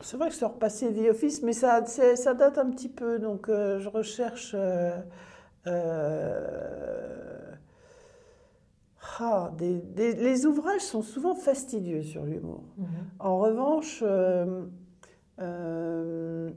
c'est 0.00 0.16
vrai 0.16 0.28
que 0.28 0.32
je 0.32 0.38
suis 0.38 0.46
repassée 0.46 0.92
The 0.94 1.10
Office, 1.10 1.42
mais 1.42 1.52
ça, 1.52 1.84
ça 1.84 2.32
date 2.34 2.56
un 2.56 2.70
petit 2.70 2.88
peu, 2.88 3.18
donc 3.18 3.48
euh, 3.50 3.78
je 3.78 3.88
recherche. 3.90 4.54
euh, 4.58 4.98
ah, 9.20 9.52
des- 9.56 9.80
des- 9.80 10.14
les 10.14 10.46
ouvrages 10.46 10.80
sont 10.80 11.02
souvent 11.02 11.34
fastidieux 11.34 12.02
sur 12.02 12.24
l'humour. 12.24 12.62
En 13.20 13.38
revanche, 13.38 14.02
euh, 15.40 16.50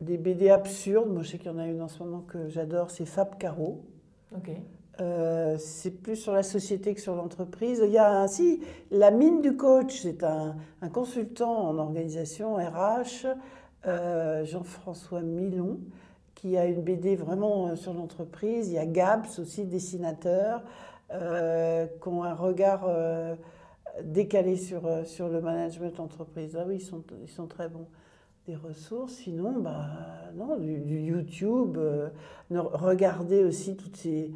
des 0.00 0.16
BD 0.16 0.50
absurdes, 0.50 1.10
moi 1.10 1.22
je 1.22 1.30
sais 1.30 1.38
qu'il 1.38 1.50
y 1.50 1.54
en 1.54 1.58
a 1.58 1.66
une 1.66 1.82
en 1.82 1.88
ce 1.88 2.02
moment 2.02 2.20
que 2.20 2.48
j'adore, 2.48 2.90
c'est 2.90 3.04
Fab 3.04 3.36
Caro. 3.38 3.84
Ok. 4.34 4.50
Euh, 5.00 5.56
c'est 5.58 5.90
plus 6.02 6.16
sur 6.16 6.32
la 6.32 6.42
société 6.42 6.94
que 6.94 7.00
sur 7.00 7.14
l'entreprise. 7.14 7.82
Il 7.84 7.92
y 7.92 7.98
a 7.98 8.20
ainsi 8.20 8.60
la 8.90 9.10
mine 9.10 9.40
du 9.40 9.56
coach, 9.56 10.00
c'est 10.02 10.22
un, 10.22 10.56
un 10.82 10.88
consultant 10.88 11.68
en 11.68 11.78
organisation 11.78 12.56
RH, 12.56 13.26
euh, 13.86 14.44
Jean-François 14.44 15.22
Milon, 15.22 15.78
qui 16.34 16.58
a 16.58 16.66
une 16.66 16.82
BD 16.82 17.16
vraiment 17.16 17.76
sur 17.76 17.94
l'entreprise. 17.94 18.68
Il 18.68 18.74
y 18.74 18.78
a 18.78 18.86
Gabs 18.86 19.38
aussi, 19.38 19.64
dessinateur, 19.64 20.62
euh, 21.12 21.86
qui 21.86 22.08
ont 22.08 22.22
un 22.22 22.34
regard 22.34 22.86
décalé 24.04 24.56
sur, 24.56 24.86
euh, 24.86 25.04
sur 25.04 25.28
le 25.28 25.40
management 25.40 25.96
d'entreprise. 25.96 26.56
Ah 26.58 26.64
oui, 26.66 26.76
ils 26.76 26.80
sont, 26.80 27.02
ils 27.22 27.28
sont 27.28 27.46
très 27.46 27.68
bons. 27.68 27.86
Des 28.46 28.56
ressources, 28.56 29.12
sinon, 29.12 29.60
bah, 29.60 29.86
non, 30.34 30.56
du, 30.56 31.00
YouTube. 31.00 31.76
euh, 31.76 32.08
regardez 32.50 33.44
aussi 33.44 33.76
toutes 33.76 33.96
ces, 33.96 34.32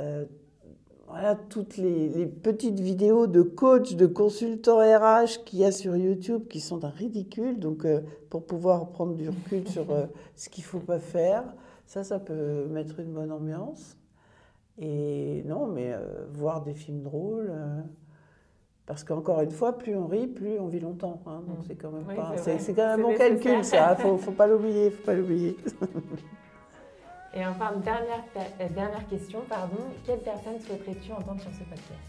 euh, 0.00 0.24
voilà, 1.08 1.34
toutes 1.34 1.76
les, 1.76 2.26
petites 2.26 2.78
vidéos 2.78 3.26
de 3.26 3.42
coachs, 3.42 3.94
de 3.94 4.06
consultants 4.06 4.78
RH 4.78 5.44
qu'il 5.44 5.58
y 5.58 5.64
a 5.64 5.72
sur 5.72 5.96
YouTube 5.96 6.46
qui 6.48 6.60
sont 6.60 6.84
un 6.84 6.90
ridicule. 6.90 7.58
Donc, 7.58 7.84
pour 8.30 8.46
pouvoir 8.46 8.90
prendre 8.90 9.14
du 9.14 9.28
recul 9.28 9.66
sur 9.68 9.86
ce 10.36 10.48
qu'il 10.48 10.62
ne 10.62 10.68
faut 10.68 10.78
pas 10.78 11.00
faire, 11.00 11.42
ça, 11.84 12.04
ça 12.04 12.20
peut 12.20 12.66
mettre 12.66 13.00
une 13.00 13.12
bonne 13.12 13.32
ambiance. 13.32 13.96
Et 14.78 15.42
non, 15.46 15.66
mais 15.66 15.94
voir 16.30 16.62
des 16.62 16.74
films 16.74 17.02
drôles. 17.02 17.50
Parce 18.88 19.04
qu'encore 19.04 19.42
une 19.42 19.50
fois, 19.50 19.76
plus 19.78 19.94
on 19.94 20.06
rit, 20.06 20.26
plus 20.26 20.58
on 20.58 20.66
vit 20.66 20.80
longtemps. 20.80 21.20
hein. 21.26 21.42
donc 21.46 21.58
Mm. 21.58 21.62
c'est 21.68 21.74
quand 21.76 21.90
même 21.90 22.04
Oui, 22.08 22.16
pas, 22.16 22.32
c'est 22.58 22.74
quand 22.74 22.86
même 22.96 23.02
bon 23.02 23.14
calcul 23.14 23.62
ça. 23.64 23.94
Faut, 23.96 24.16
faut 24.16 24.32
pas 24.32 24.46
l'oublier, 24.48 24.90
faut 24.90 25.04
pas 25.04 25.12
l'oublier. 25.14 25.56
Et 27.34 27.44
enfin, 27.44 27.72
dernière, 27.84 28.24
euh, 28.36 28.68
dernière 28.74 29.06
question, 29.08 29.40
pardon. 29.48 29.76
Quelle 30.06 30.20
personne 30.20 30.58
souhaiterais-tu 30.66 31.12
entendre 31.12 31.40
sur 31.42 31.50
ce 31.52 31.58
podcast? 31.58 32.00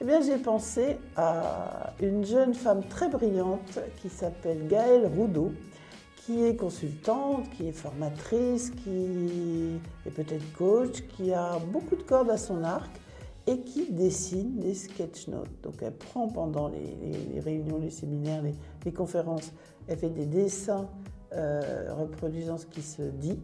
Eh 0.00 0.04
bien, 0.04 0.20
j'ai 0.22 0.38
pensé 0.38 0.96
à 1.16 1.92
une 2.00 2.24
jeune 2.24 2.54
femme 2.54 2.82
très 2.84 3.08
brillante 3.08 3.80
qui 4.00 4.08
s'appelle 4.08 4.68
Gaëlle 4.68 5.06
Roudot, 5.14 5.52
qui 6.16 6.44
est 6.44 6.54
consultante, 6.56 7.50
qui 7.50 7.68
est 7.68 7.72
formatrice, 7.72 8.70
qui 8.70 9.80
est 10.06 10.10
peut-être 10.10 10.52
coach, 10.56 11.02
qui 11.16 11.34
a 11.34 11.58
beaucoup 11.72 11.96
de 11.96 12.02
cordes 12.02 12.30
à 12.30 12.36
son 12.38 12.62
arc 12.62 12.90
et 13.46 13.60
qui 13.60 13.90
dessine 13.90 14.58
des 14.58 14.74
sketch 14.74 15.28
notes. 15.28 15.50
Donc, 15.62 15.74
elle 15.82 15.94
prend 15.94 16.28
pendant 16.28 16.68
les, 16.68 16.96
les- 17.02 17.24
les 17.34 17.40
réunions, 17.40 17.78
les 17.78 17.90
séminaires, 17.90 18.42
les, 18.42 18.54
les 18.84 18.92
conférences, 18.92 19.52
elle 19.88 19.98
fait 19.98 20.10
des 20.10 20.26
dessins 20.26 20.88
euh, 21.32 21.94
reproduisant 21.94 22.58
ce 22.58 22.66
qui 22.66 22.82
se 22.82 23.02
dit. 23.02 23.38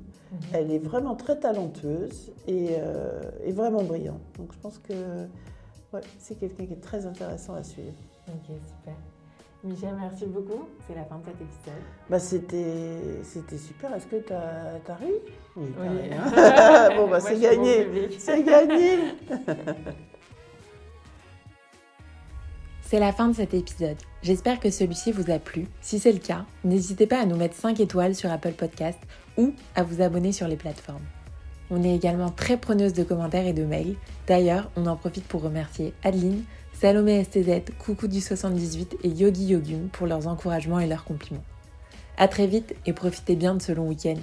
Elle 0.53 0.71
est 0.73 0.79
vraiment 0.81 1.15
très 1.15 1.39
talentueuse 1.39 2.33
et, 2.49 2.71
euh, 2.79 3.21
et 3.45 3.53
vraiment 3.53 3.83
brillante. 3.83 4.21
Donc, 4.39 4.53
je 4.53 4.59
pense 4.59 4.79
que 4.79 4.93
Ouais, 5.93 6.01
c'est 6.19 6.35
quelqu'un 6.37 6.67
qui 6.67 6.73
est 6.73 6.81
très 6.81 7.07
intéressant 7.07 7.55
à 7.55 7.63
suivre. 7.63 7.95
Ok, 8.29 8.57
super. 8.67 8.95
Michel, 9.63 9.95
merci 10.01 10.27
beaucoup. 10.27 10.65
C'est 10.87 10.97
la 10.97 11.05
fin 11.05 11.17
de 11.19 11.25
cet 11.27 11.35
épisode. 11.35 11.83
Bah, 12.11 12.19
c'était, 12.19 13.23
c'était 13.23 13.57
super. 13.57 13.95
Est-ce 13.95 14.07
que 14.09 14.17
tu 14.17 14.33
as, 14.33 14.95
ri? 14.97 15.13
Oui, 15.57 15.69
Oui. 15.79 15.89
hein. 16.13 16.89
bon, 16.97 17.09
bah, 17.09 17.21
c'est 17.21 17.41
gagné. 17.41 17.87
C'est 18.19 18.43
gagné. 18.45 18.99
C'est 22.83 23.01
la 23.01 23.13
fin 23.13 23.29
de 23.29 23.35
cet 23.35 23.53
épisode. 23.55 23.97
J'espère 24.23 24.61
que 24.61 24.71
celui-ci 24.71 25.11
vous 25.11 25.31
a 25.33 25.39
plu. 25.39 25.67
Si 25.81 25.99
c'est 25.99 26.13
le 26.13 26.19
cas, 26.19 26.45
n'hésitez 26.65 27.07
pas 27.07 27.21
à 27.21 27.27
nous 27.27 27.37
mettre 27.37 27.57
5 27.57 27.81
étoiles 27.81 28.15
sur 28.15 28.31
Apple 28.31 28.53
Podcast 28.53 28.99
ou 29.37 29.53
à 29.75 29.83
vous 29.83 30.03
abonner 30.03 30.31
sur 30.33 30.47
les 30.47 30.57
plateformes. 30.57 31.03
On 31.71 31.83
est 31.83 31.95
également 31.97 32.31
très 32.31 32.57
preneuse 32.57 32.93
de 32.93 33.03
commentaires 33.03 33.47
et 33.47 33.53
de 33.53 33.65
mails. 33.65 33.97
D'ailleurs, 34.29 34.71
on 34.77 34.87
en 34.87 34.95
profite 34.95 35.27
pour 35.27 35.43
remercier 35.43 35.95
Adeline, 36.05 36.45
Salomé 36.75 37.25
STZ, 37.25 37.63
Coucou 37.79 38.07
du 38.07 38.21
78 38.21 38.99
et 39.03 39.09
Yogi 39.09 39.47
Yogum 39.47 39.89
pour 39.89 40.07
leurs 40.07 40.29
encouragements 40.29 40.79
et 40.79 40.87
leurs 40.87 41.05
compliments. 41.05 41.43
À 42.19 42.29
très 42.29 42.47
vite 42.47 42.77
et 42.87 42.93
profitez 42.93 43.35
bien 43.35 43.55
de 43.57 43.63
ce 43.63 43.73
long 43.73 43.89
week-end. 43.89 44.15